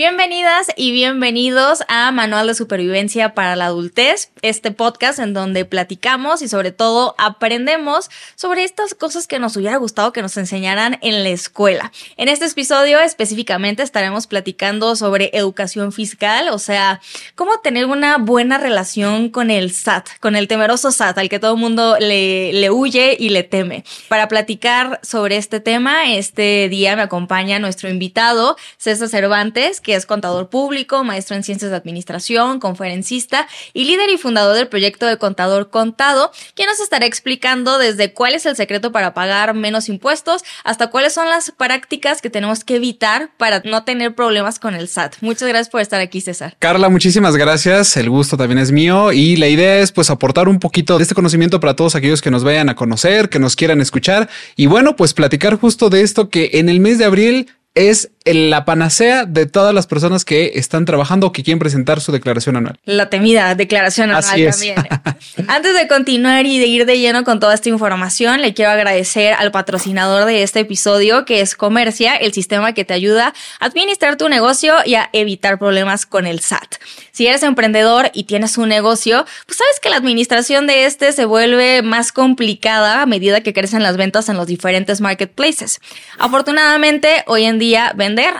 Bienvenidas 0.00 0.68
y 0.76 0.92
bienvenidos 0.92 1.84
a 1.86 2.10
Manual 2.10 2.46
de 2.46 2.54
Supervivencia 2.54 3.34
para 3.34 3.54
la 3.54 3.66
Adultez, 3.66 4.30
este 4.40 4.70
podcast 4.70 5.18
en 5.18 5.34
donde 5.34 5.66
platicamos 5.66 6.40
y 6.40 6.48
sobre 6.48 6.72
todo 6.72 7.14
aprendemos 7.18 8.08
sobre 8.34 8.64
estas 8.64 8.94
cosas 8.94 9.26
que 9.26 9.38
nos 9.38 9.58
hubiera 9.58 9.76
gustado 9.76 10.14
que 10.14 10.22
nos 10.22 10.38
enseñaran 10.38 10.98
en 11.02 11.22
la 11.22 11.28
escuela. 11.28 11.92
En 12.16 12.30
este 12.30 12.46
episodio 12.46 12.98
específicamente 12.98 13.82
estaremos 13.82 14.26
platicando 14.26 14.96
sobre 14.96 15.28
educación 15.34 15.92
fiscal, 15.92 16.48
o 16.48 16.58
sea, 16.58 17.02
cómo 17.34 17.58
tener 17.58 17.84
una 17.84 18.16
buena 18.16 18.56
relación 18.56 19.28
con 19.28 19.50
el 19.50 19.70
SAT, 19.70 20.08
con 20.18 20.34
el 20.34 20.48
temeroso 20.48 20.92
SAT 20.92 21.18
al 21.18 21.28
que 21.28 21.38
todo 21.38 21.52
el 21.52 21.60
mundo 21.60 21.98
le, 22.00 22.54
le 22.54 22.70
huye 22.70 23.18
y 23.20 23.28
le 23.28 23.42
teme. 23.42 23.84
Para 24.08 24.28
platicar 24.28 24.98
sobre 25.02 25.36
este 25.36 25.60
tema, 25.60 26.10
este 26.14 26.70
día 26.70 26.96
me 26.96 27.02
acompaña 27.02 27.58
nuestro 27.58 27.90
invitado, 27.90 28.56
César 28.78 29.10
Cervantes, 29.10 29.82
que 29.82 29.89
que 29.90 29.96
es 29.96 30.06
contador 30.06 30.50
público, 30.50 31.02
maestro 31.02 31.34
en 31.34 31.42
ciencias 31.42 31.72
de 31.72 31.76
administración, 31.76 32.60
conferencista 32.60 33.48
y 33.72 33.86
líder 33.86 34.08
y 34.10 34.18
fundador 34.18 34.54
del 34.54 34.68
proyecto 34.68 35.04
de 35.04 35.16
Contador 35.16 35.68
Contado, 35.68 36.30
quien 36.54 36.68
nos 36.68 36.78
estará 36.78 37.06
explicando 37.06 37.76
desde 37.76 38.12
cuál 38.12 38.34
es 38.34 38.46
el 38.46 38.54
secreto 38.54 38.92
para 38.92 39.14
pagar 39.14 39.52
menos 39.52 39.88
impuestos 39.88 40.44
hasta 40.62 40.90
cuáles 40.90 41.12
son 41.12 41.28
las 41.28 41.50
prácticas 41.50 42.22
que 42.22 42.30
tenemos 42.30 42.62
que 42.62 42.76
evitar 42.76 43.32
para 43.36 43.62
no 43.64 43.82
tener 43.82 44.14
problemas 44.14 44.60
con 44.60 44.76
el 44.76 44.86
SAT. 44.86 45.16
Muchas 45.22 45.48
gracias 45.48 45.70
por 45.70 45.80
estar 45.80 46.00
aquí, 46.00 46.20
César. 46.20 46.54
Carla, 46.60 46.88
muchísimas 46.88 47.36
gracias. 47.36 47.96
El 47.96 48.10
gusto 48.10 48.36
también 48.36 48.60
es 48.60 48.70
mío 48.70 49.10
y 49.10 49.34
la 49.34 49.48
idea 49.48 49.80
es 49.80 49.90
pues 49.90 50.08
aportar 50.08 50.48
un 50.48 50.60
poquito 50.60 50.98
de 50.98 51.02
este 51.02 51.16
conocimiento 51.16 51.58
para 51.58 51.74
todos 51.74 51.96
aquellos 51.96 52.22
que 52.22 52.30
nos 52.30 52.44
vayan 52.44 52.68
a 52.68 52.76
conocer, 52.76 53.28
que 53.28 53.40
nos 53.40 53.56
quieran 53.56 53.80
escuchar 53.80 54.28
y 54.54 54.66
bueno, 54.66 54.94
pues 54.94 55.14
platicar 55.14 55.58
justo 55.58 55.90
de 55.90 56.02
esto 56.02 56.28
que 56.28 56.50
en 56.52 56.68
el 56.68 56.78
mes 56.78 56.98
de 56.98 57.06
abril 57.06 57.48
es 57.74 58.10
la 58.24 58.66
panacea 58.66 59.24
de 59.24 59.46
todas 59.46 59.74
las 59.74 59.86
personas 59.86 60.26
que 60.26 60.52
están 60.56 60.84
trabajando 60.84 61.26
o 61.26 61.32
que 61.32 61.42
quieren 61.42 61.58
presentar 61.58 62.00
su 62.00 62.12
declaración 62.12 62.56
anual. 62.56 62.78
La 62.84 63.08
temida 63.08 63.54
declaración 63.54 64.10
anual 64.10 64.50
también. 64.50 64.76
Antes 65.48 65.74
de 65.74 65.88
continuar 65.88 66.44
y 66.44 66.58
de 66.58 66.66
ir 66.66 66.84
de 66.84 66.98
lleno 66.98 67.24
con 67.24 67.40
toda 67.40 67.54
esta 67.54 67.70
información, 67.70 68.42
le 68.42 68.52
quiero 68.52 68.72
agradecer 68.72 69.32
al 69.32 69.50
patrocinador 69.50 70.26
de 70.26 70.42
este 70.42 70.60
episodio, 70.60 71.24
que 71.24 71.40
es 71.40 71.54
Comercia, 71.54 72.14
el 72.14 72.34
sistema 72.34 72.74
que 72.74 72.84
te 72.84 72.92
ayuda 72.92 73.32
a 73.58 73.64
administrar 73.64 74.16
tu 74.16 74.28
negocio 74.28 74.74
y 74.84 74.96
a 74.96 75.08
evitar 75.14 75.58
problemas 75.58 76.04
con 76.04 76.26
el 76.26 76.40
SAT. 76.40 76.76
Si 77.12 77.26
eres 77.26 77.42
emprendedor 77.42 78.10
y 78.12 78.24
tienes 78.24 78.58
un 78.58 78.68
negocio, 78.68 79.24
pues 79.46 79.58
sabes 79.58 79.80
que 79.80 79.90
la 79.90 79.96
administración 79.96 80.66
de 80.66 80.84
este 80.84 81.12
se 81.12 81.24
vuelve 81.24 81.82
más 81.82 82.12
complicada 82.12 83.02
a 83.02 83.06
medida 83.06 83.40
que 83.40 83.52
crecen 83.52 83.82
las 83.82 83.96
ventas 83.96 84.28
en 84.28 84.36
los 84.36 84.46
diferentes 84.46 85.00
marketplaces. 85.00 85.80
Afortunadamente, 86.18 87.24
hoy 87.26 87.44
en 87.44 87.58
día 87.58 87.92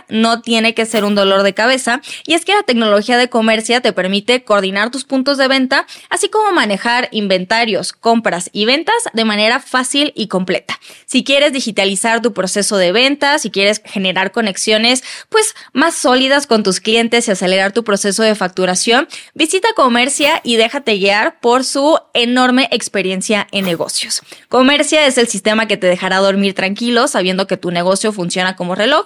no 0.09 0.41
tiene 0.41 0.73
que 0.73 0.85
ser 0.85 1.03
un 1.03 1.15
dolor 1.15 1.43
de 1.43 1.53
cabeza 1.53 2.01
y 2.25 2.33
es 2.33 2.45
que 2.45 2.53
la 2.53 2.63
tecnología 2.63 3.17
de 3.17 3.29
comercia 3.29 3.81
te 3.81 3.93
permite 3.93 4.43
coordinar 4.43 4.91
tus 4.91 5.03
puntos 5.03 5.37
de 5.37 5.47
venta, 5.47 5.85
así 6.09 6.29
como 6.29 6.51
manejar 6.51 7.09
inventarios, 7.11 7.93
compras 7.93 8.49
y 8.53 8.65
ventas 8.65 8.95
de 9.13 9.25
manera 9.25 9.59
fácil 9.59 10.13
y 10.15 10.27
completa. 10.27 10.79
Si 11.05 11.23
quieres 11.23 11.53
digitalizar 11.53 12.21
tu 12.21 12.33
proceso 12.33 12.77
de 12.77 12.91
venta, 12.91 13.39
si 13.39 13.51
quieres 13.51 13.81
generar 13.85 14.31
conexiones 14.31 15.03
pues 15.29 15.55
más 15.73 15.95
sólidas 15.95 16.47
con 16.47 16.63
tus 16.63 16.79
clientes 16.79 17.27
y 17.27 17.31
acelerar 17.31 17.71
tu 17.71 17.83
proceso 17.83 18.23
de 18.23 18.35
facturación, 18.35 19.07
visita 19.33 19.69
Comercia 19.75 20.41
y 20.43 20.57
déjate 20.57 20.97
guiar 20.97 21.39
por 21.39 21.63
su 21.63 21.97
enorme 22.13 22.67
experiencia 22.71 23.47
en 23.51 23.65
negocios. 23.65 24.21
Comercia 24.49 25.05
es 25.05 25.17
el 25.17 25.27
sistema 25.27 25.67
que 25.67 25.77
te 25.77 25.87
dejará 25.87 26.17
dormir 26.17 26.53
tranquilo 26.53 27.07
sabiendo 27.07 27.47
que 27.47 27.57
tu 27.57 27.71
negocio 27.71 28.11
funciona 28.11 28.55
como 28.55 28.75
reloj. 28.75 29.05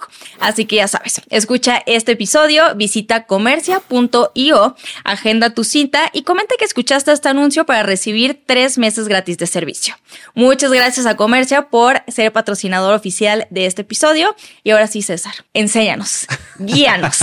Así 0.56 0.64
que 0.64 0.76
ya 0.76 0.88
sabes, 0.88 1.20
escucha 1.28 1.82
este 1.84 2.12
episodio, 2.12 2.74
visita 2.76 3.26
comercia.io, 3.26 4.76
agenda 5.04 5.50
tu 5.50 5.64
cita 5.64 6.08
y 6.14 6.22
comenta 6.22 6.54
que 6.58 6.64
escuchaste 6.64 7.12
este 7.12 7.28
anuncio 7.28 7.66
para 7.66 7.82
recibir 7.82 8.40
tres 8.46 8.78
meses 8.78 9.06
gratis 9.06 9.36
de 9.36 9.46
servicio. 9.46 9.96
Muchas 10.34 10.70
gracias 10.70 11.06
a 11.06 11.16
Comercia 11.16 11.68
por 11.68 12.02
ser 12.08 12.32
patrocinador 12.32 12.94
oficial 12.94 13.46
de 13.50 13.66
este 13.66 13.82
episodio. 13.82 14.34
Y 14.62 14.70
ahora 14.70 14.86
sí, 14.86 15.02
César, 15.02 15.34
enséñanos, 15.54 16.26
guíanos, 16.58 17.18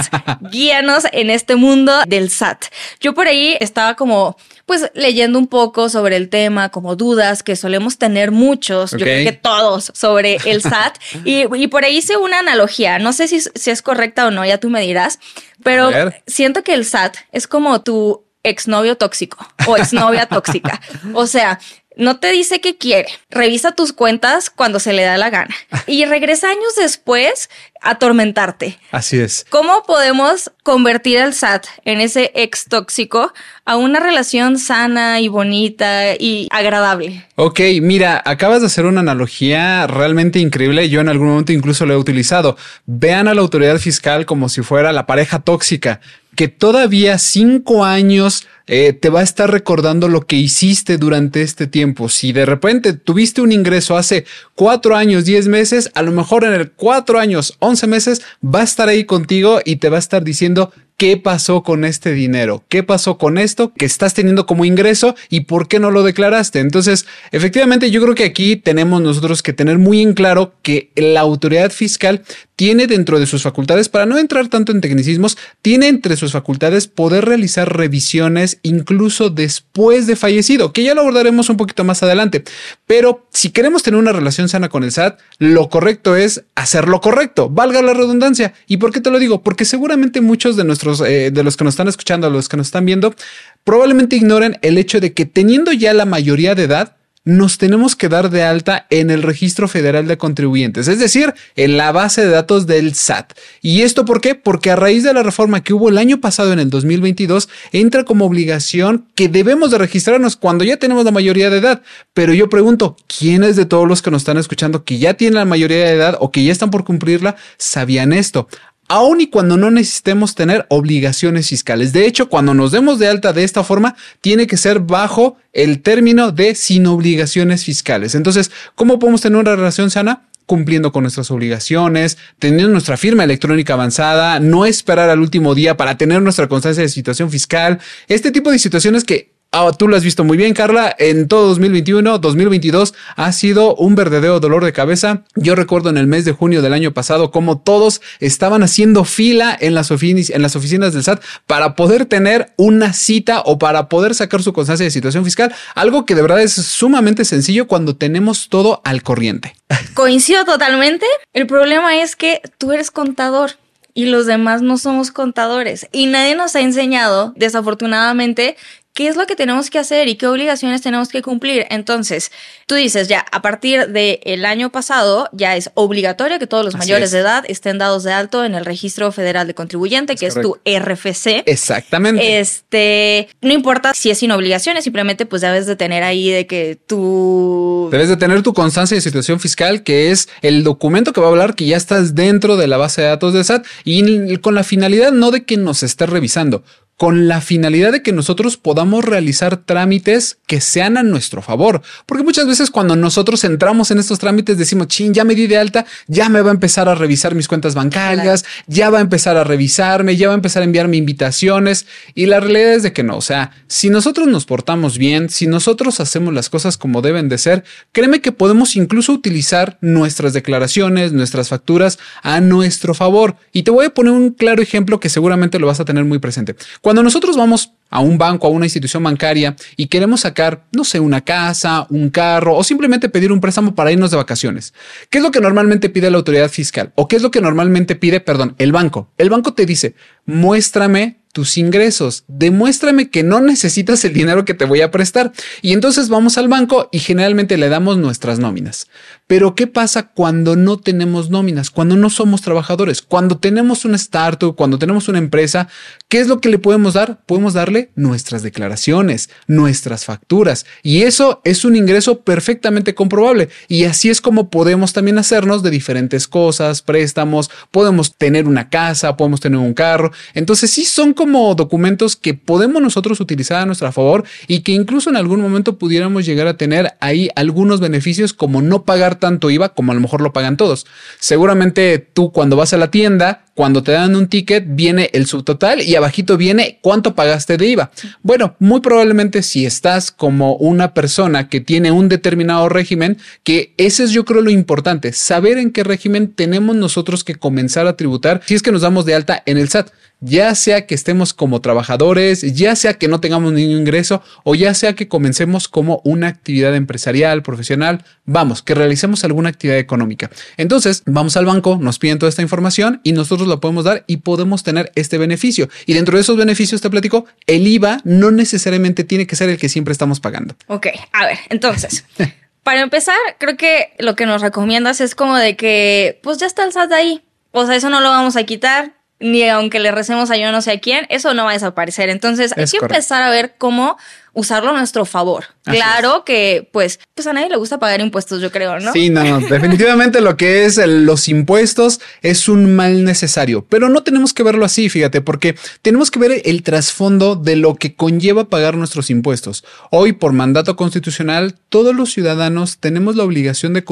guíanos 0.51 1.03
en 1.11 1.29
este 1.29 1.55
mundo 1.55 1.93
del 2.07 2.29
SAT. 2.29 2.65
Yo 2.99 3.13
por 3.13 3.27
ahí 3.27 3.57
estaba 3.59 3.95
como 3.95 4.37
pues 4.65 4.89
leyendo 4.93 5.37
un 5.39 5.47
poco 5.47 5.89
sobre 5.89 6.15
el 6.15 6.29
tema, 6.29 6.69
como 6.69 6.95
dudas 6.95 7.43
que 7.43 7.55
solemos 7.55 7.97
tener 7.97 8.31
muchos, 8.31 8.91
yo 8.91 8.99
creo 8.99 9.25
que 9.25 9.33
todos, 9.33 9.91
sobre 9.93 10.37
el 10.45 10.61
SAT. 10.61 10.97
y, 11.25 11.43
y, 11.55 11.67
por 11.67 11.83
ahí 11.83 11.97
hice 11.97 12.15
una 12.15 12.39
analogía, 12.39 12.97
no 12.97 13.11
sé 13.11 13.27
si, 13.27 13.41
si 13.41 13.71
es 13.71 13.81
correcta 13.81 14.25
o 14.25 14.31
no, 14.31 14.45
ya 14.45 14.59
tú 14.59 14.69
me 14.69 14.81
dirás, 14.81 15.19
pero 15.63 15.91
siento 16.27 16.63
que 16.63 16.73
el 16.73 16.85
SAT 16.85 17.17
es 17.31 17.47
como 17.47 17.81
tu 17.81 18.23
exnovio 18.43 18.97
tóxico 18.97 19.45
o 19.67 19.77
exnovia 19.77 20.25
tóxica. 20.27 20.79
O 21.13 21.27
sea, 21.27 21.59
no 21.95 22.19
te 22.19 22.31
dice 22.31 22.61
qué 22.61 22.77
quiere, 22.77 23.07
revisa 23.29 23.73
tus 23.73 23.93
cuentas 23.93 24.49
cuando 24.49 24.79
se 24.79 24.93
le 24.93 25.03
da 25.03 25.17
la 25.17 25.29
gana 25.29 25.55
y 25.87 26.05
regresa 26.05 26.49
años 26.49 26.75
después 26.77 27.49
a 27.81 27.91
atormentarte. 27.91 28.79
Así 28.91 29.19
es. 29.19 29.45
¿Cómo 29.49 29.83
podemos 29.83 30.51
convertir 30.63 31.17
el 31.17 31.33
SAT 31.33 31.65
en 31.85 31.99
ese 31.99 32.31
ex 32.33 32.65
tóxico 32.65 33.33
a 33.65 33.75
una 33.75 33.99
relación 33.99 34.57
sana 34.57 35.19
y 35.19 35.27
bonita 35.27 36.15
y 36.15 36.47
agradable? 36.51 37.25
Ok, 37.35 37.59
mira, 37.81 38.21
acabas 38.25 38.61
de 38.61 38.67
hacer 38.67 38.85
una 38.85 39.01
analogía 39.01 39.87
realmente 39.87 40.39
increíble. 40.39 40.89
Yo 40.89 41.01
en 41.01 41.09
algún 41.09 41.29
momento 41.29 41.51
incluso 41.51 41.85
lo 41.85 41.93
he 41.93 41.97
utilizado. 41.97 42.57
Vean 42.85 43.27
a 43.27 43.33
la 43.33 43.41
autoridad 43.41 43.77
fiscal 43.77 44.25
como 44.25 44.49
si 44.49 44.61
fuera 44.61 44.93
la 44.93 45.05
pareja 45.05 45.39
tóxica 45.39 45.99
que 46.35 46.47
todavía 46.47 47.17
cinco 47.17 47.85
años 47.85 48.47
eh, 48.67 48.93
te 48.93 49.09
va 49.09 49.19
a 49.19 49.23
estar 49.23 49.51
recordando 49.51 50.07
lo 50.07 50.21
que 50.21 50.37
hiciste 50.37 50.97
durante 50.97 51.41
este 51.41 51.67
tiempo. 51.67 52.09
Si 52.09 52.31
de 52.31 52.45
repente 52.45 52.93
tuviste 52.93 53.41
un 53.41 53.51
ingreso 53.51 53.97
hace 53.97 54.25
cuatro 54.55 54.95
años, 54.95 55.25
diez 55.25 55.47
meses, 55.47 55.91
a 55.95 56.01
lo 56.01 56.11
mejor 56.11 56.43
en 56.43 56.53
el 56.53 56.71
cuatro 56.71 57.19
años, 57.19 57.55
once 57.59 57.87
meses, 57.87 58.21
va 58.43 58.61
a 58.61 58.63
estar 58.63 58.89
ahí 58.89 59.05
contigo 59.05 59.59
y 59.65 59.77
te 59.77 59.89
va 59.89 59.97
a 59.97 59.99
estar 59.99 60.23
diciendo 60.23 60.71
qué 60.97 61.17
pasó 61.17 61.63
con 61.63 61.85
este 61.85 62.13
dinero, 62.13 62.63
qué 62.69 62.83
pasó 62.83 63.17
con 63.17 63.37
esto 63.37 63.73
que 63.73 63.85
estás 63.85 64.13
teniendo 64.13 64.45
como 64.45 64.63
ingreso 64.63 65.15
y 65.29 65.41
por 65.41 65.67
qué 65.67 65.79
no 65.79 65.91
lo 65.91 66.03
declaraste. 66.03 66.59
Entonces, 66.59 67.05
efectivamente, 67.31 67.91
yo 67.91 68.01
creo 68.01 68.15
que 68.15 68.23
aquí 68.23 68.55
tenemos 68.55 69.01
nosotros 69.01 69.43
que 69.43 69.53
tener 69.53 69.77
muy 69.79 70.01
en 70.01 70.13
claro 70.13 70.53
que 70.61 70.91
la 70.95 71.19
autoridad 71.19 71.71
fiscal 71.71 72.23
tiene 72.55 72.87
dentro 72.87 73.19
de 73.19 73.25
sus 73.25 73.43
facultades, 73.43 73.89
para 73.89 74.05
no 74.05 74.17
entrar 74.17 74.47
tanto 74.47 74.71
en 74.71 74.81
tecnicismos, 74.81 75.37
tiene 75.61 75.87
entre 75.87 76.15
sus 76.17 76.31
facultades 76.31 76.87
poder 76.87 77.25
realizar 77.25 77.75
revisiones 77.75 78.59
incluso 78.61 79.29
después 79.29 80.07
de 80.07 80.15
fallecido, 80.15 80.71
que 80.71 80.83
ya 80.83 80.93
lo 80.93 81.01
abordaremos 81.01 81.49
un 81.49 81.57
poquito 81.57 81.83
más 81.83 82.03
adelante. 82.03 82.43
Pero 82.85 83.27
si 83.31 83.49
queremos 83.49 83.83
tener 83.83 83.99
una 83.99 84.13
relación 84.13 84.49
sana 84.49 84.69
con 84.69 84.83
el 84.83 84.91
SAT, 84.91 85.19
lo 85.39 85.69
correcto 85.69 86.15
es 86.15 86.43
hacer 86.55 86.87
lo 86.87 87.01
correcto, 87.01 87.49
valga 87.49 87.81
la 87.81 87.93
redundancia. 87.93 88.53
¿Y 88.67 88.77
por 88.77 88.91
qué 88.91 89.01
te 89.01 89.11
lo 89.11 89.19
digo? 89.19 89.41
Porque 89.41 89.65
seguramente 89.65 90.21
muchos 90.21 90.55
de 90.55 90.63
nuestros 90.63 91.01
eh, 91.01 91.31
de 91.31 91.43
los 91.43 91.57
que 91.57 91.63
nos 91.63 91.73
están 91.73 91.87
escuchando, 91.87 92.29
los 92.29 92.49
que 92.49 92.57
nos 92.57 92.67
están 92.67 92.85
viendo, 92.85 93.15
probablemente 93.63 94.15
ignoren 94.15 94.57
el 94.61 94.77
hecho 94.77 94.99
de 94.99 95.13
que 95.13 95.25
teniendo 95.25 95.71
ya 95.71 95.93
la 95.93 96.05
mayoría 96.05 96.55
de 96.55 96.63
edad, 96.63 96.95
nos 97.25 97.57
tenemos 97.57 97.95
que 97.95 98.09
dar 98.09 98.29
de 98.29 98.43
alta 98.43 98.85
en 98.89 99.09
el 99.09 99.23
Registro 99.23 99.67
Federal 99.67 100.07
de 100.07 100.17
Contribuyentes, 100.17 100.87
es 100.87 100.99
decir, 100.99 101.33
en 101.55 101.77
la 101.77 101.91
base 101.91 102.21
de 102.21 102.29
datos 102.29 102.67
del 102.67 102.95
SAT. 102.95 103.33
¿Y 103.61 103.81
esto 103.81 104.03
por 104.03 104.19
qué? 104.19 104.35
Porque 104.35 104.71
a 104.71 104.75
raíz 104.75 105.03
de 105.03 105.13
la 105.13 105.23
reforma 105.23 105.63
que 105.63 105.73
hubo 105.73 105.89
el 105.89 105.97
año 105.97 106.19
pasado, 106.19 106.51
en 106.51 106.59
el 106.59 106.69
2022, 106.69 107.49
entra 107.71 108.03
como 108.03 108.25
obligación 108.25 109.05
que 109.15 109.29
debemos 109.29 109.71
de 109.71 109.77
registrarnos 109.77 110.35
cuando 110.35 110.65
ya 110.65 110.77
tenemos 110.77 111.05
la 111.05 111.11
mayoría 111.11 111.49
de 111.49 111.59
edad. 111.59 111.81
Pero 112.13 112.33
yo 112.33 112.49
pregunto, 112.49 112.97
¿quiénes 113.07 113.55
de 113.55 113.65
todos 113.65 113.87
los 113.87 114.01
que 114.01 114.11
nos 114.11 114.23
están 114.23 114.37
escuchando 114.37 114.83
que 114.83 114.97
ya 114.97 115.13
tienen 115.13 115.35
la 115.35 115.45
mayoría 115.45 115.77
de 115.77 115.93
edad 115.93 116.17
o 116.19 116.31
que 116.31 116.43
ya 116.43 116.51
están 116.51 116.71
por 116.71 116.83
cumplirla 116.83 117.37
sabían 117.57 118.11
esto? 118.11 118.47
Aun 118.87 119.21
y 119.21 119.27
cuando 119.27 119.57
no 119.57 119.71
necesitemos 119.71 120.35
tener 120.35 120.65
obligaciones 120.69 121.49
fiscales. 121.49 121.93
De 121.93 122.05
hecho, 122.05 122.29
cuando 122.29 122.53
nos 122.53 122.71
demos 122.71 122.99
de 122.99 123.07
alta 123.07 123.33
de 123.33 123.43
esta 123.43 123.63
forma, 123.63 123.95
tiene 124.21 124.47
que 124.47 124.57
ser 124.57 124.79
bajo 124.79 125.37
el 125.51 125.81
término 125.81 126.31
de 126.31 126.55
sin 126.55 126.85
obligaciones 126.87 127.63
fiscales. 127.63 128.15
Entonces, 128.15 128.51
¿cómo 128.75 128.99
podemos 128.99 129.21
tener 129.21 129.39
una 129.39 129.55
relación 129.55 129.89
sana? 129.89 130.27
cumpliendo 130.45 130.91
con 130.91 131.03
nuestras 131.03 131.31
obligaciones, 131.31 132.17
teniendo 132.37 132.69
nuestra 132.69 132.97
firma 132.97 133.23
electrónica 133.23 133.73
avanzada, 133.73 134.39
no 134.39 134.65
esperar 134.65 135.09
al 135.09 135.19
último 135.19 135.55
día 135.55 135.77
para 135.77 135.97
tener 135.97 136.21
nuestra 136.21 136.47
constancia 136.47 136.83
de 136.83 136.89
situación 136.89 137.29
fiscal, 137.29 137.79
este 138.07 138.29
tipo 138.29 138.51
de 138.51 138.59
situaciones 138.59 139.03
que 139.03 139.32
Ah, 139.55 139.71
tú 139.71 139.87
lo 139.87 139.95
has 139.95 140.03
visto 140.03 140.23
muy 140.23 140.35
bien, 140.35 140.55
Carla. 140.55 140.95
En 140.97 141.27
todo 141.27 141.49
2021, 141.49 142.17
2022 142.17 142.95
ha 143.15 143.31
sido 143.31 143.75
un 143.75 143.93
verdadero 143.93 144.39
dolor 144.39 144.65
de 144.65 144.73
cabeza. 144.73 145.21
Yo 145.35 145.53
recuerdo 145.53 145.91
en 145.91 145.97
el 145.97 146.07
mes 146.07 146.25
de 146.25 146.31
junio 146.31 146.63
del 146.63 146.73
año 146.73 146.91
pasado 146.91 147.29
cómo 147.29 147.59
todos 147.59 148.01
estaban 148.19 148.63
haciendo 148.63 149.03
fila 149.03 149.55
en 149.61 149.75
las, 149.75 149.91
en 149.91 150.41
las 150.41 150.55
oficinas 150.55 150.93
del 150.93 151.03
SAT 151.03 151.21
para 151.45 151.75
poder 151.75 152.07
tener 152.07 152.51
una 152.57 152.93
cita 152.93 153.43
o 153.45 153.59
para 153.59 153.89
poder 153.89 154.15
sacar 154.15 154.41
su 154.41 154.53
constancia 154.53 154.85
de 154.85 154.89
situación 154.89 155.23
fiscal. 155.23 155.53
Algo 155.75 156.07
que 156.07 156.15
de 156.15 156.23
verdad 156.23 156.41
es 156.41 156.53
sumamente 156.53 157.23
sencillo 157.23 157.67
cuando 157.67 157.95
tenemos 157.95 158.49
todo 158.49 158.81
al 158.83 159.03
corriente. 159.03 159.55
Coincido 159.93 160.45
totalmente. 160.45 161.05
El 161.31 161.45
problema 161.45 162.01
es 162.01 162.15
que 162.15 162.41
tú 162.57 162.71
eres 162.71 162.89
contador 162.89 163.51
y 163.93 164.05
los 164.05 164.25
demás 164.25 164.61
no 164.61 164.79
somos 164.79 165.11
contadores. 165.11 165.87
Y 165.91 166.07
nadie 166.07 166.35
nos 166.35 166.55
ha 166.55 166.61
enseñado, 166.61 167.33
desafortunadamente, 167.35 168.57
qué 168.93 169.07
es 169.07 169.15
lo 169.15 169.25
que 169.25 169.35
tenemos 169.35 169.69
que 169.69 169.79
hacer 169.79 170.07
y 170.07 170.15
qué 170.15 170.27
obligaciones 170.27 170.81
tenemos 170.81 171.09
que 171.09 171.21
cumplir. 171.21 171.65
Entonces, 171.69 172.31
tú 172.67 172.75
dices 172.75 173.07
ya, 173.07 173.25
a 173.31 173.41
partir 173.41 173.87
del 173.87 174.45
año 174.45 174.71
pasado 174.71 175.29
ya 175.33 175.55
es 175.55 175.71
obligatorio 175.73 176.37
que 176.39 176.47
todos 176.47 176.63
los 176.63 176.75
mayores 176.75 177.11
de 177.11 177.19
edad 177.19 177.43
estén 177.47 177.79
dados 177.79 178.03
de 178.03 178.13
alto 178.13 178.45
en 178.45 178.53
el 178.53 178.65
Registro 178.65 179.11
Federal 179.11 179.47
de 179.47 179.55
Contribuyente, 179.55 180.15
que 180.15 180.27
es 180.27 180.35
tu 180.39 180.57
RFC. 180.65 181.43
Exactamente. 181.45 182.39
Este, 182.39 183.29
no 183.41 183.53
importa 183.53 183.93
si 183.93 184.11
es 184.11 184.19
sin 184.19 184.31
obligaciones, 184.31 184.83
simplemente 184.83 185.25
pues 185.25 185.41
debes 185.41 185.65
de 185.65 185.75
tener 185.75 186.03
ahí 186.03 186.29
de 186.29 186.45
que 186.45 186.77
tú... 186.85 187.89
Debes 187.91 188.09
de 188.09 188.17
tener 188.17 188.43
tu 188.43 188.53
constancia 188.53 188.95
de 188.95 189.01
situación 189.01 189.39
fiscal, 189.39 189.83
que 189.83 190.11
es 190.11 190.29
el 190.41 190.63
documento 190.63 191.13
que 191.13 191.21
va 191.21 191.27
a 191.27 191.29
hablar 191.31 191.55
que 191.55 191.65
ya 191.65 191.77
estás 191.77 192.13
dentro 192.13 192.57
de 192.57 192.67
la 192.67 192.77
base 192.77 193.01
de 193.01 193.07
datos 193.07 193.33
de 193.33 193.43
SAT 193.43 193.65
y 193.83 194.37
con 194.37 194.53
la 194.53 194.63
finalidad 194.63 195.11
no 195.11 195.31
de 195.31 195.45
que 195.45 195.57
nos 195.57 195.81
esté 195.81 196.05
revisando, 196.05 196.63
con 196.97 197.27
la 197.27 197.41
finalidad 197.41 197.91
de 197.91 198.03
que 198.03 198.11
nosotros 198.13 198.57
podamos 198.57 199.03
realizar 199.03 199.57
trámites 199.57 200.37
que 200.47 200.61
sean 200.61 200.97
a 200.97 201.03
nuestro 201.03 201.41
favor. 201.41 201.81
Porque 202.05 202.23
muchas 202.23 202.47
veces 202.47 202.69
cuando 202.69 202.95
nosotros 202.95 203.43
entramos 203.43 203.91
en 203.91 203.99
estos 203.99 204.19
trámites 204.19 204.57
decimos, 204.57 204.87
chin, 204.87 205.13
ya 205.13 205.23
me 205.23 205.35
di 205.35 205.47
de 205.47 205.57
alta, 205.57 205.85
ya 206.07 206.29
me 206.29 206.41
va 206.41 206.51
a 206.51 206.53
empezar 206.53 206.87
a 206.87 206.95
revisar 206.95 207.35
mis 207.35 207.47
cuentas 207.47 207.73
bancarias, 207.73 208.45
ya 208.67 208.89
va 208.89 208.99
a 208.99 209.01
empezar 209.01 209.37
a 209.37 209.43
revisarme, 209.43 210.15
ya 210.15 210.27
va 210.27 210.33
a 210.33 210.35
empezar 210.35 210.61
a 210.61 210.65
enviarme 210.65 210.97
invitaciones. 210.97 211.87
Y 212.13 212.27
la 212.27 212.39
realidad 212.39 212.73
es 212.73 212.83
de 212.83 212.93
que 212.93 213.03
no. 213.03 213.17
O 213.17 213.21
sea, 213.21 213.51
si 213.67 213.89
nosotros 213.89 214.27
nos 214.27 214.45
portamos 214.45 214.97
bien, 214.97 215.29
si 215.29 215.47
nosotros 215.47 215.99
hacemos 215.99 216.33
las 216.33 216.49
cosas 216.49 216.77
como 216.77 217.01
deben 217.01 217.27
de 217.27 217.37
ser, 217.37 217.63
créeme 217.91 218.21
que 218.21 218.31
podemos 218.31 218.75
incluso 218.75 219.13
utilizar 219.13 219.77
nuestras 219.81 220.33
declaraciones, 220.33 221.11
nuestras 221.11 221.49
facturas 221.49 221.97
a 222.21 222.39
nuestro 222.39 222.93
favor. 222.93 223.35
Y 223.51 223.63
te 223.63 223.71
voy 223.71 223.87
a 223.87 223.93
poner 223.93 224.13
un 224.13 224.31
claro 224.31 224.61
ejemplo 224.61 224.99
que 224.99 225.09
seguramente 225.09 225.59
lo 225.59 225.67
vas 225.67 225.79
a 225.79 225.85
tener 225.85 226.05
muy 226.05 226.19
presente. 226.19 226.55
Cuando 226.81 226.92
nosotros 227.01 227.35
vamos 227.37 227.73
a 227.89 227.99
un 227.99 228.17
banco, 228.17 228.47
a 228.47 228.49
una 228.49 228.65
institución 228.65 229.03
bancaria 229.03 229.55
y 229.77 229.87
queremos 229.87 230.21
sacar, 230.21 230.65
no 230.71 230.83
sé, 230.83 230.99
una 230.99 231.21
casa, 231.21 231.85
un 231.89 232.09
carro 232.09 232.55
o 232.55 232.63
simplemente 232.63 233.07
pedir 233.07 233.31
un 233.31 233.39
préstamo 233.39 233.75
para 233.75 233.91
irnos 233.91 234.11
de 234.11 234.17
vacaciones, 234.17 234.73
¿qué 235.09 235.19
es 235.19 235.23
lo 235.23 235.31
que 235.31 235.39
normalmente 235.39 235.89
pide 235.89 236.11
la 236.11 236.17
autoridad 236.17 236.49
fiscal? 236.49 236.91
¿O 236.95 237.07
qué 237.07 237.15
es 237.15 237.21
lo 237.21 237.31
que 237.31 237.39
normalmente 237.39 237.95
pide, 237.95 238.19
perdón, 238.19 238.55
el 238.57 238.71
banco? 238.71 239.11
El 239.17 239.29
banco 239.29 239.53
te 239.53 239.65
dice, 239.65 239.95
muéstrame 240.25 241.23
tus 241.33 241.57
ingresos. 241.57 242.23
Demuéstrame 242.27 243.09
que 243.09 243.23
no 243.23 243.41
necesitas 243.41 244.05
el 244.05 244.13
dinero 244.13 244.45
que 244.45 244.53
te 244.53 244.65
voy 244.65 244.81
a 244.81 244.91
prestar. 244.91 245.33
Y 245.61 245.73
entonces 245.73 246.07
vamos 246.07 246.37
al 246.37 246.47
banco 246.47 246.89
y 246.91 246.99
generalmente 246.99 247.57
le 247.57 247.69
damos 247.69 247.97
nuestras 247.97 248.39
nóminas. 248.39 248.87
Pero 249.27 249.55
¿qué 249.55 249.67
pasa 249.67 250.09
cuando 250.09 250.55
no 250.55 250.77
tenemos 250.77 251.29
nóminas? 251.29 251.69
Cuando 251.71 251.95
no 251.95 252.09
somos 252.09 252.41
trabajadores, 252.41 253.01
cuando 253.01 253.37
tenemos 253.37 253.85
un 253.85 253.95
startup, 253.95 254.55
cuando 254.55 254.77
tenemos 254.77 255.07
una 255.07 255.17
empresa, 255.17 255.69
¿qué 256.09 256.19
es 256.19 256.27
lo 256.27 256.41
que 256.41 256.49
le 256.49 256.59
podemos 256.59 256.93
dar? 256.93 257.23
Podemos 257.25 257.53
darle 257.53 257.91
nuestras 257.95 258.43
declaraciones, 258.43 259.29
nuestras 259.47 260.05
facturas. 260.05 260.65
Y 260.83 261.03
eso 261.03 261.41
es 261.45 261.63
un 261.63 261.75
ingreso 261.77 262.21
perfectamente 262.21 262.95
comprobable. 262.95 263.49
Y 263.69 263.85
así 263.85 264.09
es 264.09 264.19
como 264.19 264.49
podemos 264.49 264.91
también 264.91 265.17
hacernos 265.17 265.63
de 265.63 265.69
diferentes 265.69 266.27
cosas, 266.27 266.81
préstamos, 266.81 267.49
podemos 267.71 268.15
tener 268.15 268.45
una 268.45 268.69
casa, 268.69 269.15
podemos 269.15 269.39
tener 269.39 269.59
un 269.59 269.73
carro. 269.73 270.11
Entonces 270.33 270.69
sí 270.69 270.83
son 270.83 271.13
como 271.13 271.55
documentos 271.55 272.17
que 272.17 272.33
podemos 272.33 272.81
nosotros 272.81 273.21
utilizar 273.21 273.61
a 273.61 273.65
nuestro 273.65 273.91
favor 273.91 274.25
y 274.47 274.61
que 274.61 274.73
incluso 274.73 275.09
en 275.09 275.15
algún 275.15 275.39
momento 275.39 275.77
pudiéramos 275.77 276.25
llegar 276.25 276.47
a 276.47 276.57
tener 276.57 276.93
ahí 276.99 277.29
algunos 277.35 277.79
beneficios 277.79 278.33
como 278.33 278.61
no 278.61 278.83
pagar 278.83 279.12
tanto 279.15 279.49
IVA 279.49 279.69
como 279.69 279.91
a 279.91 279.95
lo 279.95 280.01
mejor 280.01 280.21
lo 280.21 280.33
pagan 280.33 280.57
todos. 280.57 280.85
Seguramente 281.19 281.99
tú 281.99 282.31
cuando 282.31 282.55
vas 282.55 282.73
a 282.73 282.77
la 282.77 282.91
tienda, 282.91 283.45
cuando 283.55 283.83
te 283.83 283.91
dan 283.91 284.15
un 284.15 284.27
ticket, 284.27 284.65
viene 284.67 285.09
el 285.13 285.27
subtotal 285.27 285.81
y 285.81 285.95
abajito 285.95 286.37
viene 286.37 286.79
cuánto 286.81 287.13
pagaste 287.15 287.57
de 287.57 287.67
IVA. 287.67 287.91
Bueno, 288.23 288.55
muy 288.59 288.81
probablemente 288.81 289.43
si 289.43 289.65
estás 289.65 290.11
como 290.11 290.55
una 290.55 290.93
persona 290.93 291.49
que 291.49 291.61
tiene 291.61 291.91
un 291.91 292.09
determinado 292.09 292.67
régimen, 292.69 293.17
que 293.43 293.73
ese 293.77 294.03
es 294.03 294.11
yo 294.11 294.25
creo 294.25 294.41
lo 294.41 294.49
importante, 294.49 295.13
saber 295.13 295.57
en 295.57 295.71
qué 295.71 295.83
régimen 295.83 296.33
tenemos 296.33 296.75
nosotros 296.75 297.23
que 297.23 297.35
comenzar 297.35 297.87
a 297.87 297.95
tributar 297.95 298.41
si 298.45 298.55
es 298.55 298.61
que 298.61 298.71
nos 298.71 298.81
damos 298.81 299.05
de 299.05 299.15
alta 299.15 299.43
en 299.45 299.57
el 299.57 299.69
SAT 299.69 299.91
ya 300.23 300.55
sea 300.55 300.85
que 300.85 300.95
estemos 300.95 301.33
como 301.33 301.59
trabajadores, 301.59 302.41
ya 302.53 302.75
sea 302.75 302.93
que 302.93 303.07
no 303.07 303.19
tengamos 303.19 303.51
ningún 303.51 303.79
ingreso 303.79 304.23
o 304.43 304.55
ya 304.55 304.73
sea 304.73 304.93
que 304.93 305.07
comencemos 305.07 305.67
como 305.67 306.01
una 306.05 306.27
actividad 306.27 306.75
empresarial, 306.75 307.43
profesional, 307.43 308.05
vamos, 308.25 308.61
que 308.61 308.73
realicemos 308.73 309.23
alguna 309.23 309.49
actividad 309.49 309.77
económica. 309.77 310.29
Entonces, 310.57 311.03
vamos 311.05 311.35
al 311.35 311.45
banco, 311.45 311.77
nos 311.81 311.99
piden 311.99 312.19
toda 312.19 312.29
esta 312.29 312.41
información 312.41 313.01
y 313.03 313.11
nosotros 313.11 313.47
la 313.47 313.57
podemos 313.57 313.83
dar 313.83 314.05
y 314.07 314.17
podemos 314.17 314.63
tener 314.63 314.91
este 314.95 315.17
beneficio. 315.17 315.69
Y 315.85 315.93
dentro 315.93 316.15
de 316.15 316.21
esos 316.21 316.37
beneficios, 316.37 316.81
te 316.81 316.89
platico, 316.89 317.25
el 317.45 317.67
IVA 317.67 317.99
no 318.05 318.31
necesariamente 318.31 319.03
tiene 319.03 319.27
que 319.27 319.35
ser 319.35 319.49
el 319.49 319.57
que 319.57 319.69
siempre 319.69 319.91
estamos 319.91 320.19
pagando. 320.19 320.55
Ok, 320.67 320.87
a 321.11 321.25
ver, 321.25 321.37
entonces... 321.49 322.05
Para 322.63 322.79
empezar, 322.79 323.17
creo 323.39 323.57
que 323.57 323.93
lo 323.99 324.15
que 324.15 324.25
nos 324.25 324.41
recomiendas 324.41 325.01
es 325.01 325.15
como 325.15 325.35
de 325.35 325.57
que, 325.57 326.21
pues 326.23 326.37
ya 326.37 326.47
está 326.47 326.63
el 326.63 326.71
SAT 326.71 326.93
ahí. 326.93 327.21
O 327.51 327.65
sea, 327.65 327.75
eso 327.75 327.89
no 327.89 327.99
lo 327.99 328.07
vamos 328.07 328.37
a 328.37 328.43
quitar 328.45 328.93
ni 329.23 329.47
aunque 329.49 329.79
le 329.79 329.91
recemos 329.91 330.29
a 330.29 330.37
yo 330.37 330.51
no 330.51 330.61
sé 330.61 330.71
a 330.73 330.79
quién, 330.79 331.05
eso 331.09 331.33
no 331.33 331.45
va 331.45 331.51
a 331.51 331.53
desaparecer. 331.53 332.09
Entonces 332.09 332.53
hay 332.57 332.65
que 332.65 332.77
empezar 332.77 333.23
a 333.23 333.29
ver 333.29 333.55
cómo 333.57 333.97
usarlo 334.33 334.71
a 334.71 334.73
nuestro 334.73 335.05
favor. 335.05 335.45
claro 335.63 336.23
que, 336.25 336.67
pues, 336.71 336.99
pues 337.13 337.27
a 337.27 337.33
nadie 337.33 337.49
le 337.49 337.55
gusta 337.55 337.79
pagar 337.79 338.01
impuestos, 338.01 338.41
yo 338.41 338.51
creo, 338.51 338.79
¿no? 338.79 338.91
Sí, 338.91 339.09
no, 339.09 339.23
no. 339.23 339.39
Definitivamente 339.47 340.21
lo 340.21 340.35
que 340.35 340.65
es 340.65 340.77
los 340.77 341.27
impuestos 341.27 342.01
es 342.21 342.49
un 342.49 342.75
mal 342.75 343.03
necesario, 343.03 343.65
pero 343.69 343.89
no 343.89 344.03
tenemos 344.03 344.33
que 344.33 344.43
verlo 344.43 344.65
así, 344.65 344.89
fíjate, 344.89 345.21
porque 345.21 345.55
tenemos 345.81 346.11
que 346.11 346.19
ver 346.19 346.41
el 346.45 346.63
trasfondo 346.63 347.35
de 347.35 347.55
lo 347.55 347.75
que 347.75 347.95
conlleva 347.95 348.49
pagar 348.49 348.75
nuestros 348.75 349.09
impuestos. 349.09 349.63
Hoy, 349.91 350.13
por 350.13 350.33
mandato 350.33 350.75
constitucional, 350.75 351.55
todos 351.69 351.95
los 351.95 352.11
ciudadanos 352.11 352.79
tenemos 352.79 353.15
la 353.15 353.23
obligación 353.23 353.73
de, 353.73 353.83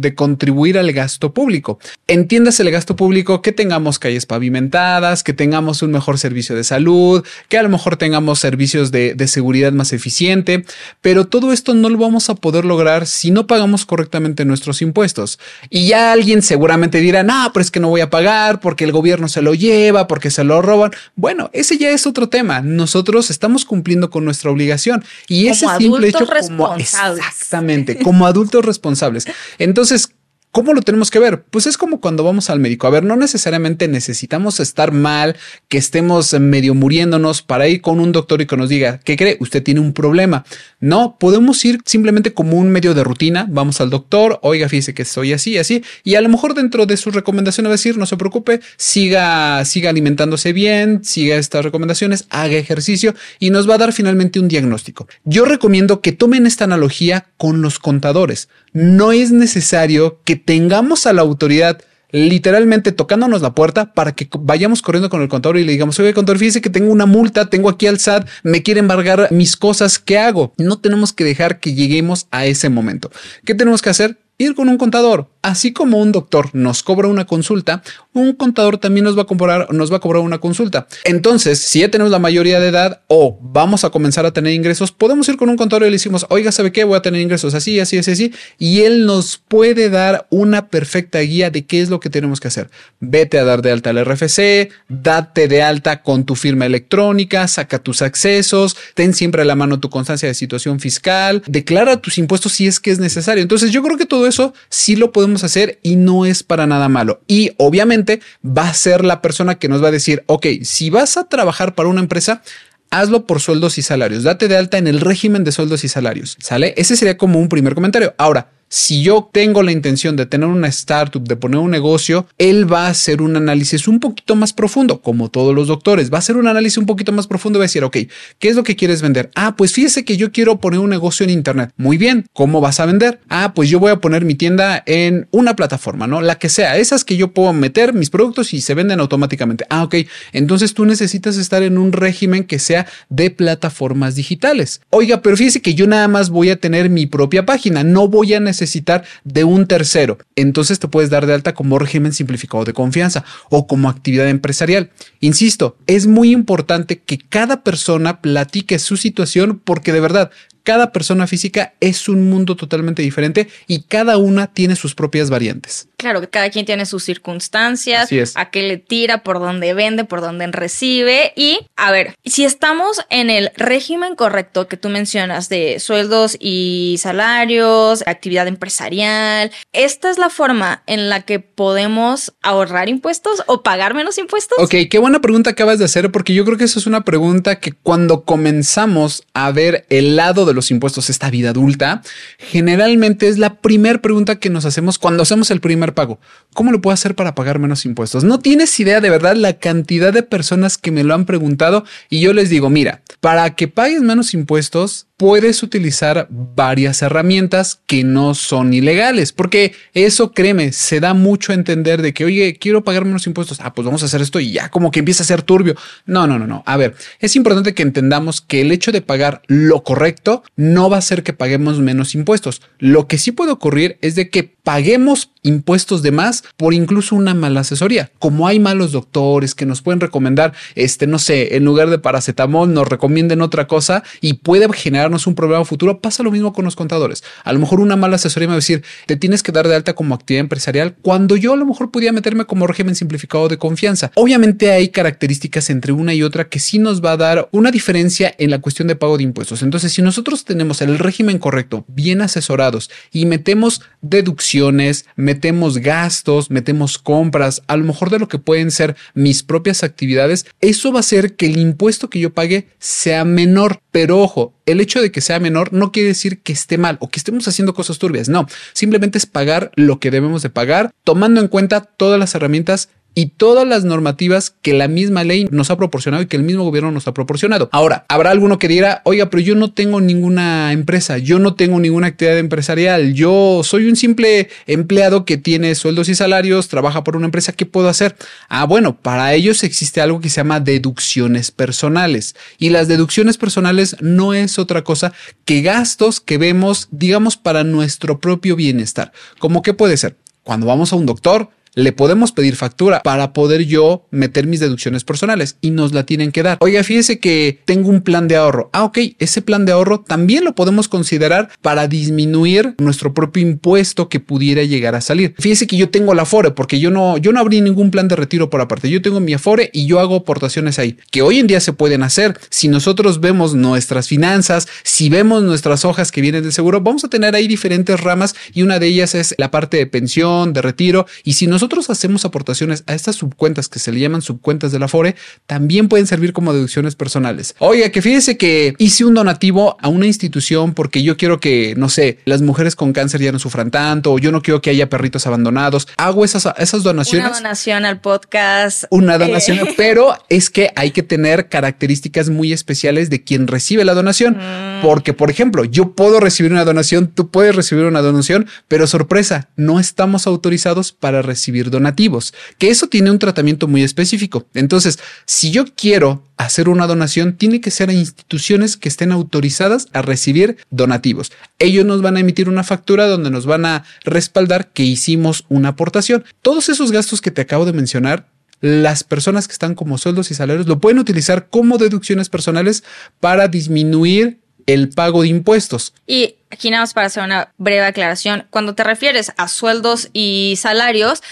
de 0.00 0.14
contribuir 0.14 0.78
al 0.78 0.92
gasto 0.92 1.34
público. 1.34 1.78
Entiéndase 2.06 2.62
el 2.62 2.70
gasto 2.70 2.96
público 2.96 3.42
que 3.42 3.52
tengamos 3.52 3.98
calles 3.98 4.26
pavimentadas, 4.26 5.22
que 5.22 5.32
tengamos 5.32 5.82
un 5.82 5.90
mejor 5.90 6.18
servicio 6.18 6.56
de 6.56 6.64
salud, 6.64 7.24
que 7.48 7.58
a 7.58 7.62
lo 7.62 7.68
mejor 7.68 7.96
tengamos 7.96 8.40
servicios 8.40 8.90
de, 8.90 9.14
de 9.14 9.28
seguridad 9.28 9.72
más 9.72 9.89
eficiente, 9.92 10.64
pero 11.00 11.26
todo 11.26 11.52
esto 11.52 11.74
no 11.74 11.88
lo 11.88 11.98
vamos 11.98 12.30
a 12.30 12.34
poder 12.34 12.64
lograr 12.64 13.06
si 13.06 13.30
no 13.30 13.46
pagamos 13.46 13.84
correctamente 13.84 14.44
nuestros 14.44 14.82
impuestos. 14.82 15.38
Y 15.68 15.88
ya 15.88 16.12
alguien 16.12 16.42
seguramente 16.42 16.98
dirá, 16.98 17.22
no, 17.22 17.50
pero 17.52 17.62
es 17.62 17.70
que 17.70 17.80
no 17.80 17.88
voy 17.88 18.00
a 18.00 18.10
pagar 18.10 18.60
porque 18.60 18.84
el 18.84 18.92
gobierno 18.92 19.28
se 19.28 19.42
lo 19.42 19.54
lleva, 19.54 20.06
porque 20.06 20.30
se 20.30 20.44
lo 20.44 20.62
roban. 20.62 20.92
Bueno, 21.16 21.50
ese 21.52 21.78
ya 21.78 21.90
es 21.90 22.06
otro 22.06 22.28
tema. 22.28 22.60
Nosotros 22.60 23.30
estamos 23.30 23.64
cumpliendo 23.64 24.10
con 24.10 24.24
nuestra 24.24 24.50
obligación 24.50 25.04
y 25.28 25.48
ese 25.48 25.66
simple 25.78 26.08
hecho 26.08 26.26
como 26.26 26.74
exactamente, 26.76 27.98
como 27.98 28.26
adultos 28.26 28.64
responsables. 28.64 29.26
Entonces, 29.58 30.10
¿Cómo 30.52 30.74
lo 30.74 30.82
tenemos 30.82 31.12
que 31.12 31.20
ver? 31.20 31.44
Pues 31.44 31.66
es 31.66 31.78
como 31.78 32.00
cuando 32.00 32.24
vamos 32.24 32.50
al 32.50 32.58
médico. 32.58 32.88
A 32.88 32.90
ver, 32.90 33.04
no 33.04 33.14
necesariamente 33.14 33.86
necesitamos 33.86 34.58
estar 34.58 34.90
mal, 34.90 35.36
que 35.68 35.78
estemos 35.78 36.34
medio 36.40 36.74
muriéndonos 36.74 37.42
para 37.42 37.68
ir 37.68 37.80
con 37.80 38.00
un 38.00 38.10
doctor 38.10 38.40
y 38.40 38.46
que 38.46 38.56
nos 38.56 38.68
diga, 38.68 38.98
¿qué 38.98 39.16
cree? 39.16 39.36
Usted 39.38 39.62
tiene 39.62 39.78
un 39.78 39.92
problema. 39.92 40.44
No, 40.80 41.16
podemos 41.20 41.64
ir 41.64 41.78
simplemente 41.84 42.34
como 42.34 42.58
un 42.58 42.72
medio 42.72 42.94
de 42.94 43.04
rutina. 43.04 43.46
Vamos 43.48 43.80
al 43.80 43.90
doctor, 43.90 44.40
oiga, 44.42 44.68
fíjese 44.68 44.92
que 44.92 45.02
estoy 45.02 45.32
así, 45.32 45.56
así. 45.56 45.84
Y 46.02 46.16
a 46.16 46.20
lo 46.20 46.28
mejor 46.28 46.54
dentro 46.54 46.84
de 46.84 46.96
sus 46.96 47.14
recomendaciones 47.14 47.68
va 47.68 47.74
a 47.74 47.78
decir, 47.78 47.96
no 47.96 48.06
se 48.06 48.16
preocupe, 48.16 48.60
siga, 48.76 49.64
siga 49.64 49.90
alimentándose 49.90 50.52
bien, 50.52 51.04
siga 51.04 51.36
estas 51.36 51.64
recomendaciones, 51.64 52.26
haga 52.28 52.56
ejercicio 52.56 53.14
y 53.38 53.50
nos 53.50 53.70
va 53.70 53.76
a 53.76 53.78
dar 53.78 53.92
finalmente 53.92 54.40
un 54.40 54.48
diagnóstico. 54.48 55.06
Yo 55.22 55.44
recomiendo 55.44 56.00
que 56.00 56.10
tomen 56.10 56.46
esta 56.46 56.64
analogía 56.64 57.26
con 57.36 57.62
los 57.62 57.78
contadores. 57.78 58.48
No 58.72 59.12
es 59.12 59.30
necesario 59.32 60.20
que 60.24 60.39
tengamos 60.44 61.06
a 61.06 61.12
la 61.12 61.22
autoridad 61.22 61.80
literalmente 62.12 62.92
tocándonos 62.92 63.42
la 63.42 63.54
puerta 63.54 63.92
para 63.92 64.12
que 64.12 64.28
vayamos 64.40 64.82
corriendo 64.82 65.10
con 65.10 65.22
el 65.22 65.28
contador 65.28 65.58
y 65.58 65.64
le 65.64 65.72
digamos, 65.72 65.98
oye, 66.00 66.14
contador, 66.14 66.38
fíjese 66.38 66.60
que 66.60 66.70
tengo 66.70 66.92
una 66.92 67.06
multa, 67.06 67.48
tengo 67.48 67.68
aquí 67.68 67.86
al 67.86 67.98
SAT, 67.98 68.28
me 68.42 68.62
quiere 68.62 68.80
embargar 68.80 69.28
mis 69.30 69.56
cosas, 69.56 69.98
¿qué 69.98 70.18
hago? 70.18 70.52
No 70.56 70.78
tenemos 70.80 71.12
que 71.12 71.24
dejar 71.24 71.60
que 71.60 71.74
lleguemos 71.74 72.26
a 72.30 72.46
ese 72.46 72.68
momento. 72.68 73.10
¿Qué 73.44 73.54
tenemos 73.54 73.82
que 73.82 73.90
hacer? 73.90 74.18
Ir 74.38 74.54
con 74.54 74.68
un 74.68 74.78
contador, 74.78 75.28
Así 75.42 75.72
como 75.72 75.98
un 75.98 76.12
doctor 76.12 76.50
nos 76.52 76.82
cobra 76.82 77.08
una 77.08 77.24
consulta, 77.24 77.82
un 78.12 78.32
contador 78.32 78.78
también 78.78 79.04
nos 79.04 79.16
va 79.16 79.22
a 79.22 79.26
cobrar, 79.26 79.72
nos 79.72 79.92
va 79.92 79.98
a 79.98 80.00
cobrar 80.00 80.22
una 80.22 80.38
consulta. 80.38 80.86
Entonces, 81.04 81.60
si 81.60 81.80
ya 81.80 81.90
tenemos 81.90 82.10
la 82.10 82.18
mayoría 82.18 82.58
de 82.58 82.68
edad 82.68 83.02
o 83.06 83.38
vamos 83.40 83.84
a 83.84 83.90
comenzar 83.90 84.26
a 84.26 84.32
tener 84.32 84.52
ingresos, 84.52 84.90
podemos 84.90 85.28
ir 85.28 85.36
con 85.36 85.48
un 85.48 85.56
contador 85.56 85.82
y 85.82 85.90
le 85.90 85.92
decimos, 85.92 86.26
oiga, 86.28 86.50
¿sabe 86.50 86.72
qué? 86.72 86.82
Voy 86.84 86.96
a 86.96 87.02
tener 87.02 87.20
ingresos 87.20 87.54
así, 87.54 87.78
así, 87.78 87.98
así, 87.98 88.10
así. 88.10 88.34
Y 88.58 88.80
él 88.80 89.06
nos 89.06 89.38
puede 89.38 89.90
dar 89.90 90.26
una 90.30 90.68
perfecta 90.68 91.20
guía 91.20 91.50
de 91.50 91.66
qué 91.66 91.80
es 91.80 91.88
lo 91.88 92.00
que 92.00 92.10
tenemos 92.10 92.40
que 92.40 92.48
hacer. 92.48 92.70
Vete 92.98 93.38
a 93.38 93.44
dar 93.44 93.62
de 93.62 93.70
alta 93.70 93.90
al 93.90 94.04
RFC, 94.04 94.70
date 94.88 95.46
de 95.46 95.62
alta 95.62 96.02
con 96.02 96.24
tu 96.24 96.34
firma 96.34 96.66
electrónica, 96.66 97.46
saca 97.46 97.78
tus 97.78 98.02
accesos, 98.02 98.76
ten 98.94 99.14
siempre 99.14 99.42
a 99.42 99.44
la 99.44 99.54
mano 99.54 99.78
tu 99.78 99.88
constancia 99.88 100.28
de 100.28 100.34
situación 100.34 100.80
fiscal, 100.80 101.42
declara 101.46 101.98
tus 101.98 102.18
impuestos 102.18 102.52
si 102.52 102.66
es 102.66 102.80
que 102.80 102.90
es 102.90 102.98
necesario. 102.98 103.42
Entonces, 103.42 103.70
yo 103.70 103.82
creo 103.82 103.96
que 103.96 104.06
todo 104.06 104.26
eso 104.26 104.52
sí 104.68 104.96
lo 104.96 105.12
podemos 105.12 105.44
hacer 105.44 105.78
y 105.82 105.94
no 105.94 106.26
es 106.26 106.42
para 106.42 106.66
nada 106.66 106.88
malo. 106.88 107.20
Y 107.28 107.52
obviamente 107.56 107.99
va 108.44 108.68
a 108.68 108.74
ser 108.74 109.04
la 109.04 109.22
persona 109.22 109.56
que 109.56 109.68
nos 109.68 109.82
va 109.82 109.88
a 109.88 109.92
decir, 109.92 110.24
ok, 110.26 110.46
si 110.62 110.90
vas 110.90 111.16
a 111.16 111.28
trabajar 111.28 111.74
para 111.74 111.88
una 111.88 112.00
empresa, 112.00 112.42
hazlo 112.90 113.26
por 113.26 113.40
sueldos 113.40 113.78
y 113.78 113.82
salarios. 113.82 114.24
Date 114.24 114.48
de 114.48 114.56
alta 114.56 114.78
en 114.78 114.86
el 114.86 115.00
régimen 115.00 115.44
de 115.44 115.52
sueldos 115.52 115.84
y 115.84 115.88
salarios. 115.88 116.36
¿Sale? 116.40 116.74
Ese 116.76 116.96
sería 116.96 117.16
como 117.16 117.38
un 117.38 117.48
primer 117.48 117.74
comentario. 117.74 118.14
Ahora, 118.18 118.50
si 118.70 119.02
yo 119.02 119.28
tengo 119.32 119.64
la 119.64 119.72
intención 119.72 120.14
de 120.14 120.26
tener 120.26 120.48
una 120.48 120.68
startup, 120.68 121.24
de 121.24 121.34
poner 121.34 121.58
un 121.58 121.72
negocio, 121.72 122.28
él 122.38 122.72
va 122.72 122.86
a 122.86 122.90
hacer 122.90 123.20
un 123.20 123.36
análisis 123.36 123.88
un 123.88 123.98
poquito 123.98 124.36
más 124.36 124.52
profundo, 124.52 125.02
como 125.02 125.28
todos 125.28 125.54
los 125.56 125.66
doctores. 125.66 126.12
Va 126.12 126.16
a 126.16 126.20
hacer 126.20 126.36
un 126.36 126.46
análisis 126.46 126.78
un 126.78 126.86
poquito 126.86 127.10
más 127.10 127.26
profundo 127.26 127.58
y 127.58 127.60
va 127.60 127.64
a 127.64 127.66
decir, 127.66 127.82
ok, 127.82 127.96
¿qué 128.38 128.48
es 128.48 128.54
lo 128.54 128.62
que 128.62 128.76
quieres 128.76 129.02
vender? 129.02 129.30
Ah, 129.34 129.56
pues 129.56 129.72
fíjese 129.72 130.04
que 130.04 130.16
yo 130.16 130.30
quiero 130.30 130.60
poner 130.60 130.78
un 130.78 130.88
negocio 130.88 131.24
en 131.24 131.30
Internet. 131.30 131.72
Muy 131.76 131.98
bien, 131.98 132.28
¿cómo 132.32 132.60
vas 132.60 132.78
a 132.78 132.86
vender? 132.86 133.18
Ah, 133.28 133.54
pues 133.56 133.68
yo 133.68 133.80
voy 133.80 133.90
a 133.90 133.96
poner 133.96 134.24
mi 134.24 134.36
tienda 134.36 134.84
en 134.86 135.26
una 135.32 135.56
plataforma, 135.56 136.06
¿no? 136.06 136.20
La 136.20 136.38
que 136.38 136.48
sea, 136.48 136.76
esas 136.76 137.04
que 137.04 137.16
yo 137.16 137.32
puedo 137.32 137.52
meter 137.52 137.92
mis 137.92 138.08
productos 138.08 138.54
y 138.54 138.60
se 138.60 138.74
venden 138.74 139.00
automáticamente. 139.00 139.66
Ah, 139.68 139.82
ok, 139.82 139.96
entonces 140.32 140.74
tú 140.74 140.84
necesitas 140.84 141.36
estar 141.38 141.64
en 141.64 141.76
un 141.76 141.90
régimen 141.90 142.44
que 142.44 142.60
sea 142.60 142.86
de 143.08 143.30
plataformas 143.30 144.14
digitales. 144.14 144.80
Oiga, 144.90 145.22
pero 145.22 145.36
fíjese 145.36 145.60
que 145.60 145.74
yo 145.74 145.88
nada 145.88 146.06
más 146.06 146.30
voy 146.30 146.50
a 146.50 146.56
tener 146.56 146.88
mi 146.88 147.06
propia 147.06 147.44
página, 147.44 147.82
no 147.82 148.06
voy 148.06 148.34
a 148.34 148.38
necesitar 148.38 148.59
necesitar 148.60 149.04
de 149.24 149.44
un 149.44 149.66
tercero. 149.66 150.18
Entonces 150.36 150.78
te 150.78 150.88
puedes 150.88 151.10
dar 151.10 151.26
de 151.26 151.34
alta 151.34 151.54
como 151.54 151.78
régimen 151.78 152.12
simplificado 152.12 152.64
de 152.64 152.72
confianza 152.72 153.24
o 153.48 153.66
como 153.66 153.88
actividad 153.88 154.28
empresarial. 154.28 154.90
Insisto, 155.20 155.76
es 155.86 156.06
muy 156.06 156.30
importante 156.30 157.00
que 157.00 157.18
cada 157.18 157.62
persona 157.62 158.20
platique 158.20 158.78
su 158.78 158.96
situación 158.96 159.60
porque 159.64 159.92
de 159.92 160.00
verdad 160.00 160.30
cada 160.62 160.92
persona 160.92 161.26
física 161.26 161.74
es 161.80 162.08
un 162.08 162.28
mundo 162.28 162.56
totalmente 162.56 163.02
diferente 163.02 163.48
y 163.66 163.82
cada 163.82 164.18
una 164.18 164.46
tiene 164.48 164.76
sus 164.76 164.94
propias 164.94 165.30
variantes. 165.30 165.88
Claro, 165.96 166.22
cada 166.30 166.50
quien 166.50 166.64
tiene 166.64 166.86
sus 166.86 167.04
circunstancias, 167.04 168.10
a 168.34 168.50
qué 168.50 168.62
le 168.62 168.78
tira, 168.78 169.22
por 169.22 169.38
dónde 169.38 169.74
vende, 169.74 170.04
por 170.04 170.20
dónde 170.20 170.46
recibe. 170.46 171.32
Y 171.36 171.60
a 171.76 171.92
ver, 171.92 172.14
si 172.24 172.44
estamos 172.44 173.00
en 173.10 173.30
el 173.30 173.50
régimen 173.56 174.16
correcto 174.16 174.66
que 174.66 174.76
tú 174.76 174.88
mencionas 174.88 175.48
de 175.48 175.78
sueldos 175.78 176.36
y 176.40 176.96
salarios, 176.98 178.02
actividad 178.06 178.48
empresarial, 178.48 179.50
¿esta 179.72 180.10
es 180.10 180.18
la 180.18 180.30
forma 180.30 180.82
en 180.86 181.08
la 181.08 181.22
que 181.22 181.40
podemos 181.40 182.32
ahorrar 182.42 182.88
impuestos 182.88 183.42
o 183.46 183.62
pagar 183.62 183.94
menos 183.94 184.18
impuestos? 184.18 184.58
Ok, 184.58 184.74
qué 184.90 184.98
buena 184.98 185.20
pregunta 185.20 185.50
acabas 185.50 185.78
de 185.78 185.84
hacer 185.84 186.10
porque 186.10 186.34
yo 186.34 186.44
creo 186.44 186.56
que 186.56 186.64
eso 186.64 186.78
es 186.78 186.86
una 186.86 187.04
pregunta 187.04 187.60
que 187.60 187.72
cuando 187.72 188.24
comenzamos 188.24 189.24
a 189.34 189.50
ver 189.52 189.84
el 189.90 190.16
lado 190.16 190.46
de 190.46 190.49
los 190.54 190.70
impuestos, 190.70 191.10
esta 191.10 191.30
vida 191.30 191.50
adulta, 191.50 192.02
generalmente 192.38 193.28
es 193.28 193.38
la 193.38 193.56
primera 193.56 194.00
pregunta 194.00 194.38
que 194.38 194.50
nos 194.50 194.64
hacemos 194.64 194.98
cuando 194.98 195.22
hacemos 195.22 195.50
el 195.50 195.60
primer 195.60 195.94
pago. 195.94 196.18
¿Cómo 196.54 196.72
lo 196.72 196.80
puedo 196.80 196.94
hacer 196.94 197.14
para 197.14 197.34
pagar 197.34 197.58
menos 197.58 197.84
impuestos? 197.84 198.24
No 198.24 198.38
tienes 198.38 198.78
idea 198.80 199.00
de 199.00 199.10
verdad 199.10 199.36
la 199.36 199.54
cantidad 199.54 200.12
de 200.12 200.22
personas 200.22 200.78
que 200.78 200.90
me 200.90 201.04
lo 201.04 201.14
han 201.14 201.26
preguntado 201.26 201.84
y 202.08 202.20
yo 202.20 202.32
les 202.32 202.50
digo, 202.50 202.70
mira, 202.70 203.02
para 203.20 203.54
que 203.54 203.68
pagues 203.68 204.02
menos 204.02 204.34
impuestos, 204.34 205.06
puedes 205.20 205.62
utilizar 205.62 206.28
varias 206.30 207.02
herramientas 207.02 207.82
que 207.86 208.04
no 208.04 208.34
son 208.34 208.72
ilegales, 208.72 209.34
porque 209.34 209.74
eso, 209.92 210.32
créeme, 210.32 210.72
se 210.72 210.98
da 210.98 211.12
mucho 211.12 211.52
a 211.52 211.56
entender 211.56 212.00
de 212.00 212.14
que, 212.14 212.24
oye, 212.24 212.56
quiero 212.58 212.84
pagar 212.84 213.04
menos 213.04 213.26
impuestos. 213.26 213.60
Ah, 213.60 213.74
pues 213.74 213.84
vamos 213.84 214.02
a 214.02 214.06
hacer 214.06 214.22
esto 214.22 214.40
y 214.40 214.52
ya 214.52 214.70
como 214.70 214.90
que 214.90 215.00
empieza 215.00 215.22
a 215.22 215.26
ser 215.26 215.42
turbio. 215.42 215.76
No, 216.06 216.26
no, 216.26 216.38
no, 216.38 216.46
no. 216.46 216.62
A 216.64 216.78
ver, 216.78 216.94
es 217.18 217.36
importante 217.36 217.74
que 217.74 217.82
entendamos 217.82 218.40
que 218.40 218.62
el 218.62 218.72
hecho 218.72 218.92
de 218.92 219.02
pagar 219.02 219.42
lo 219.46 219.82
correcto 219.82 220.42
no 220.56 220.88
va 220.88 220.96
a 220.96 221.00
hacer 221.00 221.22
que 221.22 221.34
paguemos 221.34 221.80
menos 221.80 222.14
impuestos. 222.14 222.62
Lo 222.78 223.06
que 223.06 223.18
sí 223.18 223.30
puede 223.30 223.52
ocurrir 223.52 223.98
es 224.00 224.14
de 224.14 224.30
que 224.30 224.44
paguemos 224.44 225.32
impuestos 225.42 226.02
de 226.02 226.10
más 226.10 226.44
por 226.56 226.74
incluso 226.74 227.16
una 227.16 227.34
mala 227.34 227.60
asesoría. 227.60 228.10
Como 228.18 228.46
hay 228.46 228.58
malos 228.58 228.92
doctores 228.92 229.54
que 229.54 229.66
nos 229.66 229.82
pueden 229.82 230.00
recomendar, 230.00 230.52
este, 230.74 231.06
no 231.06 231.18
sé, 231.18 231.56
en 231.56 231.64
lugar 231.64 231.90
de 231.90 231.98
paracetamol 231.98 232.72
nos 232.72 232.88
recomienden 232.88 233.42
otra 233.42 233.66
cosa 233.66 234.02
y 234.20 234.34
puede 234.34 234.70
generarnos 234.72 235.26
un 235.26 235.34
problema 235.34 235.64
futuro, 235.64 236.00
pasa 236.00 236.22
lo 236.22 236.30
mismo 236.30 236.52
con 236.52 236.64
los 236.64 236.76
contadores. 236.76 237.24
A 237.44 237.52
lo 237.52 237.58
mejor 237.58 237.80
una 237.80 237.96
mala 237.96 238.16
asesoría 238.16 238.48
me 238.48 238.52
va 238.52 238.56
a 238.56 238.56
decir, 238.56 238.82
te 239.06 239.16
tienes 239.16 239.42
que 239.42 239.52
dar 239.52 239.68
de 239.68 239.74
alta 239.74 239.94
como 239.94 240.14
actividad 240.14 240.40
empresarial 240.40 240.96
cuando 241.02 241.36
yo 241.36 241.52
a 241.52 241.56
lo 241.56 241.66
mejor 241.66 241.90
podía 241.90 242.12
meterme 242.12 242.44
como 242.44 242.66
régimen 242.66 242.94
simplificado 242.94 243.48
de 243.48 243.58
confianza. 243.58 244.10
Obviamente 244.14 244.70
hay 244.70 244.88
características 244.88 245.70
entre 245.70 245.92
una 245.92 246.14
y 246.14 246.22
otra 246.22 246.48
que 246.48 246.58
sí 246.58 246.78
nos 246.78 247.04
va 247.04 247.12
a 247.12 247.16
dar 247.16 247.48
una 247.52 247.70
diferencia 247.70 248.34
en 248.38 248.50
la 248.50 248.60
cuestión 248.60 248.88
de 248.88 248.96
pago 248.96 249.16
de 249.16 249.24
impuestos. 249.24 249.62
Entonces, 249.62 249.92
si 249.92 250.02
nosotros 250.02 250.44
tenemos 250.44 250.82
el 250.82 250.98
régimen 250.98 251.38
correcto, 251.38 251.84
bien 251.88 252.20
asesorados 252.22 252.90
y 253.10 253.26
metemos 253.26 253.82
deducciones, 254.00 255.06
metemos 255.30 255.78
gastos, 255.78 256.50
metemos 256.50 256.98
compras, 256.98 257.62
a 257.68 257.76
lo 257.76 257.84
mejor 257.84 258.10
de 258.10 258.18
lo 258.18 258.26
que 258.26 258.40
pueden 258.40 258.72
ser 258.72 258.96
mis 259.14 259.44
propias 259.44 259.84
actividades, 259.84 260.44
eso 260.60 260.90
va 260.90 260.98
a 260.98 261.06
hacer 261.06 261.36
que 261.36 261.46
el 261.46 261.56
impuesto 261.56 262.10
que 262.10 262.18
yo 262.18 262.34
pague 262.34 262.66
sea 262.80 263.24
menor. 263.24 263.80
Pero 263.92 264.18
ojo, 264.18 264.54
el 264.66 264.80
hecho 264.80 265.00
de 265.00 265.12
que 265.12 265.20
sea 265.20 265.38
menor 265.38 265.72
no 265.72 265.92
quiere 265.92 266.08
decir 266.08 266.40
que 266.40 266.52
esté 266.52 266.78
mal 266.78 266.96
o 267.00 267.10
que 267.10 267.20
estemos 267.20 267.46
haciendo 267.46 267.74
cosas 267.74 267.98
turbias. 267.98 268.28
No, 268.28 268.48
simplemente 268.72 269.18
es 269.18 269.26
pagar 269.26 269.70
lo 269.76 270.00
que 270.00 270.10
debemos 270.10 270.42
de 270.42 270.50
pagar, 270.50 270.90
tomando 271.04 271.40
en 271.40 271.46
cuenta 271.46 271.82
todas 271.82 272.18
las 272.18 272.34
herramientas 272.34 272.88
y 273.14 273.26
todas 273.26 273.66
las 273.66 273.84
normativas 273.84 274.54
que 274.62 274.72
la 274.72 274.88
misma 274.88 275.24
ley 275.24 275.48
nos 275.50 275.70
ha 275.70 275.76
proporcionado 275.76 276.22
y 276.22 276.26
que 276.26 276.36
el 276.36 276.42
mismo 276.42 276.64
gobierno 276.64 276.90
nos 276.90 277.08
ha 277.08 277.14
proporcionado. 277.14 277.68
Ahora, 277.72 278.04
habrá 278.08 278.30
alguno 278.30 278.58
que 278.58 278.68
dirá, 278.68 279.02
oiga, 279.04 279.30
pero 279.30 279.42
yo 279.42 279.54
no 279.54 279.72
tengo 279.72 280.00
ninguna 280.00 280.72
empresa, 280.72 281.18
yo 281.18 281.38
no 281.38 281.54
tengo 281.54 281.80
ninguna 281.80 282.08
actividad 282.08 282.38
empresarial, 282.38 283.14
yo 283.14 283.62
soy 283.64 283.88
un 283.88 283.96
simple 283.96 284.48
empleado 284.66 285.24
que 285.24 285.36
tiene 285.36 285.74
sueldos 285.74 286.08
y 286.08 286.14
salarios, 286.14 286.68
trabaja 286.68 287.04
por 287.04 287.16
una 287.16 287.26
empresa, 287.26 287.52
¿qué 287.52 287.66
puedo 287.66 287.88
hacer? 287.88 288.16
Ah, 288.48 288.64
bueno, 288.64 288.96
para 288.96 289.34
ellos 289.34 289.64
existe 289.64 290.00
algo 290.00 290.20
que 290.20 290.28
se 290.28 290.36
llama 290.36 290.60
deducciones 290.60 291.50
personales 291.50 292.36
y 292.58 292.70
las 292.70 292.88
deducciones 292.88 293.38
personales 293.38 293.96
no 294.00 294.34
es 294.34 294.58
otra 294.58 294.84
cosa 294.84 295.12
que 295.44 295.62
gastos 295.62 296.20
que 296.20 296.38
vemos, 296.38 296.88
digamos, 296.90 297.36
para 297.36 297.64
nuestro 297.64 298.20
propio 298.20 298.56
bienestar. 298.56 299.12
¿Cómo 299.38 299.62
que 299.62 299.74
puede 299.74 299.96
ser? 299.96 300.16
Cuando 300.42 300.66
vamos 300.66 300.92
a 300.92 300.96
un 300.96 301.06
doctor, 301.06 301.50
le 301.74 301.92
podemos 301.92 302.32
pedir 302.32 302.56
factura 302.56 303.02
para 303.02 303.32
poder 303.32 303.64
yo 303.64 304.06
meter 304.10 304.46
mis 304.46 304.60
deducciones 304.60 305.04
personales 305.04 305.56
y 305.60 305.70
nos 305.70 305.92
la 305.92 306.04
tienen 306.04 306.32
que 306.32 306.42
dar. 306.42 306.58
Oiga, 306.60 306.82
fíjese 306.84 307.18
que 307.18 307.60
tengo 307.64 307.88
un 307.88 308.02
plan 308.02 308.28
de 308.28 308.36
ahorro. 308.36 308.70
Ah, 308.72 308.84
ok, 308.84 308.98
ese 309.18 309.42
plan 309.42 309.64
de 309.64 309.72
ahorro 309.72 310.00
también 310.00 310.44
lo 310.44 310.54
podemos 310.54 310.88
considerar 310.88 311.50
para 311.62 311.88
disminuir 311.88 312.74
nuestro 312.78 313.14
propio 313.14 313.42
impuesto 313.42 314.08
que 314.08 314.20
pudiera 314.20 314.62
llegar 314.64 314.94
a 314.94 315.00
salir. 315.00 315.34
Fíjese 315.38 315.66
que 315.66 315.76
yo 315.76 315.90
tengo 315.90 316.14
la 316.14 316.22
Afore 316.22 316.50
porque 316.50 316.80
yo 316.80 316.90
no, 316.90 317.16
yo 317.18 317.32
no 317.32 317.40
abrí 317.40 317.60
ningún 317.60 317.90
plan 317.90 318.08
de 318.08 318.16
retiro 318.16 318.50
por 318.50 318.60
aparte. 318.60 318.90
Yo 318.90 319.02
tengo 319.02 319.20
mi 319.20 319.32
Afore 319.34 319.70
y 319.72 319.86
yo 319.86 320.00
hago 320.00 320.16
aportaciones 320.16 320.78
ahí 320.78 320.96
que 321.10 321.22
hoy 321.22 321.38
en 321.38 321.46
día 321.46 321.60
se 321.60 321.72
pueden 321.72 322.02
hacer. 322.02 322.38
Si 322.50 322.68
nosotros 322.68 323.20
vemos 323.20 323.54
nuestras 323.54 324.08
finanzas, 324.08 324.68
si 324.82 325.08
vemos 325.08 325.42
nuestras 325.42 325.84
hojas 325.84 326.12
que 326.12 326.20
vienen 326.20 326.42
del 326.42 326.52
seguro, 326.52 326.80
vamos 326.80 327.04
a 327.04 327.08
tener 327.08 327.34
ahí 327.34 327.48
diferentes 327.48 328.00
ramas 328.00 328.34
y 328.52 328.62
una 328.62 328.78
de 328.78 328.86
ellas 328.86 329.14
es 329.14 329.34
la 329.38 329.50
parte 329.50 329.76
de 329.76 329.86
pensión, 329.86 330.52
de 330.52 330.62
retiro. 330.62 331.06
Y 331.24 331.34
si 331.34 331.46
nosotros 331.60 331.90
hacemos 331.90 332.24
aportaciones 332.24 332.84
a 332.86 332.94
estas 332.94 333.16
subcuentas 333.16 333.68
que 333.68 333.78
se 333.78 333.92
le 333.92 334.00
llaman 334.00 334.22
subcuentas 334.22 334.72
de 334.72 334.78
la 334.78 334.88
FORE, 334.88 335.14
también 335.46 335.88
pueden 335.88 336.06
servir 336.06 336.32
como 336.32 336.54
deducciones 336.54 336.96
personales. 336.96 337.54
Oiga, 337.58 337.90
que 337.90 338.00
fíjese 338.00 338.38
que 338.38 338.74
hice 338.78 339.04
un 339.04 339.12
donativo 339.12 339.76
a 339.78 339.88
una 339.88 340.06
institución 340.06 340.72
porque 340.72 341.02
yo 341.02 341.18
quiero 341.18 341.38
que, 341.38 341.74
no 341.76 341.90
sé, 341.90 342.16
las 342.24 342.40
mujeres 342.40 342.76
con 342.76 342.94
cáncer 342.94 343.20
ya 343.20 343.30
no 343.30 343.38
sufran 343.38 343.70
tanto, 343.70 344.10
o 344.10 344.18
yo 344.18 344.32
no 344.32 344.40
quiero 344.40 344.62
que 344.62 344.70
haya 344.70 344.88
perritos 344.88 345.26
abandonados. 345.26 345.86
Hago 345.98 346.24
esas, 346.24 346.48
esas 346.56 346.82
donaciones. 346.82 347.28
Una 347.28 347.36
donación 347.36 347.84
al 347.84 348.00
podcast. 348.00 348.84
Una 348.88 349.18
donación, 349.18 349.58
eh. 349.58 349.74
pero 349.76 350.14
es 350.30 350.48
que 350.48 350.72
hay 350.76 350.92
que 350.92 351.02
tener 351.02 351.50
características 351.50 352.30
muy 352.30 352.54
especiales 352.54 353.10
de 353.10 353.22
quien 353.22 353.46
recibe 353.48 353.84
la 353.84 353.92
donación. 353.92 354.38
Mm. 354.38 354.80
Porque, 354.80 355.12
por 355.12 355.30
ejemplo, 355.30 355.66
yo 355.66 355.92
puedo 355.92 356.20
recibir 356.20 356.52
una 356.52 356.64
donación, 356.64 357.08
tú 357.08 357.30
puedes 357.30 357.54
recibir 357.54 357.84
una 357.84 358.00
donación, 358.00 358.46
pero 358.66 358.86
sorpresa, 358.86 359.50
no 359.56 359.78
estamos 359.78 360.26
autorizados 360.26 360.92
para 360.92 361.20
recibir 361.20 361.49
donativos, 361.70 362.32
que 362.58 362.70
eso 362.70 362.86
tiene 362.86 363.10
un 363.10 363.18
tratamiento 363.18 363.68
muy 363.68 363.82
específico. 363.82 364.46
Entonces, 364.54 364.98
si 365.26 365.50
yo 365.50 365.64
quiero 365.74 366.22
hacer 366.36 366.68
una 366.68 366.86
donación, 366.86 367.36
tiene 367.36 367.60
que 367.60 367.70
ser 367.70 367.90
a 367.90 367.92
instituciones 367.92 368.76
que 368.76 368.88
estén 368.88 369.12
autorizadas 369.12 369.88
a 369.92 370.02
recibir 370.02 370.56
donativos. 370.70 371.32
Ellos 371.58 371.84
nos 371.84 372.00
van 372.00 372.16
a 372.16 372.20
emitir 372.20 372.48
una 372.48 372.64
factura 372.64 373.06
donde 373.06 373.30
nos 373.30 373.46
van 373.46 373.66
a 373.66 373.84
respaldar 374.04 374.68
que 374.72 374.84
hicimos 374.84 375.44
una 375.48 375.70
aportación. 375.70 376.24
Todos 376.42 376.68
esos 376.68 376.92
gastos 376.92 377.20
que 377.20 377.30
te 377.30 377.42
acabo 377.42 377.66
de 377.66 377.72
mencionar 377.72 378.26
las 378.60 379.04
personas 379.04 379.48
que 379.48 379.52
están 379.52 379.74
como 379.74 379.98
sueldos 379.98 380.30
y 380.30 380.34
salarios 380.34 380.66
lo 380.66 380.80
pueden 380.80 380.98
utilizar 380.98 381.48
como 381.48 381.78
deducciones 381.78 382.28
personales 382.28 382.84
para 383.18 383.48
disminuir 383.48 384.40
el 384.72 384.88
pago 384.88 385.22
de 385.22 385.28
impuestos. 385.28 385.94
Y 386.06 386.36
aquí 386.50 386.70
nada 386.70 386.82
más 386.82 386.94
para 386.94 387.06
hacer 387.06 387.22
una 387.22 387.52
breve 387.58 387.84
aclaración, 387.84 388.46
cuando 388.50 388.74
te 388.74 388.84
refieres 388.84 389.32
a 389.36 389.48
sueldos 389.48 390.08
y 390.12 390.54
salarios, 390.58 391.22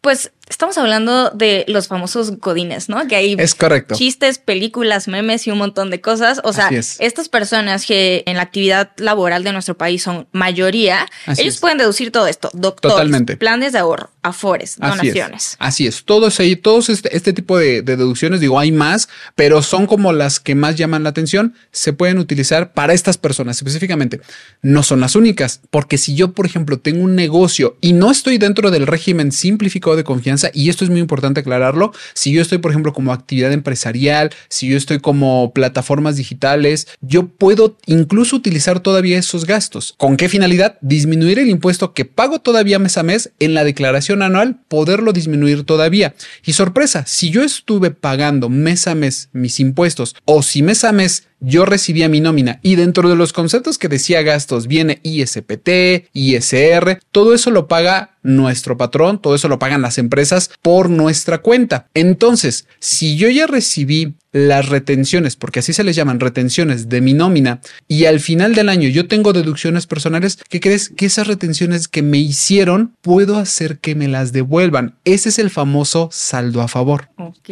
pues 0.00 0.32
Estamos 0.48 0.78
hablando 0.78 1.30
de 1.30 1.64
los 1.68 1.88
famosos 1.88 2.38
godines, 2.38 2.88
¿no? 2.88 3.06
Que 3.06 3.16
hay 3.16 3.36
es 3.38 3.54
correcto. 3.54 3.94
chistes, 3.94 4.38
películas, 4.38 5.06
memes 5.06 5.46
y 5.46 5.50
un 5.50 5.58
montón 5.58 5.90
de 5.90 6.00
cosas. 6.00 6.40
O 6.44 6.52
sea, 6.52 6.70
estas 6.70 7.28
personas 7.28 7.84
que 7.84 8.22
en 8.26 8.36
la 8.36 8.42
actividad 8.42 8.92
laboral 8.96 9.44
de 9.44 9.52
nuestro 9.52 9.76
país 9.76 10.02
son 10.02 10.26
mayoría, 10.32 11.06
ellos 11.36 11.58
pueden 11.58 11.78
deducir 11.78 12.10
todo 12.10 12.26
esto. 12.26 12.50
Doctores, 12.52 12.94
Totalmente. 12.94 13.36
planes 13.36 13.72
de 13.72 13.78
ahorro, 13.78 14.10
afores, 14.22 14.76
donaciones. 14.78 15.56
Así 15.58 15.86
es. 15.86 16.04
Todos 16.04 16.40
ahí, 16.40 16.56
todos 16.56 16.88
este, 16.88 17.14
este 17.16 17.32
tipo 17.32 17.58
de, 17.58 17.82
de, 17.82 17.96
deducciones, 17.96 18.40
digo, 18.40 18.58
hay 18.58 18.72
más, 18.72 19.08
pero 19.34 19.62
son 19.62 19.86
como 19.86 20.12
las 20.12 20.40
que 20.40 20.54
más 20.54 20.76
llaman 20.76 21.02
la 21.02 21.10
atención, 21.10 21.54
se 21.72 21.92
pueden 21.92 22.18
utilizar 22.18 22.72
para 22.72 22.94
estas 22.94 23.18
personas 23.18 23.58
específicamente. 23.58 24.20
No 24.62 24.82
son 24.82 25.00
las 25.00 25.14
únicas, 25.14 25.60
porque 25.70 25.98
si 25.98 26.14
yo, 26.14 26.32
por 26.32 26.46
ejemplo, 26.46 26.78
tengo 26.78 27.02
un 27.02 27.14
negocio 27.14 27.76
y 27.80 27.92
no 27.92 28.10
estoy 28.10 28.38
dentro 28.38 28.70
del 28.70 28.86
régimen 28.86 29.32
simplificado 29.32 29.96
de 29.96 30.04
confianza, 30.04 30.37
y 30.52 30.68
esto 30.68 30.84
es 30.84 30.90
muy 30.90 31.00
importante 31.00 31.40
aclararlo, 31.40 31.92
si 32.14 32.32
yo 32.32 32.42
estoy, 32.42 32.58
por 32.58 32.70
ejemplo, 32.70 32.92
como 32.92 33.12
actividad 33.12 33.52
empresarial, 33.52 34.30
si 34.48 34.68
yo 34.68 34.76
estoy 34.76 34.98
como 35.00 35.52
plataformas 35.52 36.16
digitales, 36.16 36.88
yo 37.00 37.26
puedo 37.26 37.76
incluso 37.86 38.36
utilizar 38.36 38.80
todavía 38.80 39.18
esos 39.18 39.44
gastos. 39.44 39.94
¿Con 39.96 40.16
qué 40.16 40.28
finalidad? 40.28 40.78
Disminuir 40.80 41.38
el 41.38 41.48
impuesto 41.48 41.92
que 41.92 42.04
pago 42.04 42.40
todavía 42.40 42.78
mes 42.78 42.98
a 42.98 43.02
mes 43.02 43.30
en 43.38 43.54
la 43.54 43.64
declaración 43.64 44.22
anual, 44.22 44.60
poderlo 44.68 45.12
disminuir 45.12 45.64
todavía. 45.64 46.14
Y 46.44 46.52
sorpresa, 46.52 47.04
si 47.06 47.30
yo 47.30 47.42
estuve 47.42 47.90
pagando 47.90 48.48
mes 48.48 48.86
a 48.86 48.94
mes 48.94 49.28
mis 49.32 49.60
impuestos 49.60 50.16
o 50.24 50.42
si 50.42 50.62
mes 50.62 50.84
a 50.84 50.92
mes 50.92 51.24
yo 51.40 51.64
recibía 51.64 52.08
mi 52.08 52.20
nómina 52.20 52.58
y 52.62 52.76
dentro 52.76 53.08
de 53.08 53.16
los 53.16 53.32
conceptos 53.32 53.78
que 53.78 53.88
decía 53.88 54.22
gastos 54.22 54.66
viene 54.66 55.00
ISPT, 55.02 56.08
ISR, 56.12 57.00
todo 57.12 57.34
eso 57.34 57.50
lo 57.50 57.68
paga 57.68 58.17
nuestro 58.22 58.76
patrón, 58.76 59.20
todo 59.20 59.34
eso 59.34 59.48
lo 59.48 59.58
pagan 59.58 59.82
las 59.82 59.98
empresas 59.98 60.50
por 60.62 60.90
nuestra 60.90 61.38
cuenta. 61.38 61.86
Entonces, 61.94 62.66
si 62.78 63.16
yo 63.16 63.28
ya 63.28 63.46
recibí 63.46 64.14
las 64.32 64.68
retenciones, 64.68 65.36
porque 65.36 65.60
así 65.60 65.72
se 65.72 65.84
les 65.84 65.96
llaman 65.96 66.20
retenciones 66.20 66.88
de 66.88 67.00
mi 67.00 67.14
nómina, 67.14 67.60
y 67.86 68.04
al 68.04 68.20
final 68.20 68.54
del 68.54 68.68
año 68.68 68.88
yo 68.88 69.08
tengo 69.08 69.32
deducciones 69.32 69.86
personales, 69.86 70.38
¿qué 70.48 70.60
crees? 70.60 70.90
Que 70.90 71.06
esas 71.06 71.26
retenciones 71.26 71.88
que 71.88 72.02
me 72.02 72.18
hicieron 72.18 72.94
puedo 73.00 73.38
hacer 73.38 73.78
que 73.78 73.94
me 73.94 74.08
las 74.08 74.32
devuelvan. 74.32 74.94
Ese 75.04 75.30
es 75.30 75.38
el 75.38 75.50
famoso 75.50 76.10
saldo 76.12 76.60
a 76.62 76.68
favor. 76.68 77.08
Ok. 77.16 77.50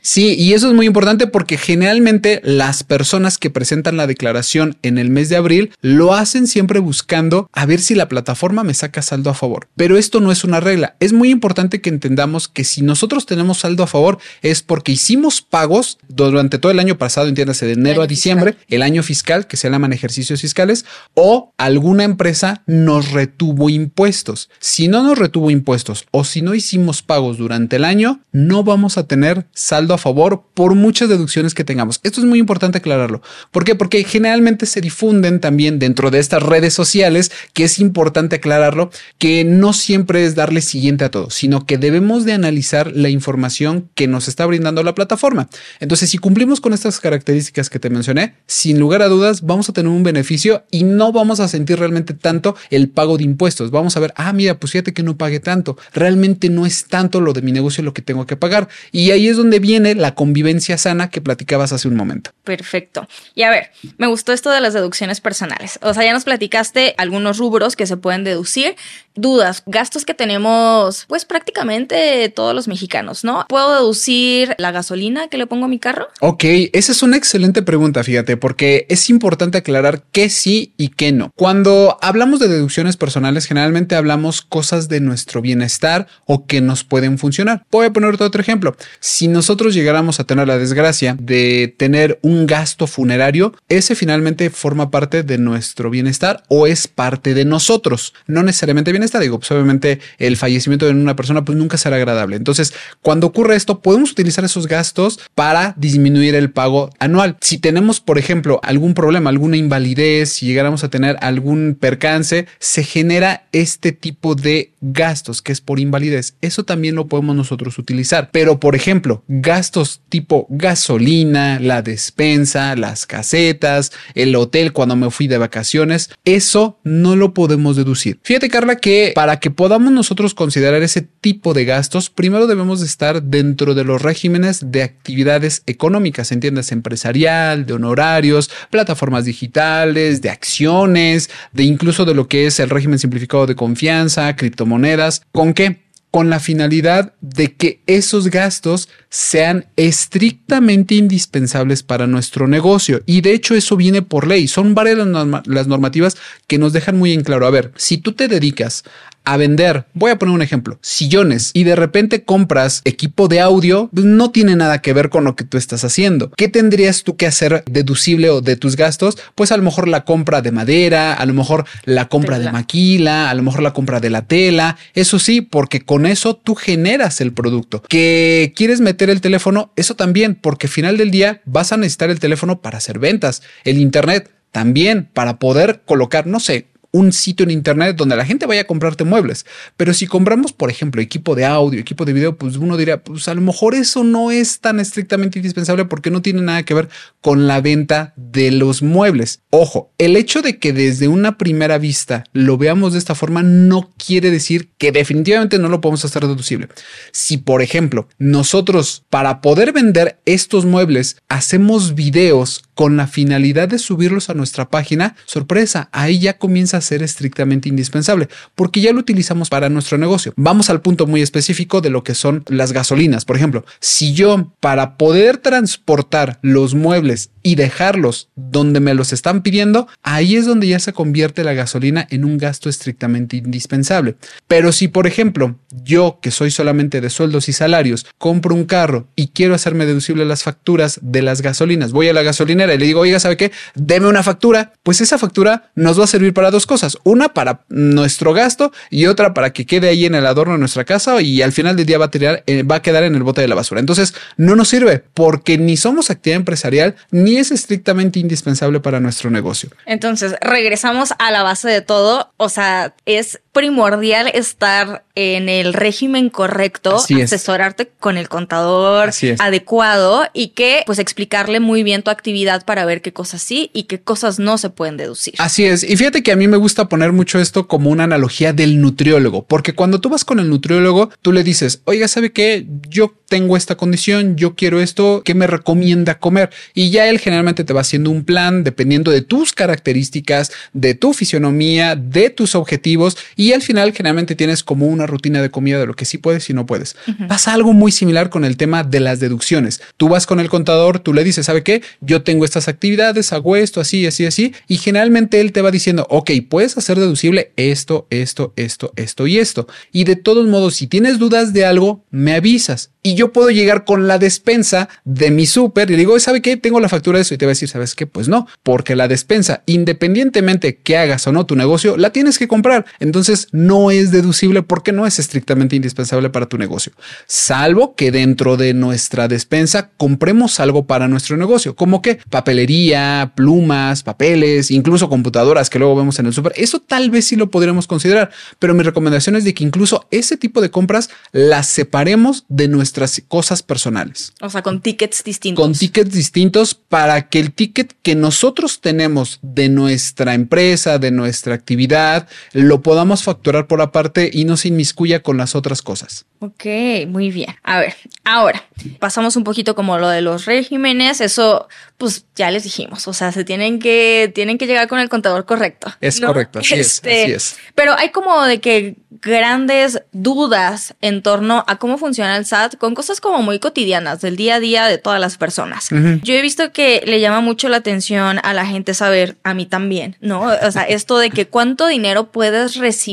Sí, 0.00 0.34
y 0.34 0.54
eso 0.54 0.68
es 0.68 0.74
muy 0.74 0.86
importante 0.86 1.26
porque 1.26 1.58
generalmente 1.58 2.40
las 2.42 2.82
personas 2.84 3.38
que 3.38 3.50
presentan 3.50 3.96
la 3.96 4.06
declaración 4.06 4.76
en 4.82 4.98
el 4.98 5.10
mes 5.10 5.28
de 5.28 5.36
abril 5.36 5.72
lo 5.82 6.14
hacen 6.14 6.46
siempre 6.46 6.78
buscando 6.78 7.50
a 7.52 7.66
ver 7.66 7.80
si 7.80 7.94
la 7.94 8.08
plataforma 8.08 8.64
me 8.64 8.74
saca 8.74 9.02
saldo 9.02 9.30
a 9.30 9.34
favor. 9.34 9.68
Pero 9.76 9.87
esto 9.96 10.20
no 10.20 10.32
es 10.32 10.44
una 10.44 10.60
regla. 10.60 10.96
Es 11.00 11.12
muy 11.12 11.30
importante 11.30 11.80
que 11.80 11.88
entendamos 11.88 12.48
que 12.48 12.64
si 12.64 12.82
nosotros 12.82 13.26
tenemos 13.26 13.58
saldo 13.58 13.82
a 13.82 13.86
favor 13.86 14.18
es 14.42 14.62
porque 14.62 14.92
hicimos 14.92 15.40
pagos 15.40 15.98
durante 16.08 16.58
todo 16.58 16.72
el 16.72 16.78
año 16.78 16.98
pasado, 16.98 17.28
entiéndase, 17.28 17.66
de 17.66 17.72
enero 17.72 18.02
a 18.02 18.06
diciembre, 18.06 18.56
el 18.68 18.82
año 18.82 19.02
fiscal, 19.02 19.46
que 19.46 19.56
se 19.56 19.70
llaman 19.70 19.92
ejercicios 19.92 20.40
fiscales, 20.40 20.84
o 21.14 21.52
alguna 21.56 22.04
empresa 22.04 22.62
nos 22.66 23.12
retuvo 23.12 23.70
impuestos. 23.70 24.50
Si 24.58 24.88
no 24.88 25.02
nos 25.02 25.18
retuvo 25.18 25.50
impuestos 25.50 26.06
o 26.10 26.24
si 26.24 26.42
no 26.42 26.54
hicimos 26.54 27.02
pagos 27.02 27.38
durante 27.38 27.76
el 27.76 27.84
año, 27.84 28.20
no 28.32 28.64
vamos 28.64 28.98
a 28.98 29.06
tener 29.06 29.46
saldo 29.52 29.94
a 29.94 29.98
favor 29.98 30.44
por 30.54 30.74
muchas 30.74 31.08
deducciones 31.08 31.54
que 31.54 31.64
tengamos. 31.64 32.00
Esto 32.02 32.20
es 32.20 32.26
muy 32.26 32.38
importante 32.38 32.78
aclararlo. 32.78 33.22
¿Por 33.50 33.64
qué? 33.64 33.74
Porque 33.74 34.02
generalmente 34.04 34.66
se 34.66 34.80
difunden 34.80 35.40
también 35.40 35.78
dentro 35.78 36.10
de 36.10 36.18
estas 36.18 36.42
redes 36.42 36.74
sociales, 36.74 37.30
que 37.52 37.64
es 37.64 37.78
importante 37.78 38.36
aclararlo, 38.36 38.90
que 39.18 39.44
no 39.44 39.72
siempre 39.80 40.24
es 40.24 40.34
darle 40.34 40.60
siguiente 40.60 41.04
a 41.04 41.10
todo, 41.10 41.30
sino 41.30 41.66
que 41.66 41.78
debemos 41.78 42.24
de 42.24 42.32
analizar 42.32 42.92
la 42.94 43.08
información 43.08 43.90
que 43.94 44.06
nos 44.06 44.28
está 44.28 44.46
brindando 44.46 44.82
la 44.82 44.94
plataforma. 44.94 45.48
Entonces, 45.80 46.10
si 46.10 46.18
cumplimos 46.18 46.60
con 46.60 46.72
estas 46.72 47.00
características 47.00 47.70
que 47.70 47.78
te 47.78 47.90
mencioné, 47.90 48.34
sin 48.46 48.78
lugar 48.78 49.02
a 49.02 49.08
dudas 49.08 49.42
vamos 49.42 49.68
a 49.68 49.72
tener 49.72 49.90
un 49.90 50.02
beneficio 50.02 50.64
y 50.70 50.84
no 50.84 51.12
vamos 51.12 51.40
a 51.40 51.48
sentir 51.48 51.78
realmente 51.78 52.14
tanto 52.14 52.56
el 52.70 52.88
pago 52.88 53.16
de 53.16 53.24
impuestos. 53.24 53.70
Vamos 53.70 53.96
a 53.96 54.00
ver, 54.00 54.12
ah, 54.16 54.32
mira, 54.32 54.58
pues 54.58 54.72
fíjate 54.72 54.92
que 54.92 55.02
no 55.02 55.16
pague 55.16 55.40
tanto. 55.40 55.76
Realmente 55.92 56.48
no 56.48 56.66
es 56.66 56.86
tanto 56.86 57.20
lo 57.20 57.32
de 57.32 57.42
mi 57.42 57.52
negocio 57.52 57.82
lo 57.82 57.94
que 57.94 58.02
tengo 58.02 58.26
que 58.26 58.36
pagar. 58.36 58.68
Y 58.92 59.10
ahí 59.10 59.28
es 59.28 59.36
donde 59.36 59.58
viene 59.58 59.94
la 59.94 60.14
convivencia 60.14 60.78
sana 60.78 61.10
que 61.10 61.20
platicabas 61.20 61.72
hace 61.72 61.88
un 61.88 61.96
momento. 61.96 62.30
Perfecto. 62.44 63.08
Y 63.34 63.42
a 63.42 63.50
ver, 63.50 63.70
me 63.96 64.06
gustó 64.06 64.32
esto 64.32 64.50
de 64.50 64.60
las 64.60 64.74
deducciones 64.74 65.20
personales. 65.20 65.78
O 65.82 65.94
sea, 65.94 66.04
ya 66.04 66.12
nos 66.12 66.24
platicaste 66.24 66.94
algunos 66.96 67.38
rubros 67.38 67.76
que 67.76 67.86
se 67.86 67.96
pueden 67.96 68.24
deducir. 68.24 68.76
Dudas, 69.18 69.62
gastos 69.66 70.04
que 70.04 70.14
tenemos, 70.14 71.04
pues 71.08 71.24
prácticamente 71.24 72.28
todos 72.34 72.54
los 72.54 72.68
mexicanos, 72.68 73.24
¿no? 73.24 73.46
¿Puedo 73.48 73.74
deducir 73.74 74.54
la 74.58 74.70
gasolina 74.70 75.28
que 75.28 75.38
le 75.38 75.46
pongo 75.46 75.64
a 75.64 75.68
mi 75.68 75.78
carro? 75.78 76.08
Ok, 76.20 76.44
esa 76.72 76.92
es 76.92 77.02
una 77.02 77.16
excelente 77.16 77.62
pregunta, 77.62 78.04
fíjate, 78.04 78.36
porque 78.36 78.86
es 78.88 79.10
importante 79.10 79.58
aclarar 79.58 80.04
qué 80.12 80.30
sí 80.30 80.72
y 80.76 80.90
qué 80.90 81.12
no. 81.12 81.32
Cuando 81.34 81.98
hablamos 82.00 82.38
de 82.40 82.48
deducciones 82.48 82.96
personales, 82.96 83.46
generalmente 83.46 83.96
hablamos 83.96 84.42
cosas 84.42 84.88
de 84.88 85.00
nuestro 85.00 85.42
bienestar 85.42 86.06
o 86.26 86.46
que 86.46 86.60
nos 86.60 86.84
pueden 86.84 87.18
funcionar. 87.18 87.64
Voy 87.70 87.86
a 87.86 87.92
poner 87.92 88.20
otro 88.22 88.40
ejemplo. 88.40 88.76
Si 89.00 89.28
nosotros 89.28 89.74
llegáramos 89.74 90.20
a 90.20 90.24
tener 90.24 90.46
la 90.46 90.58
desgracia 90.58 91.16
de 91.18 91.74
tener 91.76 92.18
un 92.22 92.46
gasto 92.46 92.86
funerario, 92.86 93.54
ese 93.68 93.94
finalmente 93.94 94.50
forma 94.50 94.90
parte 94.90 95.22
de 95.22 95.38
nuestro 95.38 95.90
bienestar 95.90 96.42
o 96.48 96.66
es 96.66 96.88
parte 96.88 97.34
de 97.34 97.44
nosotros. 97.44 98.14
No 98.26 98.42
necesariamente 98.42 98.92
bienestar, 98.92 99.07
digo, 99.18 99.38
pues 99.38 99.50
obviamente 99.50 100.00
el 100.18 100.36
fallecimiento 100.36 100.86
de 100.86 100.92
una 100.92 101.16
persona 101.16 101.44
pues 101.44 101.56
nunca 101.56 101.78
será 101.78 101.96
agradable. 101.96 102.36
Entonces, 102.36 102.74
cuando 103.02 103.26
ocurre 103.26 103.56
esto, 103.56 103.80
podemos 103.80 104.12
utilizar 104.12 104.44
esos 104.44 104.66
gastos 104.66 105.20
para 105.34 105.74
disminuir 105.78 106.34
el 106.34 106.50
pago 106.50 106.90
anual. 106.98 107.36
Si 107.40 107.58
tenemos, 107.58 108.00
por 108.00 108.18
ejemplo, 108.18 108.60
algún 108.62 108.94
problema, 108.94 109.30
alguna 109.30 109.56
invalidez, 109.56 110.30
si 110.30 110.46
llegáramos 110.46 110.84
a 110.84 110.90
tener 110.90 111.16
algún 111.20 111.76
percance, 111.80 112.46
se 112.58 112.84
genera 112.84 113.48
este 113.52 113.92
tipo 113.92 114.34
de 114.34 114.72
gastos 114.80 115.42
que 115.42 115.52
es 115.52 115.60
por 115.60 115.80
invalidez. 115.80 116.34
Eso 116.40 116.64
también 116.64 116.94
lo 116.94 117.06
podemos 117.06 117.34
nosotros 117.34 117.78
utilizar. 117.78 118.30
Pero, 118.32 118.60
por 118.60 118.74
ejemplo, 118.74 119.24
gastos 119.28 120.02
tipo 120.08 120.46
gasolina, 120.50 121.58
la 121.60 121.82
despensa, 121.82 122.76
las 122.76 123.06
casetas, 123.06 123.92
el 124.14 124.34
hotel 124.36 124.72
cuando 124.72 124.96
me 124.96 125.10
fui 125.10 125.26
de 125.26 125.38
vacaciones, 125.38 126.10
eso 126.24 126.78
no 126.84 127.16
lo 127.16 127.34
podemos 127.34 127.76
deducir. 127.76 128.18
Fíjate 128.22 128.48
Carla 128.48 128.76
que 128.76 128.97
para 129.14 129.40
que 129.40 129.50
podamos 129.50 129.92
nosotros 129.92 130.34
considerar 130.34 130.82
ese 130.82 131.02
tipo 131.02 131.54
de 131.54 131.64
gastos, 131.64 132.10
primero 132.10 132.46
debemos 132.46 132.80
de 132.80 132.86
estar 132.86 133.22
dentro 133.22 133.74
de 133.74 133.84
los 133.84 134.02
regímenes 134.02 134.70
de 134.70 134.82
actividades 134.82 135.62
económicas, 135.66 136.32
entiendes, 136.32 136.72
empresarial, 136.72 137.66
de 137.66 137.74
honorarios, 137.74 138.50
plataformas 138.70 139.24
digitales, 139.24 140.22
de 140.22 140.30
acciones, 140.30 141.30
de 141.52 141.64
incluso 141.64 142.04
de 142.04 142.14
lo 142.14 142.28
que 142.28 142.46
es 142.46 142.60
el 142.60 142.70
régimen 142.70 142.98
simplificado 142.98 143.46
de 143.46 143.54
confianza, 143.54 144.34
criptomonedas. 144.36 145.22
¿Con 145.32 145.54
qué? 145.54 145.87
Con 146.10 146.30
la 146.30 146.40
finalidad 146.40 147.12
de 147.20 147.54
que 147.54 147.80
esos 147.86 148.28
gastos 148.28 148.88
sean 149.10 149.66
estrictamente 149.76 150.94
indispensables 150.94 151.82
para 151.82 152.06
nuestro 152.06 152.48
negocio. 152.48 153.02
Y 153.04 153.20
de 153.20 153.32
hecho 153.32 153.54
eso 153.54 153.76
viene 153.76 154.02
por 154.02 154.26
ley. 154.26 154.48
Son 154.48 154.74
varias 154.74 154.98
las 155.46 155.66
normativas 155.66 156.16
que 156.46 156.58
nos 156.58 156.72
dejan 156.72 156.96
muy 156.96 157.12
en 157.12 157.22
claro. 157.22 157.46
A 157.46 157.50
ver, 157.50 157.72
si 157.76 157.98
tú 157.98 158.12
te 158.12 158.28
dedicas 158.28 158.84
a 159.24 159.36
vender, 159.36 159.84
voy 159.92 160.10
a 160.10 160.18
poner 160.18 160.34
un 160.34 160.40
ejemplo, 160.40 160.78
sillones 160.80 161.50
y 161.52 161.64
de 161.64 161.76
repente 161.76 162.24
compras 162.24 162.80
equipo 162.84 163.28
de 163.28 163.40
audio, 163.40 163.90
pues 163.92 164.06
no 164.06 164.30
tiene 164.30 164.56
nada 164.56 164.80
que 164.80 164.94
ver 164.94 165.10
con 165.10 165.24
lo 165.24 165.36
que 165.36 165.44
tú 165.44 165.58
estás 165.58 165.84
haciendo. 165.84 166.30
¿Qué 166.30 166.48
tendrías 166.48 167.04
tú 167.04 167.16
que 167.16 167.26
hacer 167.26 167.62
deducible 167.70 168.30
o 168.30 168.40
de 168.40 168.56
tus 168.56 168.76
gastos? 168.76 169.18
Pues 169.34 169.52
a 169.52 169.56
lo 169.58 169.62
mejor 169.62 169.86
la 169.86 170.04
compra 170.04 170.40
de 170.40 170.50
madera, 170.50 171.12
a 171.12 171.26
lo 171.26 171.34
mejor 171.34 171.66
la 171.84 172.08
compra 172.08 172.38
de 172.38 172.50
maquila, 172.50 173.28
a 173.28 173.34
lo 173.34 173.42
mejor 173.42 173.62
la 173.62 173.74
compra 173.74 174.00
de 174.00 174.10
la 174.10 174.22
tela. 174.22 174.78
Eso 174.94 175.18
sí, 175.18 175.42
porque 175.42 175.82
con 175.82 176.06
eso 176.06 176.34
tú 176.34 176.54
generas 176.54 177.20
el 177.20 177.32
producto. 177.32 177.82
Que 177.82 178.54
quieres 178.56 178.80
meter 178.80 179.10
el 179.10 179.20
teléfono, 179.20 179.72
eso 179.76 179.94
también, 179.94 180.36
porque 180.36 180.66
al 180.66 180.72
final 180.72 180.96
del 180.96 181.10
día 181.10 181.42
vas 181.44 181.72
a 181.72 181.76
necesitar 181.76 182.10
el 182.10 182.18
teléfono 182.18 182.62
para 182.62 182.78
hacer 182.78 182.98
ventas, 182.98 183.42
el 183.64 183.78
internet 183.78 184.30
también 184.52 185.08
para 185.12 185.38
poder 185.38 185.82
colocar, 185.84 186.26
no 186.26 186.40
sé, 186.40 186.66
un 186.90 187.12
sitio 187.12 187.44
en 187.44 187.50
internet 187.50 187.96
donde 187.96 188.16
la 188.16 188.24
gente 188.24 188.46
vaya 188.46 188.62
a 188.62 188.66
comprarte 188.66 189.04
muebles. 189.04 189.46
Pero 189.76 189.92
si 189.94 190.06
compramos, 190.06 190.52
por 190.52 190.70
ejemplo, 190.70 191.00
equipo 191.00 191.34
de 191.34 191.44
audio, 191.44 191.80
equipo 191.80 192.04
de 192.04 192.12
video, 192.12 192.36
pues 192.36 192.56
uno 192.56 192.76
diría, 192.76 193.02
pues 193.02 193.28
a 193.28 193.34
lo 193.34 193.40
mejor 193.40 193.74
eso 193.74 194.04
no 194.04 194.30
es 194.30 194.60
tan 194.60 194.80
estrictamente 194.80 195.38
indispensable 195.38 195.84
porque 195.84 196.10
no 196.10 196.22
tiene 196.22 196.42
nada 196.42 196.62
que 196.62 196.74
ver 196.74 196.88
con 197.20 197.46
la 197.46 197.60
venta 197.60 198.14
de 198.16 198.50
los 198.50 198.82
muebles. 198.82 199.40
Ojo, 199.50 199.92
el 199.98 200.16
hecho 200.16 200.42
de 200.42 200.58
que 200.58 200.72
desde 200.72 201.08
una 201.08 201.38
primera 201.38 201.78
vista 201.78 202.24
lo 202.32 202.56
veamos 202.56 202.92
de 202.92 202.98
esta 202.98 203.14
forma 203.14 203.42
no 203.42 203.92
quiere 203.96 204.30
decir 204.30 204.70
que 204.78 204.92
definitivamente 204.92 205.58
no 205.58 205.68
lo 205.68 205.80
podemos 205.80 206.04
hacer 206.04 206.26
deducible. 206.26 206.68
Si, 207.12 207.36
por 207.38 207.62
ejemplo, 207.62 208.08
nosotros 208.18 209.04
para 209.10 209.40
poder 209.40 209.72
vender 209.72 210.20
estos 210.24 210.64
muebles 210.64 211.16
hacemos 211.28 211.94
videos 211.94 212.62
con 212.78 212.96
la 212.96 213.08
finalidad 213.08 213.66
de 213.66 213.80
subirlos 213.80 214.30
a 214.30 214.34
nuestra 214.34 214.70
página, 214.70 215.16
sorpresa, 215.24 215.88
ahí 215.90 216.20
ya 216.20 216.38
comienza 216.38 216.76
a 216.76 216.80
ser 216.80 217.02
estrictamente 217.02 217.68
indispensable, 217.68 218.28
porque 218.54 218.80
ya 218.80 218.92
lo 218.92 219.00
utilizamos 219.00 219.48
para 219.48 219.68
nuestro 219.68 219.98
negocio. 219.98 220.32
Vamos 220.36 220.70
al 220.70 220.80
punto 220.80 221.08
muy 221.08 221.20
específico 221.20 221.80
de 221.80 221.90
lo 221.90 222.04
que 222.04 222.14
son 222.14 222.44
las 222.46 222.70
gasolinas. 222.70 223.24
Por 223.24 223.34
ejemplo, 223.34 223.64
si 223.80 224.14
yo 224.14 224.52
para 224.60 224.96
poder 224.96 225.38
transportar 225.38 226.38
los 226.40 226.76
muebles 226.76 227.30
y 227.42 227.56
dejarlos 227.56 228.28
donde 228.36 228.78
me 228.78 228.94
los 228.94 229.12
están 229.12 229.42
pidiendo, 229.42 229.88
ahí 230.04 230.36
es 230.36 230.46
donde 230.46 230.68
ya 230.68 230.78
se 230.78 230.92
convierte 230.92 231.42
la 231.42 231.54
gasolina 231.54 232.06
en 232.10 232.24
un 232.24 232.38
gasto 232.38 232.68
estrictamente 232.68 233.38
indispensable. 233.38 234.14
Pero 234.46 234.70
si, 234.70 234.86
por 234.86 235.08
ejemplo, 235.08 235.58
yo 235.82 236.20
que 236.22 236.30
soy 236.30 236.52
solamente 236.52 237.00
de 237.00 237.10
sueldos 237.10 237.48
y 237.48 237.52
salarios, 237.52 238.06
compro 238.18 238.54
un 238.54 238.66
carro 238.66 239.08
y 239.16 239.28
quiero 239.28 239.56
hacerme 239.56 239.84
deducible 239.84 240.24
las 240.24 240.44
facturas 240.44 241.00
de 241.02 241.22
las 241.22 241.42
gasolinas, 241.42 241.90
voy 241.90 242.08
a 242.08 242.12
la 242.12 242.22
gasolinera 242.22 242.67
y 242.74 242.78
le 242.78 242.86
digo, 242.86 243.00
oiga, 243.00 243.20
¿sabe 243.20 243.36
qué? 243.36 243.52
Deme 243.74 244.06
una 244.06 244.22
factura. 244.22 244.72
Pues 244.82 245.00
esa 245.00 245.18
factura 245.18 245.70
nos 245.74 245.98
va 245.98 246.04
a 246.04 246.06
servir 246.06 246.34
para 246.34 246.50
dos 246.50 246.66
cosas. 246.66 246.98
Una 247.04 247.28
para 247.30 247.60
nuestro 247.68 248.32
gasto 248.32 248.72
y 248.90 249.06
otra 249.06 249.34
para 249.34 249.52
que 249.52 249.66
quede 249.66 249.88
ahí 249.88 250.04
en 250.04 250.14
el 250.14 250.26
adorno 250.26 250.54
de 250.54 250.58
nuestra 250.58 250.84
casa 250.84 251.20
y 251.20 251.42
al 251.42 251.52
final 251.52 251.76
del 251.76 251.86
día 251.86 251.98
va 251.98 252.06
a, 252.06 252.10
tirar, 252.10 252.42
eh, 252.46 252.62
va 252.62 252.76
a 252.76 252.82
quedar 252.82 253.02
en 253.04 253.14
el 253.14 253.22
bote 253.22 253.40
de 253.40 253.48
la 253.48 253.54
basura. 253.54 253.80
Entonces, 253.80 254.14
no 254.36 254.56
nos 254.56 254.68
sirve 254.68 255.02
porque 255.14 255.58
ni 255.58 255.76
somos 255.76 256.10
actividad 256.10 256.36
empresarial 256.36 256.96
ni 257.10 257.36
es 257.36 257.50
estrictamente 257.50 258.18
indispensable 258.18 258.80
para 258.80 259.00
nuestro 259.00 259.30
negocio. 259.30 259.70
Entonces, 259.86 260.34
regresamos 260.40 261.12
a 261.18 261.30
la 261.30 261.42
base 261.42 261.68
de 261.68 261.82
todo. 261.82 262.32
O 262.36 262.48
sea, 262.48 262.94
es 263.06 263.40
primordial 263.58 264.30
estar 264.34 265.02
en 265.16 265.48
el 265.48 265.74
régimen 265.74 266.30
correcto, 266.30 266.94
asesorarte 266.94 267.90
con 267.98 268.16
el 268.16 268.28
contador 268.28 269.10
adecuado 269.40 270.22
y 270.32 270.50
que 270.50 270.84
pues 270.86 271.00
explicarle 271.00 271.58
muy 271.58 271.82
bien 271.82 272.04
tu 272.04 272.12
actividad 272.12 272.64
para 272.64 272.84
ver 272.84 273.02
qué 273.02 273.12
cosas 273.12 273.42
sí 273.42 273.72
y 273.72 273.84
qué 273.84 274.00
cosas 274.00 274.38
no 274.38 274.58
se 274.58 274.70
pueden 274.70 274.96
deducir. 274.96 275.34
Así 275.38 275.64
es. 275.64 275.82
Y 275.82 275.96
fíjate 275.96 276.22
que 276.22 276.30
a 276.30 276.36
mí 276.36 276.46
me 276.46 276.56
gusta 276.56 276.88
poner 276.88 277.10
mucho 277.10 277.40
esto 277.40 277.66
como 277.66 277.90
una 277.90 278.04
analogía 278.04 278.52
del 278.52 278.80
nutriólogo, 278.80 279.44
porque 279.44 279.74
cuando 279.74 280.00
tú 280.00 280.08
vas 280.08 280.24
con 280.24 280.38
el 280.38 280.48
nutriólogo, 280.48 281.10
tú 281.20 281.32
le 281.32 281.42
dices, 281.42 281.82
oiga, 281.84 282.06
¿sabe 282.06 282.30
qué? 282.30 282.64
Yo 282.88 283.12
tengo 283.28 283.56
esta 283.56 283.76
condición, 283.76 284.36
yo 284.36 284.54
quiero 284.54 284.80
esto, 284.80 285.22
¿qué 285.24 285.34
me 285.34 285.48
recomienda 285.48 286.18
comer? 286.18 286.50
Y 286.74 286.90
ya 286.90 287.08
él 287.08 287.18
generalmente 287.18 287.64
te 287.64 287.72
va 287.72 287.80
haciendo 287.80 288.10
un 288.10 288.24
plan 288.24 288.62
dependiendo 288.62 289.10
de 289.10 289.22
tus 289.22 289.52
características, 289.52 290.52
de 290.72 290.94
tu 290.94 291.12
fisionomía, 291.12 291.96
de 291.96 292.30
tus 292.30 292.54
objetivos 292.54 293.16
y 293.36 293.47
al 293.52 293.62
final 293.62 293.92
generalmente 293.92 294.34
tienes 294.34 294.62
como 294.62 294.86
una 294.86 295.06
rutina 295.06 295.42
de 295.42 295.50
comida 295.50 295.78
de 295.78 295.86
lo 295.86 295.94
que 295.94 296.04
sí 296.04 296.18
puedes 296.18 296.48
y 296.50 296.54
no 296.54 296.66
puedes. 296.66 296.96
Pasa 297.28 297.52
algo 297.54 297.72
muy 297.72 297.92
similar 297.92 298.30
con 298.30 298.44
el 298.44 298.56
tema 298.56 298.84
de 298.84 299.00
las 299.00 299.20
deducciones. 299.20 299.80
Tú 299.96 300.08
vas 300.08 300.26
con 300.26 300.40
el 300.40 300.48
contador, 300.48 300.98
tú 300.98 301.12
le 301.14 301.24
dices, 301.24 301.46
¿sabe 301.46 301.62
qué? 301.62 301.82
Yo 302.00 302.22
tengo 302.22 302.44
estas 302.44 302.68
actividades, 302.68 303.32
hago 303.32 303.56
esto, 303.56 303.80
así, 303.80 304.06
así, 304.06 304.26
así 304.26 304.54
y 304.66 304.78
generalmente 304.78 305.40
él 305.40 305.52
te 305.52 305.62
va 305.62 305.70
diciendo, 305.70 306.06
ok, 306.10 306.30
puedes 306.48 306.76
hacer 306.76 306.98
deducible 306.98 307.52
esto, 307.56 308.06
esto, 308.10 308.52
esto, 308.56 308.92
esto 308.96 309.26
y 309.26 309.38
esto. 309.38 309.66
Y 309.92 310.04
de 310.04 310.16
todos 310.16 310.46
modos, 310.46 310.76
si 310.76 310.86
tienes 310.86 311.18
dudas 311.18 311.52
de 311.52 311.64
algo, 311.64 312.04
me 312.10 312.34
avisas 312.34 312.90
y 313.02 313.14
yo 313.14 313.32
puedo 313.32 313.50
llegar 313.50 313.84
con 313.84 314.06
la 314.06 314.18
despensa 314.18 314.88
de 315.04 315.30
mi 315.30 315.46
súper 315.46 315.90
y 315.90 315.96
digo, 315.96 316.18
¿sabe 316.20 316.42
qué? 316.42 316.56
Tengo 316.56 316.80
la 316.80 316.88
factura 316.88 317.18
de 317.18 317.22
eso 317.22 317.32
y 317.32 317.38
te 317.38 317.46
va 317.46 317.50
a 317.50 317.54
decir, 317.54 317.68
¿sabes 317.68 317.94
qué? 317.94 318.06
Pues 318.06 318.28
no, 318.28 318.46
porque 318.62 318.96
la 318.96 319.08
despensa, 319.08 319.62
independientemente 319.66 320.76
que 320.76 320.98
hagas 320.98 321.26
o 321.26 321.32
no 321.32 321.46
tu 321.46 321.56
negocio, 321.56 321.96
la 321.96 322.10
tienes 322.10 322.38
que 322.38 322.48
comprar. 322.48 322.84
Entonces 323.00 323.37
no 323.52 323.90
es 323.90 324.10
deducible 324.10 324.62
porque 324.62 324.92
no 324.92 325.06
es 325.06 325.18
estrictamente 325.18 325.76
indispensable 325.76 326.30
para 326.30 326.46
tu 326.46 326.58
negocio. 326.58 326.92
Salvo 327.26 327.94
que 327.94 328.10
dentro 328.10 328.56
de 328.56 328.74
nuestra 328.74 329.28
despensa 329.28 329.90
compremos 329.96 330.60
algo 330.60 330.86
para 330.86 331.08
nuestro 331.08 331.36
negocio, 331.36 331.74
como 331.74 332.02
que 332.02 332.18
papelería, 332.30 333.32
plumas, 333.34 334.02
papeles, 334.02 334.70
incluso 334.70 335.08
computadoras 335.08 335.70
que 335.70 335.78
luego 335.78 335.96
vemos 335.96 336.18
en 336.18 336.26
el 336.26 336.32
súper. 336.32 336.52
Eso 336.56 336.80
tal 336.80 337.10
vez 337.10 337.24
sí 337.24 337.36
lo 337.36 337.50
podríamos 337.50 337.86
considerar, 337.86 338.30
pero 338.58 338.74
mi 338.74 338.82
recomendación 338.82 339.36
es 339.36 339.44
de 339.44 339.54
que 339.54 339.64
incluso 339.64 340.06
ese 340.10 340.36
tipo 340.36 340.60
de 340.60 340.70
compras 340.70 341.08
las 341.32 341.66
separemos 341.68 342.44
de 342.48 342.68
nuestra 342.68 343.08
cosas 343.28 343.62
personales. 343.62 344.32
O 344.40 344.50
sea, 344.50 344.62
con 344.62 344.80
tickets 344.80 345.22
distintos. 345.24 345.62
Con 345.62 345.72
tickets 345.72 346.12
distintos 346.12 346.74
para 346.74 347.28
que 347.28 347.40
el 347.40 347.52
ticket 347.52 347.94
que 348.02 348.14
nosotros 348.14 348.80
tenemos 348.80 349.38
de 349.42 349.68
nuestra 349.68 350.34
empresa, 350.34 350.98
de 350.98 351.10
nuestra 351.10 351.54
actividad, 351.54 352.28
lo 352.52 352.82
podamos 352.82 353.17
facturar 353.22 353.66
por 353.66 353.80
aparte 353.80 354.30
y 354.32 354.44
no 354.44 354.56
se 354.56 354.68
inmiscuya 354.68 355.22
con 355.22 355.36
las 355.36 355.54
otras 355.54 355.82
cosas. 355.82 356.26
Ok, 356.40 356.64
muy 357.08 357.30
bien. 357.30 357.56
A 357.62 357.80
ver, 357.80 357.96
ahora 358.24 358.64
pasamos 358.98 359.36
un 359.36 359.44
poquito 359.44 359.74
como 359.74 359.98
lo 359.98 360.08
de 360.08 360.20
los 360.20 360.44
regímenes. 360.44 361.20
Eso, 361.20 361.68
pues 361.96 362.26
ya 362.36 362.50
les 362.50 362.64
dijimos. 362.64 363.08
O 363.08 363.12
sea, 363.12 363.32
se 363.32 363.44
tienen 363.44 363.78
que, 363.78 364.30
tienen 364.34 364.58
que 364.58 364.66
llegar 364.66 364.88
con 364.88 365.00
el 365.00 365.08
contador 365.08 365.44
correcto. 365.46 365.92
Es 366.00 366.20
correcto, 366.20 366.60
así 366.60 366.74
es, 366.74 367.00
así 367.00 367.08
este, 367.08 367.34
es. 367.34 367.56
Pero 367.74 367.94
hay 367.96 368.10
como 368.10 368.42
de 368.44 368.60
que 368.60 368.96
grandes 369.20 370.02
dudas 370.12 370.94
en 371.00 371.22
torno 371.22 371.64
a 371.66 371.76
cómo 371.76 371.98
funciona 371.98 372.36
el 372.36 372.46
SAT 372.46 372.76
con 372.76 372.94
cosas 372.94 373.20
como 373.20 373.42
muy 373.42 373.58
cotidianas 373.58 374.20
del 374.20 374.36
día 374.36 374.56
a 374.56 374.60
día 374.60 374.86
de 374.86 374.98
todas 374.98 375.20
las 375.20 375.36
personas. 375.38 375.88
Yo 376.22 376.34
he 376.34 376.42
visto 376.42 376.72
que 376.72 377.02
le 377.04 377.20
llama 377.20 377.40
mucho 377.40 377.68
la 377.68 377.78
atención 377.78 378.38
a 378.42 378.54
la 378.54 378.66
gente 378.66 378.94
saber, 378.94 379.36
a 379.42 379.54
mí 379.54 379.66
también, 379.66 380.16
¿no? 380.20 380.42
O 380.42 380.70
sea, 380.70 380.82
esto 380.82 381.18
de 381.18 381.30
que 381.30 381.48
cuánto 381.48 381.86
dinero 381.86 382.30
puedes 382.30 382.76
recibir 382.76 383.07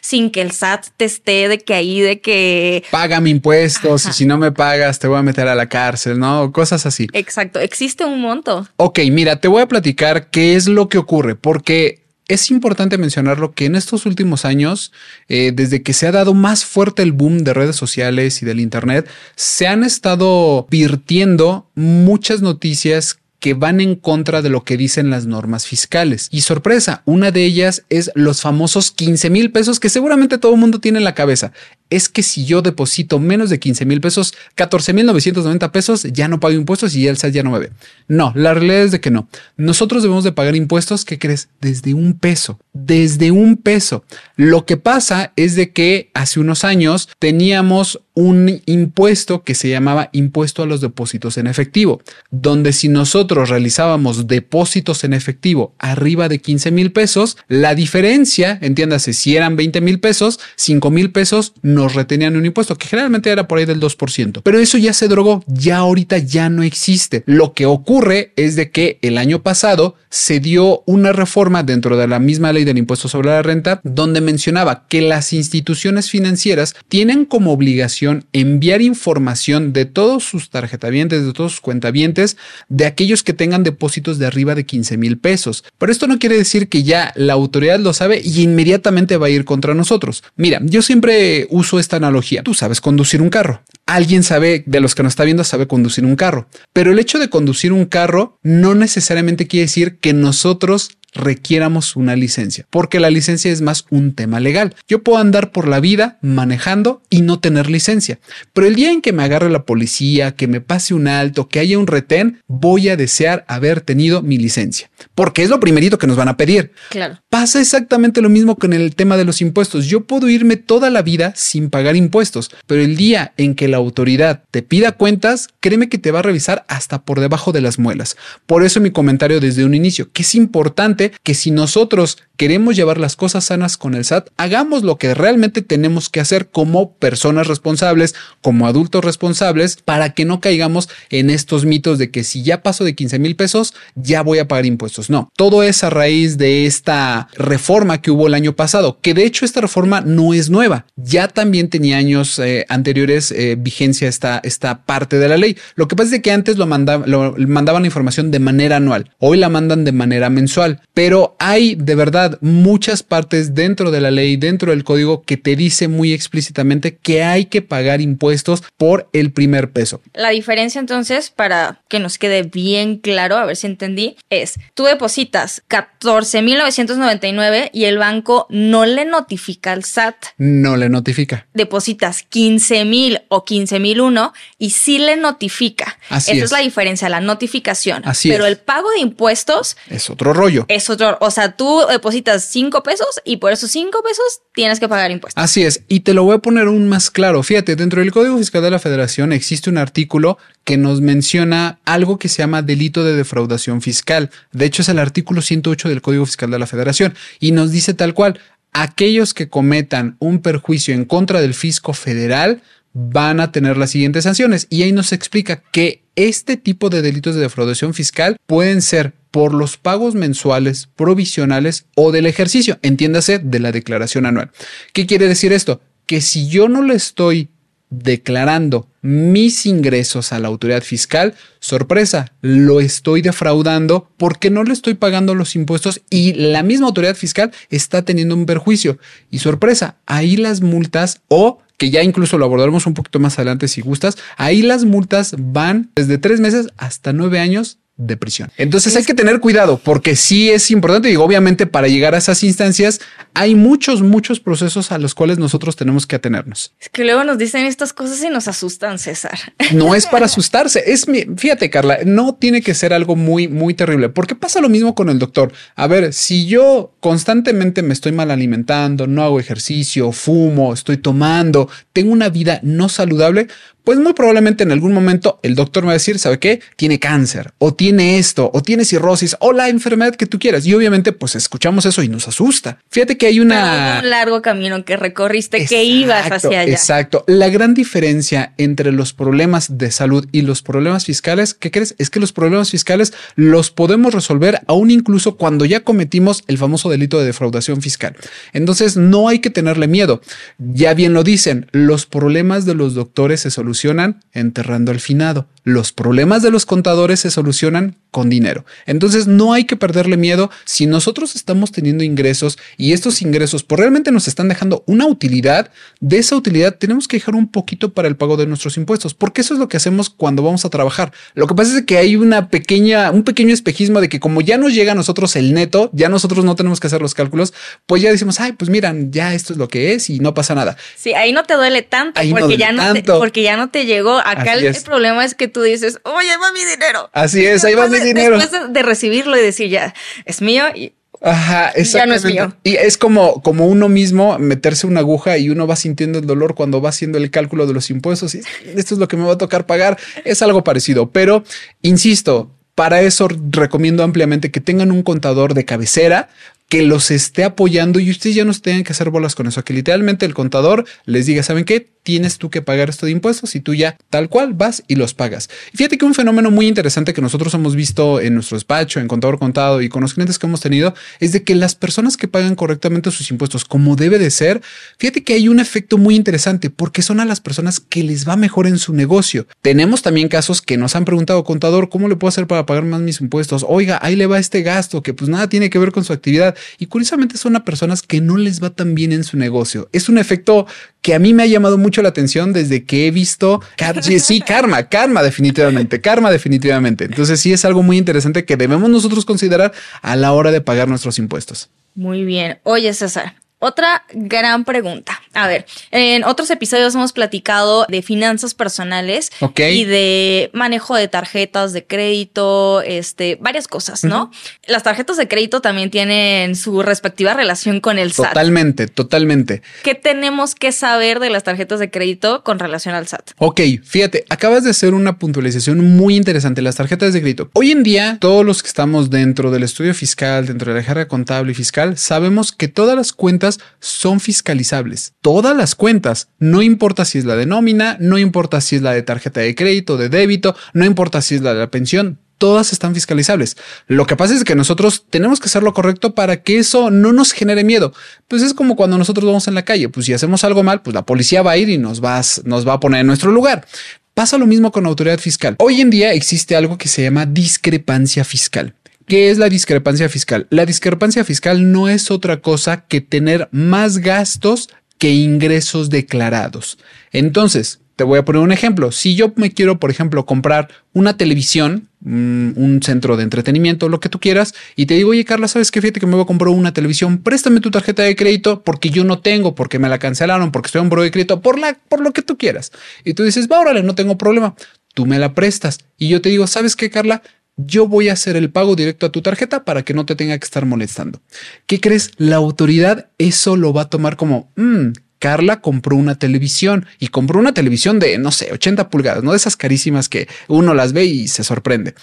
sin 0.00 0.30
que 0.30 0.40
el 0.40 0.52
SAT 0.52 0.86
te 0.96 1.04
esté 1.04 1.48
de 1.48 1.58
que 1.58 1.74
ahí, 1.74 2.00
de 2.00 2.20
que... 2.20 2.82
Paga 2.90 3.20
mi 3.20 3.30
impuestos 3.30 4.06
y 4.06 4.12
si 4.12 4.26
no 4.26 4.38
me 4.38 4.52
pagas 4.52 4.98
te 4.98 5.06
voy 5.06 5.18
a 5.18 5.22
meter 5.22 5.48
a 5.48 5.54
la 5.54 5.68
cárcel, 5.68 6.18
¿no? 6.18 6.52
Cosas 6.52 6.86
así. 6.86 7.06
Exacto, 7.12 7.60
existe 7.60 8.04
un 8.04 8.20
monto. 8.20 8.66
Ok, 8.76 9.00
mira, 9.10 9.40
te 9.40 9.48
voy 9.48 9.62
a 9.62 9.68
platicar 9.68 10.30
qué 10.30 10.56
es 10.56 10.66
lo 10.66 10.88
que 10.88 10.98
ocurre, 10.98 11.34
porque 11.34 12.08
es 12.28 12.50
importante 12.50 12.98
mencionarlo 12.98 13.54
que 13.54 13.64
en 13.64 13.74
estos 13.74 14.04
últimos 14.04 14.44
años, 14.44 14.92
eh, 15.28 15.50
desde 15.54 15.82
que 15.82 15.94
se 15.94 16.06
ha 16.06 16.12
dado 16.12 16.34
más 16.34 16.64
fuerte 16.64 17.02
el 17.02 17.12
boom 17.12 17.38
de 17.38 17.54
redes 17.54 17.76
sociales 17.76 18.42
y 18.42 18.46
del 18.46 18.60
Internet, 18.60 19.08
se 19.34 19.66
han 19.66 19.82
estado 19.82 20.66
virtiendo 20.70 21.70
muchas 21.74 22.42
noticias 22.42 23.18
que 23.40 23.54
van 23.54 23.80
en 23.80 23.94
contra 23.94 24.42
de 24.42 24.48
lo 24.48 24.64
que 24.64 24.76
dicen 24.76 25.10
las 25.10 25.26
normas 25.26 25.66
fiscales. 25.66 26.28
Y 26.30 26.40
sorpresa, 26.40 27.02
una 27.04 27.30
de 27.30 27.44
ellas 27.44 27.84
es 27.88 28.10
los 28.14 28.40
famosos 28.40 28.90
15 28.90 29.30
mil 29.30 29.50
pesos 29.52 29.80
que 29.80 29.88
seguramente 29.88 30.38
todo 30.38 30.54
el 30.54 30.60
mundo 30.60 30.80
tiene 30.80 30.98
en 30.98 31.04
la 31.04 31.14
cabeza 31.14 31.52
es 31.90 32.08
que 32.08 32.22
si 32.22 32.44
yo 32.44 32.62
deposito 32.62 33.18
menos 33.18 33.50
de 33.50 33.58
15 33.58 33.86
mil 33.86 34.00
pesos, 34.00 34.34
14 34.54 34.92
mil 34.92 35.06
990 35.06 35.72
pesos, 35.72 36.02
ya 36.04 36.28
no 36.28 36.40
pago 36.40 36.54
impuestos 36.54 36.94
y 36.94 37.06
el 37.06 37.16
SAT 37.16 37.32
ya 37.32 37.42
no 37.42 37.50
me 37.50 37.58
ve. 37.58 37.70
No, 38.08 38.32
la 38.34 38.54
realidad 38.54 38.82
es 38.82 38.92
de 38.92 39.00
que 39.00 39.10
no. 39.10 39.28
Nosotros 39.56 40.02
debemos 40.02 40.24
de 40.24 40.32
pagar 40.32 40.54
impuestos, 40.56 41.04
¿qué 41.04 41.18
crees? 41.18 41.48
Desde 41.60 41.94
un 41.94 42.14
peso, 42.14 42.58
desde 42.72 43.30
un 43.30 43.56
peso. 43.56 44.04
Lo 44.36 44.66
que 44.66 44.76
pasa 44.76 45.32
es 45.36 45.54
de 45.54 45.72
que 45.72 46.10
hace 46.14 46.40
unos 46.40 46.64
años 46.64 47.08
teníamos 47.18 48.00
un 48.14 48.60
impuesto 48.66 49.42
que 49.42 49.54
se 49.54 49.68
llamaba 49.68 50.10
impuesto 50.12 50.62
a 50.62 50.66
los 50.66 50.80
depósitos 50.80 51.38
en 51.38 51.46
efectivo, 51.46 52.02
donde 52.30 52.72
si 52.72 52.88
nosotros 52.88 53.27
realizábamos 53.34 54.26
depósitos 54.26 55.04
en 55.04 55.12
efectivo 55.12 55.74
arriba 55.78 56.28
de 56.28 56.40
15 56.40 56.70
mil 56.70 56.92
pesos, 56.92 57.36
la 57.48 57.74
diferencia, 57.74 58.58
entiéndase, 58.60 59.12
si 59.12 59.36
eran 59.36 59.56
20 59.56 59.80
mil 59.80 60.00
pesos, 60.00 60.40
5 60.56 60.90
mil 60.90 61.10
pesos 61.10 61.52
nos 61.62 61.94
retenían 61.94 62.36
un 62.36 62.46
impuesto 62.46 62.76
que 62.76 62.88
generalmente 62.88 63.30
era 63.30 63.48
por 63.48 63.58
ahí 63.58 63.64
del 63.64 63.80
2%. 63.80 64.40
Pero 64.42 64.58
eso 64.58 64.78
ya 64.78 64.92
se 64.92 65.08
drogó, 65.08 65.44
ya 65.46 65.78
ahorita 65.78 66.18
ya 66.18 66.48
no 66.48 66.62
existe. 66.62 67.22
Lo 67.26 67.52
que 67.52 67.66
ocurre 67.66 68.32
es 68.36 68.56
de 68.56 68.70
que 68.70 68.98
el 69.02 69.18
año 69.18 69.42
pasado 69.42 69.96
se 70.10 70.40
dio 70.40 70.82
una 70.86 71.12
reforma 71.12 71.62
dentro 71.62 71.96
de 71.96 72.08
la 72.08 72.18
misma 72.18 72.52
ley 72.52 72.64
del 72.64 72.78
impuesto 72.78 73.08
sobre 73.08 73.28
la 73.28 73.42
renta 73.42 73.80
donde 73.84 74.20
mencionaba 74.20 74.86
que 74.88 75.02
las 75.02 75.32
instituciones 75.32 76.10
financieras 76.10 76.74
tienen 76.88 77.24
como 77.24 77.52
obligación 77.52 78.26
enviar 78.32 78.82
información 78.82 79.72
de 79.72 79.84
todos 79.84 80.24
sus 80.24 80.50
tarjetavientes, 80.50 81.24
de 81.24 81.32
todos 81.32 81.52
sus 81.52 81.60
cuentavientes, 81.60 82.36
de 82.68 82.86
aquellos 82.86 83.17
que 83.22 83.32
tengan 83.32 83.62
depósitos 83.62 84.18
de 84.18 84.26
arriba 84.26 84.54
de 84.54 84.66
15 84.66 84.96
mil 84.96 85.18
pesos. 85.18 85.64
Pero 85.78 85.92
esto 85.92 86.06
no 86.06 86.18
quiere 86.18 86.36
decir 86.36 86.68
que 86.68 86.82
ya 86.82 87.12
la 87.16 87.32
autoridad 87.32 87.78
lo 87.78 87.92
sabe 87.92 88.20
y 88.22 88.42
inmediatamente 88.42 89.16
va 89.16 89.26
a 89.26 89.30
ir 89.30 89.44
contra 89.44 89.74
nosotros. 89.74 90.22
Mira, 90.36 90.60
yo 90.62 90.82
siempre 90.82 91.46
uso 91.50 91.78
esta 91.78 91.96
analogía. 91.96 92.42
Tú 92.42 92.54
sabes 92.54 92.80
conducir 92.80 93.22
un 93.22 93.30
carro. 93.30 93.62
Alguien 93.86 94.22
sabe, 94.22 94.64
de 94.66 94.80
los 94.80 94.94
que 94.94 95.02
nos 95.02 95.12
está 95.12 95.24
viendo, 95.24 95.44
sabe 95.44 95.66
conducir 95.66 96.04
un 96.04 96.16
carro. 96.16 96.46
Pero 96.72 96.92
el 96.92 96.98
hecho 96.98 97.18
de 97.18 97.30
conducir 97.30 97.72
un 97.72 97.86
carro 97.86 98.38
no 98.42 98.74
necesariamente 98.74 99.46
quiere 99.46 99.64
decir 99.64 99.98
que 99.98 100.12
nosotros 100.12 100.90
requiéramos 101.12 101.96
una 101.96 102.16
licencia, 102.16 102.66
porque 102.70 103.00
la 103.00 103.10
licencia 103.10 103.50
es 103.50 103.62
más 103.62 103.84
un 103.90 104.14
tema 104.14 104.40
legal. 104.40 104.74
Yo 104.88 105.02
puedo 105.02 105.18
andar 105.18 105.52
por 105.52 105.66
la 105.66 105.80
vida 105.80 106.18
manejando 106.22 107.02
y 107.10 107.22
no 107.22 107.40
tener 107.40 107.70
licencia, 107.70 108.18
pero 108.52 108.66
el 108.66 108.74
día 108.74 108.92
en 108.92 109.00
que 109.00 109.12
me 109.12 109.22
agarre 109.22 109.50
la 109.50 109.64
policía, 109.64 110.32
que 110.32 110.46
me 110.46 110.60
pase 110.60 110.94
un 110.94 111.08
alto, 111.08 111.48
que 111.48 111.60
haya 111.60 111.78
un 111.78 111.86
retén, 111.86 112.42
voy 112.46 112.88
a 112.88 112.96
desear 112.96 113.44
haber 113.48 113.80
tenido 113.80 114.22
mi 114.22 114.38
licencia, 114.38 114.90
porque 115.14 115.42
es 115.42 115.50
lo 115.50 115.60
primerito 115.60 115.98
que 115.98 116.06
nos 116.06 116.16
van 116.16 116.28
a 116.28 116.36
pedir. 116.36 116.72
Claro. 116.90 117.20
Pasa 117.30 117.60
exactamente 117.60 118.20
lo 118.20 118.28
mismo 118.28 118.56
con 118.56 118.72
el 118.72 118.94
tema 118.94 119.16
de 119.16 119.24
los 119.24 119.40
impuestos. 119.40 119.86
Yo 119.86 120.04
puedo 120.04 120.28
irme 120.28 120.56
toda 120.56 120.90
la 120.90 121.02
vida 121.02 121.32
sin 121.36 121.70
pagar 121.70 121.96
impuestos, 121.96 122.50
pero 122.66 122.82
el 122.82 122.96
día 122.96 123.32
en 123.36 123.54
que 123.54 123.68
la 123.68 123.76
autoridad 123.76 124.44
te 124.50 124.62
pida 124.62 124.92
cuentas, 124.92 125.48
créeme 125.60 125.88
que 125.88 125.98
te 125.98 126.10
va 126.10 126.20
a 126.20 126.22
revisar 126.22 126.64
hasta 126.68 127.02
por 127.02 127.20
debajo 127.20 127.52
de 127.52 127.60
las 127.60 127.78
muelas. 127.78 128.16
Por 128.46 128.64
eso 128.64 128.80
mi 128.80 128.90
comentario 128.90 129.40
desde 129.40 129.64
un 129.64 129.74
inicio, 129.74 130.10
que 130.12 130.22
es 130.22 130.34
importante 130.34 130.97
que 131.22 131.34
si 131.34 131.50
nosotros 131.50 132.18
queremos 132.36 132.76
llevar 132.76 132.98
las 132.98 133.16
cosas 133.16 133.44
sanas 133.44 133.76
con 133.76 133.94
el 133.94 134.04
SAT, 134.04 134.28
hagamos 134.36 134.84
lo 134.84 134.96
que 134.96 135.12
realmente 135.12 135.60
tenemos 135.60 136.08
que 136.08 136.20
hacer 136.20 136.48
como 136.48 136.92
personas 136.94 137.48
responsables, 137.48 138.14
como 138.40 138.66
adultos 138.66 139.04
responsables, 139.04 139.76
para 139.84 140.14
que 140.14 140.24
no 140.24 140.40
caigamos 140.40 140.88
en 141.10 141.30
estos 141.30 141.64
mitos 141.64 141.98
de 141.98 142.10
que 142.10 142.22
si 142.22 142.42
ya 142.42 142.62
paso 142.62 142.84
de 142.84 142.94
15 142.94 143.18
mil 143.18 143.34
pesos, 143.34 143.74
ya 143.96 144.22
voy 144.22 144.38
a 144.38 144.46
pagar 144.46 144.66
impuestos. 144.66 145.10
No, 145.10 145.30
todo 145.36 145.62
es 145.64 145.82
a 145.82 145.90
raíz 145.90 146.38
de 146.38 146.66
esta 146.66 147.28
reforma 147.34 148.00
que 148.00 148.12
hubo 148.12 148.28
el 148.28 148.34
año 148.34 148.54
pasado, 148.54 148.98
que 149.02 149.14
de 149.14 149.24
hecho 149.24 149.44
esta 149.44 149.60
reforma 149.60 150.00
no 150.00 150.32
es 150.32 150.48
nueva, 150.48 150.86
ya 150.96 151.26
también 151.26 151.68
tenía 151.68 151.96
años 151.96 152.38
eh, 152.38 152.64
anteriores 152.68 153.32
eh, 153.32 153.56
vigencia 153.58 154.08
esta, 154.08 154.40
esta 154.44 154.84
parte 154.84 155.18
de 155.18 155.28
la 155.28 155.36
ley. 155.36 155.56
Lo 155.74 155.88
que 155.88 155.96
pasa 155.96 156.14
es 156.14 156.22
que 156.22 156.30
antes 156.30 156.56
lo, 156.56 156.66
lo 156.66 157.34
mandaban 157.48 157.84
información 157.84 158.30
de 158.30 158.38
manera 158.38 158.76
anual, 158.76 159.10
hoy 159.18 159.38
la 159.38 159.48
mandan 159.48 159.84
de 159.84 159.92
manera 159.92 160.30
mensual, 160.30 160.80
pero 160.98 161.36
hay 161.38 161.76
de 161.76 161.94
verdad 161.94 162.38
muchas 162.40 163.04
partes 163.04 163.54
dentro 163.54 163.92
de 163.92 164.00
la 164.00 164.10
ley, 164.10 164.36
dentro 164.36 164.72
del 164.72 164.82
código, 164.82 165.22
que 165.22 165.36
te 165.36 165.54
dice 165.54 165.86
muy 165.86 166.12
explícitamente 166.12 166.96
que 166.96 167.22
hay 167.22 167.44
que 167.44 167.62
pagar 167.62 168.00
impuestos 168.00 168.64
por 168.76 169.08
el 169.12 169.30
primer 169.30 169.70
peso. 169.70 170.00
La 170.12 170.30
diferencia 170.30 170.80
entonces, 170.80 171.30
para 171.30 171.82
que 171.88 172.00
nos 172.00 172.18
quede 172.18 172.42
bien 172.42 172.98
claro, 172.98 173.36
a 173.36 173.44
ver 173.44 173.54
si 173.54 173.68
entendí, 173.68 174.16
es 174.28 174.58
tú 174.74 174.86
depositas 174.86 175.62
14.999 175.70 177.70
y 177.72 177.84
el 177.84 177.98
banco 177.98 178.48
no 178.50 178.84
le 178.84 179.04
notifica 179.04 179.70
al 179.70 179.84
SAT. 179.84 180.16
No 180.36 180.76
le 180.76 180.88
notifica. 180.88 181.46
Depositas 181.54 182.28
15.000 182.28 183.22
o 183.28 183.44
15.001 183.44 184.32
y 184.58 184.70
sí 184.70 184.98
le 184.98 185.16
notifica. 185.16 185.96
Así 186.08 186.32
Esa 186.32 186.44
es. 186.44 186.50
la 186.50 186.58
diferencia, 186.58 187.08
la 187.08 187.20
notificación. 187.20 188.02
Así 188.04 188.30
Pero 188.30 188.46
el 188.46 188.56
pago 188.56 188.90
de 188.90 188.98
impuestos 188.98 189.76
es 189.88 190.10
otro 190.10 190.32
rollo. 190.32 190.64
Es 190.66 190.87
otro, 190.90 191.16
o 191.20 191.30
sea, 191.30 191.56
tú 191.56 191.82
depositas 191.88 192.44
cinco 192.44 192.82
pesos 192.82 193.20
y 193.24 193.38
por 193.38 193.52
esos 193.52 193.70
cinco 193.70 194.02
pesos 194.02 194.40
tienes 194.54 194.80
que 194.80 194.88
pagar 194.88 195.10
impuestos. 195.10 195.42
Así 195.42 195.62
es, 195.62 195.82
y 195.88 196.00
te 196.00 196.14
lo 196.14 196.24
voy 196.24 196.36
a 196.36 196.38
poner 196.38 196.66
aún 196.66 196.88
más 196.88 197.10
claro. 197.10 197.42
Fíjate, 197.42 197.76
dentro 197.76 198.00
del 198.00 198.12
Código 198.12 198.38
Fiscal 198.38 198.62
de 198.62 198.70
la 198.70 198.78
Federación 198.78 199.32
existe 199.32 199.70
un 199.70 199.78
artículo 199.78 200.38
que 200.64 200.76
nos 200.76 201.00
menciona 201.00 201.78
algo 201.84 202.18
que 202.18 202.28
se 202.28 202.38
llama 202.38 202.62
delito 202.62 203.04
de 203.04 203.14
defraudación 203.14 203.82
fiscal. 203.82 204.30
De 204.52 204.66
hecho, 204.66 204.82
es 204.82 204.88
el 204.88 204.98
artículo 204.98 205.42
108 205.42 205.88
del 205.88 206.02
Código 206.02 206.26
Fiscal 206.26 206.50
de 206.50 206.58
la 206.58 206.66
Federación 206.66 207.14
y 207.40 207.52
nos 207.52 207.70
dice 207.70 207.94
tal 207.94 208.14
cual, 208.14 208.40
aquellos 208.72 209.34
que 209.34 209.48
cometan 209.48 210.16
un 210.18 210.40
perjuicio 210.40 210.94
en 210.94 211.04
contra 211.04 211.40
del 211.40 211.54
fisco 211.54 211.92
federal 211.92 212.62
van 212.92 213.40
a 213.40 213.52
tener 213.52 213.76
las 213.76 213.90
siguientes 213.90 214.24
sanciones. 214.24 214.66
Y 214.70 214.82
ahí 214.82 214.92
nos 214.92 215.12
explica 215.12 215.62
que 215.72 216.02
este 216.16 216.56
tipo 216.56 216.90
de 216.90 217.02
delitos 217.02 217.34
de 217.34 217.42
defraudación 217.42 217.94
fiscal 217.94 218.36
pueden 218.46 218.82
ser 218.82 219.12
por 219.38 219.54
los 219.54 219.76
pagos 219.76 220.16
mensuales, 220.16 220.88
provisionales 220.96 221.86
o 221.94 222.10
del 222.10 222.26
ejercicio, 222.26 222.80
entiéndase, 222.82 223.38
de 223.38 223.60
la 223.60 223.70
declaración 223.70 224.26
anual. 224.26 224.50
¿Qué 224.92 225.06
quiere 225.06 225.28
decir 225.28 225.52
esto? 225.52 225.80
Que 226.06 226.20
si 226.20 226.48
yo 226.48 226.68
no 226.68 226.82
le 226.82 226.94
estoy 226.94 227.48
declarando 227.88 228.88
mis 229.00 229.64
ingresos 229.64 230.32
a 230.32 230.40
la 230.40 230.48
autoridad 230.48 230.82
fiscal, 230.82 231.36
sorpresa, 231.60 232.32
lo 232.40 232.80
estoy 232.80 233.22
defraudando 233.22 234.10
porque 234.16 234.50
no 234.50 234.64
le 234.64 234.72
estoy 234.72 234.94
pagando 234.94 235.36
los 235.36 235.54
impuestos 235.54 236.00
y 236.10 236.32
la 236.32 236.64
misma 236.64 236.88
autoridad 236.88 237.14
fiscal 237.14 237.52
está 237.70 238.04
teniendo 238.04 238.34
un 238.34 238.44
perjuicio. 238.44 238.98
Y 239.30 239.38
sorpresa, 239.38 239.98
ahí 240.06 240.36
las 240.36 240.62
multas 240.62 241.20
o 241.28 241.60
que 241.76 241.90
ya 241.90 242.02
incluso 242.02 242.38
lo 242.38 242.44
abordaremos 242.44 242.88
un 242.88 242.94
poquito 242.94 243.20
más 243.20 243.38
adelante 243.38 243.68
si 243.68 243.82
gustas, 243.82 244.18
ahí 244.36 244.62
las 244.62 244.84
multas 244.84 245.36
van 245.38 245.92
desde 245.94 246.18
tres 246.18 246.40
meses 246.40 246.66
hasta 246.76 247.12
nueve 247.12 247.38
años 247.38 247.78
de 247.98 248.16
prisión. 248.16 248.50
Entonces 248.56 248.96
hay 248.96 249.04
que 249.04 249.12
tener 249.12 249.40
cuidado 249.40 249.78
porque 249.82 250.14
sí 250.14 250.50
es 250.50 250.70
importante 250.70 251.10
y 251.10 251.16
obviamente 251.16 251.66
para 251.66 251.88
llegar 251.88 252.14
a 252.14 252.18
esas 252.18 252.44
instancias 252.44 253.00
hay 253.34 253.56
muchos, 253.56 254.02
muchos 254.02 254.38
procesos 254.38 254.92
a 254.92 254.98
los 254.98 255.16
cuales 255.16 255.38
nosotros 255.38 255.74
tenemos 255.74 256.06
que 256.06 256.16
atenernos. 256.16 256.72
Es 256.80 256.88
que 256.88 257.04
luego 257.04 257.24
nos 257.24 257.38
dicen 257.38 257.66
estas 257.66 257.92
cosas 257.92 258.22
y 258.22 258.30
nos 258.30 258.46
asustan, 258.46 259.00
César. 259.00 259.52
No 259.72 259.96
es 259.96 260.06
para 260.06 260.26
asustarse, 260.26 260.82
es 260.86 261.06
fíjate 261.36 261.70
Carla, 261.70 261.98
no 262.06 262.36
tiene 262.36 262.62
que 262.62 262.72
ser 262.72 262.94
algo 262.94 263.16
muy, 263.16 263.48
muy 263.48 263.74
terrible 263.74 264.08
porque 264.08 264.36
pasa 264.36 264.60
lo 264.60 264.68
mismo 264.68 264.94
con 264.94 265.08
el 265.08 265.18
doctor. 265.18 265.52
A 265.74 265.88
ver, 265.88 266.12
si 266.12 266.46
yo 266.46 266.94
constantemente 267.00 267.82
me 267.82 267.94
estoy 267.94 268.12
mal 268.12 268.30
alimentando, 268.30 269.08
no 269.08 269.24
hago 269.24 269.40
ejercicio, 269.40 270.12
fumo, 270.12 270.72
estoy 270.72 270.98
tomando, 270.98 271.68
tengo 271.92 272.12
una 272.12 272.28
vida 272.28 272.60
no 272.62 272.88
saludable, 272.88 273.48
pues 273.88 273.98
muy 273.98 274.12
probablemente 274.12 274.64
en 274.64 274.70
algún 274.70 274.92
momento 274.92 275.40
el 275.42 275.54
doctor 275.54 275.82
me 275.82 275.86
va 275.86 275.92
a 275.92 275.94
decir, 275.94 276.18
¿sabe 276.18 276.38
qué? 276.38 276.60
Tiene 276.76 277.00
cáncer 277.00 277.54
o 277.56 277.72
tiene 277.72 278.18
esto 278.18 278.50
o 278.52 278.60
tiene 278.60 278.84
cirrosis 278.84 279.34
o 279.40 279.54
la 279.54 279.70
enfermedad 279.70 280.14
que 280.14 280.26
tú 280.26 280.38
quieras. 280.38 280.66
Y 280.66 280.74
obviamente 280.74 281.12
pues 281.12 281.34
escuchamos 281.34 281.86
eso 281.86 282.02
y 282.02 282.08
nos 282.08 282.28
asusta. 282.28 282.82
Fíjate 282.90 283.16
que 283.16 283.28
hay 283.28 283.40
una... 283.40 284.00
un 284.04 284.10
largo 284.10 284.42
camino 284.42 284.84
que 284.84 284.98
recorriste, 284.98 285.64
que 285.64 285.84
ibas 285.84 286.30
hacia 286.30 286.60
allá. 286.60 286.70
Exacto. 286.70 287.24
La 287.26 287.48
gran 287.48 287.72
diferencia 287.72 288.52
entre 288.58 288.92
los 288.92 289.14
problemas 289.14 289.78
de 289.78 289.90
salud 289.90 290.28
y 290.32 290.42
los 290.42 290.60
problemas 290.60 291.06
fiscales, 291.06 291.54
¿qué 291.54 291.70
crees? 291.70 291.94
Es 291.96 292.10
que 292.10 292.20
los 292.20 292.34
problemas 292.34 292.70
fiscales 292.70 293.14
los 293.36 293.70
podemos 293.70 294.12
resolver 294.12 294.60
aún 294.66 294.90
incluso 294.90 295.38
cuando 295.38 295.64
ya 295.64 295.80
cometimos 295.80 296.44
el 296.46 296.58
famoso 296.58 296.90
delito 296.90 297.18
de 297.18 297.24
defraudación 297.24 297.80
fiscal. 297.80 298.14
Entonces 298.52 298.98
no 298.98 299.30
hay 299.30 299.38
que 299.38 299.48
tenerle 299.48 299.88
miedo. 299.88 300.20
Ya 300.58 300.92
bien 300.92 301.14
lo 301.14 301.24
dicen, 301.24 301.70
los 301.72 302.04
problemas 302.04 302.66
de 302.66 302.74
los 302.74 302.92
doctores 302.92 303.40
se 303.40 303.50
solucionan 303.50 303.77
solucionan 303.78 304.20
enterrando 304.32 304.90
al 304.90 305.00
finado. 305.00 305.46
Los 305.68 305.92
problemas 305.92 306.42
de 306.42 306.50
los 306.50 306.64
contadores 306.64 307.20
se 307.20 307.30
solucionan 307.30 307.96
con 308.10 308.30
dinero. 308.30 308.64
Entonces 308.86 309.26
no 309.26 309.52
hay 309.52 309.64
que 309.64 309.76
perderle 309.76 310.16
miedo 310.16 310.50
si 310.64 310.86
nosotros 310.86 311.36
estamos 311.36 311.72
teniendo 311.72 312.04
ingresos 312.04 312.58
y 312.78 312.94
estos 312.94 313.20
ingresos 313.20 313.64
pues 313.64 313.78
realmente 313.78 314.10
nos 314.10 314.28
están 314.28 314.48
dejando 314.48 314.82
una 314.86 315.06
utilidad. 315.06 315.70
De 316.00 316.16
esa 316.16 316.36
utilidad 316.36 316.76
tenemos 316.76 317.06
que 317.06 317.18
dejar 317.18 317.34
un 317.34 317.48
poquito 317.48 317.92
para 317.92 318.08
el 318.08 318.16
pago 318.16 318.38
de 318.38 318.46
nuestros 318.46 318.78
impuestos, 318.78 319.12
porque 319.12 319.42
eso 319.42 319.52
es 319.52 319.60
lo 319.60 319.68
que 319.68 319.76
hacemos 319.76 320.08
cuando 320.08 320.42
vamos 320.42 320.64
a 320.64 320.70
trabajar. 320.70 321.12
Lo 321.34 321.46
que 321.46 321.54
pasa 321.54 321.76
es 321.76 321.84
que 321.84 321.98
hay 321.98 322.16
una 322.16 322.48
pequeña, 322.48 323.10
un 323.10 323.24
pequeño 323.24 323.52
espejismo 323.52 324.00
de 324.00 324.08
que 324.08 324.20
como 324.20 324.40
ya 324.40 324.56
nos 324.56 324.72
llega 324.72 324.92
a 324.92 324.94
nosotros 324.94 325.36
el 325.36 325.52
neto, 325.52 325.90
ya 325.92 326.08
nosotros 326.08 326.46
no 326.46 326.56
tenemos 326.56 326.80
que 326.80 326.86
hacer 326.86 327.02
los 327.02 327.14
cálculos, 327.14 327.52
pues 327.84 328.00
ya 328.00 328.10
decimos, 328.10 328.40
ay, 328.40 328.52
pues 328.52 328.70
miran, 328.70 329.12
ya 329.12 329.34
esto 329.34 329.52
es 329.52 329.58
lo 329.58 329.68
que 329.68 329.92
es 329.92 330.08
y 330.08 330.18
no 330.18 330.32
pasa 330.32 330.54
nada. 330.54 330.78
Sí, 330.96 331.12
ahí 331.12 331.32
no 331.32 331.44
te 331.44 331.54
duele 331.54 331.82
tanto, 331.82 332.20
porque, 332.30 332.56
ya 332.56 332.72
no 332.72 332.94
Te, 332.94 333.02
porque 333.02 333.42
ya 333.42 333.58
no 333.58 333.68
te 333.68 333.84
llegó. 333.84 334.18
Acá 334.18 334.54
el, 334.54 334.74
problema 334.84 335.24
es 335.24 335.34
que 335.34 335.48
tú 335.48 335.57
dices, 335.62 336.00
oye, 336.04 336.36
va 336.36 336.52
mi 336.52 336.64
dinero. 336.64 337.10
Así 337.12 337.44
es, 337.44 337.64
ahí 337.64 337.74
va 337.74 337.88
mi 337.88 338.00
dinero. 338.00 338.38
Después 338.38 338.72
de 338.72 338.82
recibirlo 338.82 339.38
y 339.38 339.42
decir, 339.42 339.68
ya, 339.68 339.94
es 340.24 340.42
mío 340.42 340.64
y 340.74 340.92
Ajá, 341.20 341.72
Ya 341.74 342.06
no 342.06 342.14
es 342.14 342.24
mío. 342.24 342.54
Y 342.62 342.76
es 342.76 342.96
como, 342.96 343.42
como 343.42 343.66
uno 343.66 343.88
mismo 343.88 344.38
meterse 344.38 344.86
una 344.86 345.00
aguja 345.00 345.36
y 345.38 345.50
uno 345.50 345.66
va 345.66 345.76
sintiendo 345.76 346.18
el 346.18 346.26
dolor 346.26 346.54
cuando 346.54 346.80
va 346.80 346.90
haciendo 346.90 347.18
el 347.18 347.30
cálculo 347.30 347.66
de 347.66 347.74
los 347.74 347.90
impuestos 347.90 348.34
y 348.34 348.40
esto 348.76 348.94
es 348.94 349.00
lo 349.00 349.08
que 349.08 349.16
me 349.16 349.24
va 349.24 349.32
a 349.32 349.38
tocar 349.38 349.66
pagar. 349.66 349.98
Es 350.24 350.42
algo 350.42 350.62
parecido, 350.62 351.10
pero 351.10 351.42
insisto, 351.82 352.50
para 352.74 353.00
eso 353.00 353.28
recomiendo 353.50 354.04
ampliamente 354.04 354.52
que 354.52 354.60
tengan 354.60 354.92
un 354.92 355.02
contador 355.02 355.54
de 355.54 355.64
cabecera 355.64 356.28
que 356.68 356.82
los 356.82 357.10
esté 357.10 357.44
apoyando 357.44 357.98
y 357.98 358.10
ustedes 358.10 358.36
ya 358.36 358.44
no 358.44 358.52
tengan 358.52 358.84
que 358.84 358.92
hacer 358.92 359.10
bolas 359.10 359.34
con 359.34 359.46
eso, 359.46 359.64
que 359.64 359.72
literalmente 359.72 360.26
el 360.26 360.34
contador 360.34 360.84
les 361.06 361.26
diga, 361.26 361.42
¿saben 361.42 361.64
qué? 361.64 361.90
Tienes 362.08 362.38
tú 362.38 362.48
que 362.48 362.62
pagar 362.62 362.88
esto 362.88 363.04
de 363.04 363.12
impuestos 363.12 363.54
y 363.54 363.60
tú 363.60 363.74
ya 363.74 363.98
tal 364.08 364.30
cual 364.30 364.54
vas 364.54 364.82
y 364.88 364.94
los 364.94 365.12
pagas. 365.12 365.50
Y 365.74 365.76
fíjate 365.76 365.98
que 365.98 366.06
un 366.06 366.14
fenómeno 366.14 366.50
muy 366.50 366.66
interesante 366.66 367.12
que 367.12 367.20
nosotros 367.20 367.52
hemos 367.52 367.76
visto 367.76 368.18
en 368.18 368.32
nuestro 368.32 368.56
despacho, 368.56 368.98
en 368.98 369.08
contador 369.08 369.38
contado 369.38 369.82
y 369.82 369.90
con 369.90 370.00
los 370.00 370.14
clientes 370.14 370.38
que 370.38 370.46
hemos 370.46 370.62
tenido, 370.62 370.94
es 371.20 371.32
de 371.32 371.42
que 371.42 371.54
las 371.54 371.74
personas 371.74 372.16
que 372.16 372.26
pagan 372.26 372.54
correctamente 372.54 373.10
sus 373.10 373.30
impuestos 373.30 373.66
como 373.66 373.94
debe 373.94 374.18
de 374.18 374.30
ser, 374.30 374.62
fíjate 374.96 375.22
que 375.22 375.34
hay 375.34 375.48
un 375.48 375.60
efecto 375.60 375.98
muy 375.98 376.16
interesante 376.16 376.70
porque 376.70 377.02
son 377.02 377.20
a 377.20 377.26
las 377.26 377.40
personas 377.40 377.78
que 377.78 378.02
les 378.02 378.26
va 378.26 378.36
mejor 378.36 378.66
en 378.66 378.78
su 378.78 378.94
negocio. 378.94 379.46
Tenemos 379.60 380.00
también 380.00 380.28
casos 380.28 380.62
que 380.62 380.78
nos 380.78 380.96
han 380.96 381.04
preguntado, 381.04 381.44
contador, 381.44 381.90
¿cómo 381.90 382.08
le 382.08 382.16
puedo 382.16 382.30
hacer 382.30 382.46
para 382.46 382.64
pagar 382.64 382.84
más 382.84 383.02
mis 383.02 383.20
impuestos? 383.20 383.66
Oiga, 383.68 383.98
ahí 384.00 384.16
le 384.16 384.24
va 384.24 384.38
este 384.38 384.62
gasto 384.62 385.02
que 385.02 385.12
pues 385.12 385.28
nada 385.28 385.50
tiene 385.50 385.68
que 385.68 385.78
ver 385.78 385.92
con 385.92 386.04
su 386.04 386.14
actividad 386.14 386.56
y 386.78 386.86
curiosamente 386.86 387.36
son 387.36 387.54
a 387.54 387.66
personas 387.66 388.00
que 388.00 388.22
no 388.22 388.38
les 388.38 388.64
va 388.64 388.70
tan 388.70 388.94
bien 388.94 389.12
en 389.12 389.24
su 389.24 389.36
negocio. 389.36 389.90
Es 389.92 390.08
un 390.08 390.16
efecto 390.16 390.66
que 391.02 391.14
a 391.14 391.18
mí 391.18 391.32
me 391.32 391.42
ha 391.42 391.46
llamado 391.46 391.78
mucho 391.78 391.97
mucho 391.98 392.02
la 392.02 392.10
atención 392.10 392.52
desde 392.52 392.84
que 392.84 393.06
he 393.06 393.10
visto, 393.10 393.60
sí, 394.02 394.40
karma, 394.46 394.88
karma 394.88 395.22
definitivamente, 395.22 396.00
karma 396.00 396.30
definitivamente. 396.30 397.04
Entonces 397.04 397.40
sí 397.40 397.52
es 397.52 397.64
algo 397.64 397.82
muy 397.82 397.98
interesante 397.98 398.44
que 398.44 398.56
debemos 398.56 398.88
nosotros 398.88 399.24
considerar 399.24 399.72
a 400.02 400.16
la 400.16 400.32
hora 400.32 400.52
de 400.52 400.60
pagar 400.60 400.88
nuestros 400.88 401.18
impuestos. 401.18 401.70
Muy 401.94 402.24
bien. 402.24 402.58
Oye, 402.62 402.92
César, 402.94 403.34
otra 403.60 404.04
gran 404.12 404.64
pregunta. 404.64 405.20
A 405.34 405.48
ver, 405.48 405.66
en 405.90 406.24
otros 406.24 406.50
episodios 406.50 406.94
hemos 406.94 407.12
platicado 407.12 407.86
de 407.88 408.02
finanzas 408.02 408.54
personales 408.54 409.30
y 409.56 409.84
de 409.84 410.50
manejo 410.52 410.94
de 410.94 411.08
tarjetas 411.08 411.72
de 411.72 411.84
crédito, 411.84 412.82
este, 412.82 413.36
varias 413.40 413.66
cosas, 413.66 414.04
¿no? 414.04 414.30
Las 414.66 414.82
tarjetas 414.84 415.16
de 415.16 415.28
crédito 415.28 415.60
también 415.60 415.90
tienen 415.90 416.54
su 416.54 416.82
respectiva 416.82 417.34
relación 417.34 417.80
con 417.80 417.98
el 417.98 418.12
SAT. 418.12 418.28
Totalmente, 418.28 418.86
totalmente. 418.86 419.62
¿Qué 419.82 419.94
tenemos 419.94 420.54
que 420.54 420.72
saber 420.72 421.18
de 421.18 421.30
las 421.30 421.44
tarjetas 421.44 421.80
de 421.80 421.90
crédito 421.90 422.44
con 422.44 422.58
relación 422.58 422.94
al 422.94 423.08
SAT? 423.08 423.30
Ok, 423.38 423.60
fíjate, 423.84 424.24
acabas 424.28 424.64
de 424.64 424.70
hacer 424.70 424.94
una 424.94 425.18
puntualización 425.18 425.96
muy 425.96 426.16
interesante. 426.16 426.62
Las 426.62 426.76
tarjetas 426.76 427.12
de 427.12 427.20
crédito. 427.20 427.50
Hoy 427.54 427.72
en 427.72 427.82
día, 427.82 428.18
todos 428.20 428.44
los 428.44 428.62
que 428.62 428.68
estamos 428.68 429.10
dentro 429.10 429.50
del 429.50 429.64
estudio 429.64 429.94
fiscal, 429.94 430.46
dentro 430.46 430.72
de 430.72 430.80
la 430.80 430.84
jerga 430.84 431.08
contable 431.08 431.52
y 431.52 431.54
fiscal, 431.54 431.98
sabemos 431.98 432.52
que 432.52 432.68
todas 432.68 432.96
las 432.96 433.12
cuentas 433.12 433.47
son 433.80 434.20
fiscalizables. 434.20 435.14
Todas 435.22 435.56
las 435.56 435.74
cuentas, 435.74 436.28
no 436.38 436.62
importa 436.62 437.04
si 437.04 437.18
es 437.18 437.24
la 437.24 437.36
de 437.36 437.46
nómina, 437.46 437.96
no 438.00 438.18
importa 438.18 438.60
si 438.60 438.76
es 438.76 438.82
la 438.82 438.92
de 438.92 439.02
tarjeta 439.02 439.40
de 439.40 439.54
crédito, 439.54 439.96
de 439.96 440.08
débito, 440.08 440.54
no 440.74 440.84
importa 440.84 441.22
si 441.22 441.36
es 441.36 441.42
la 441.42 441.54
de 441.54 441.60
la 441.60 441.70
pensión, 441.70 442.18
todas 442.38 442.72
están 442.72 442.94
fiscalizables. 442.94 443.56
Lo 443.86 444.06
que 444.06 444.16
pasa 444.16 444.34
es 444.34 444.44
que 444.44 444.54
nosotros 444.54 445.04
tenemos 445.10 445.40
que 445.40 445.46
hacer 445.46 445.62
lo 445.62 445.74
correcto 445.74 446.14
para 446.14 446.42
que 446.42 446.58
eso 446.58 446.90
no 446.90 447.12
nos 447.12 447.32
genere 447.32 447.64
miedo. 447.64 447.92
Pues 448.28 448.42
es 448.42 448.54
como 448.54 448.76
cuando 448.76 448.96
nosotros 448.96 449.26
vamos 449.26 449.48
en 449.48 449.54
la 449.54 449.64
calle, 449.64 449.88
pues 449.88 450.06
si 450.06 450.12
hacemos 450.12 450.44
algo 450.44 450.62
mal, 450.62 450.82
pues 450.82 450.94
la 450.94 451.04
policía 451.04 451.42
va 451.42 451.52
a 451.52 451.56
ir 451.56 451.68
y 451.68 451.78
nos 451.78 452.02
va, 452.02 452.20
nos 452.44 452.66
va 452.66 452.74
a 452.74 452.80
poner 452.80 453.00
en 453.00 453.08
nuestro 453.08 453.32
lugar. 453.32 453.66
Pasa 454.14 454.36
lo 454.36 454.46
mismo 454.46 454.72
con 454.72 454.84
autoridad 454.86 455.20
fiscal. 455.20 455.54
Hoy 455.60 455.80
en 455.80 455.90
día 455.90 456.12
existe 456.12 456.56
algo 456.56 456.76
que 456.76 456.88
se 456.88 457.02
llama 457.02 457.24
discrepancia 457.24 458.24
fiscal. 458.24 458.74
¿Qué 459.08 459.30
es 459.30 459.38
la 459.38 459.48
discrepancia 459.48 460.10
fiscal? 460.10 460.46
La 460.50 460.66
discrepancia 460.66 461.24
fiscal 461.24 461.72
no 461.72 461.88
es 461.88 462.10
otra 462.10 462.42
cosa 462.42 462.84
que 462.84 463.00
tener 463.00 463.48
más 463.52 463.98
gastos 463.98 464.68
que 464.98 465.14
ingresos 465.14 465.88
declarados. 465.88 466.76
Entonces, 467.10 467.80
te 467.96 468.04
voy 468.04 468.18
a 468.18 468.24
poner 468.26 468.42
un 468.42 468.52
ejemplo. 468.52 468.92
Si 468.92 469.14
yo 469.14 469.32
me 469.36 469.50
quiero, 469.50 469.80
por 469.80 469.90
ejemplo, 469.90 470.26
comprar 470.26 470.68
una 470.92 471.16
televisión, 471.16 471.88
mm, 472.00 472.50
un 472.56 472.82
centro 472.82 473.16
de 473.16 473.22
entretenimiento, 473.22 473.88
lo 473.88 473.98
que 473.98 474.10
tú 474.10 474.20
quieras, 474.20 474.54
y 474.76 474.84
te 474.84 474.92
digo, 474.92 475.10
oye, 475.10 475.24
Carla, 475.24 475.48
¿sabes 475.48 475.70
qué? 475.70 475.80
Fíjate 475.80 476.00
que 476.00 476.06
me 476.06 476.12
voy 476.12 476.24
a 476.24 476.26
comprar 476.26 476.50
una 476.50 476.74
televisión, 476.74 477.16
préstame 477.22 477.60
tu 477.60 477.70
tarjeta 477.70 478.02
de 478.02 478.14
crédito 478.14 478.62
porque 478.62 478.90
yo 478.90 479.04
no 479.04 479.20
tengo, 479.20 479.54
porque 479.54 479.78
me 479.78 479.88
la 479.88 479.98
cancelaron, 479.98 480.52
porque 480.52 480.66
estoy 480.66 480.82
en 480.82 480.90
buro 480.90 481.02
de 481.02 481.10
crédito, 481.10 481.40
por, 481.40 481.58
la, 481.58 481.78
por 481.88 482.02
lo 482.02 482.12
que 482.12 482.20
tú 482.20 482.36
quieras. 482.36 482.72
Y 483.06 483.14
tú 483.14 483.24
dices, 483.24 483.48
va, 483.50 483.58
órale, 483.58 483.82
no 483.82 483.94
tengo 483.94 484.18
problema. 484.18 484.54
Tú 484.92 485.06
me 485.06 485.18
la 485.18 485.32
prestas. 485.32 485.78
Y 485.96 486.08
yo 486.08 486.20
te 486.20 486.28
digo, 486.28 486.46
¿sabes 486.46 486.76
qué, 486.76 486.90
Carla? 486.90 487.22
Yo 487.58 487.88
voy 487.88 488.08
a 488.08 488.12
hacer 488.14 488.36
el 488.36 488.50
pago 488.50 488.76
directo 488.76 489.04
a 489.04 489.12
tu 489.12 489.20
tarjeta 489.20 489.64
para 489.64 489.82
que 489.82 489.92
no 489.92 490.06
te 490.06 490.14
tenga 490.14 490.38
que 490.38 490.44
estar 490.44 490.64
molestando. 490.64 491.20
¿Qué 491.66 491.80
crees? 491.80 492.12
La 492.16 492.36
autoridad 492.36 493.10
eso 493.18 493.56
lo 493.56 493.72
va 493.72 493.82
a 493.82 493.90
tomar 493.90 494.16
como, 494.16 494.50
mmm, 494.56 494.92
Carla 495.18 495.60
compró 495.60 495.96
una 495.96 496.14
televisión 496.14 496.86
y 497.00 497.08
compró 497.08 497.40
una 497.40 497.52
televisión 497.52 497.98
de, 497.98 498.16
no 498.18 498.30
sé, 498.30 498.50
80 498.52 498.88
pulgadas, 498.88 499.24
no 499.24 499.32
de 499.32 499.36
esas 499.36 499.56
carísimas 499.56 500.08
que 500.08 500.28
uno 500.46 500.72
las 500.74 500.92
ve 500.92 501.04
y 501.04 501.26
se 501.26 501.42
sorprende. 501.42 501.94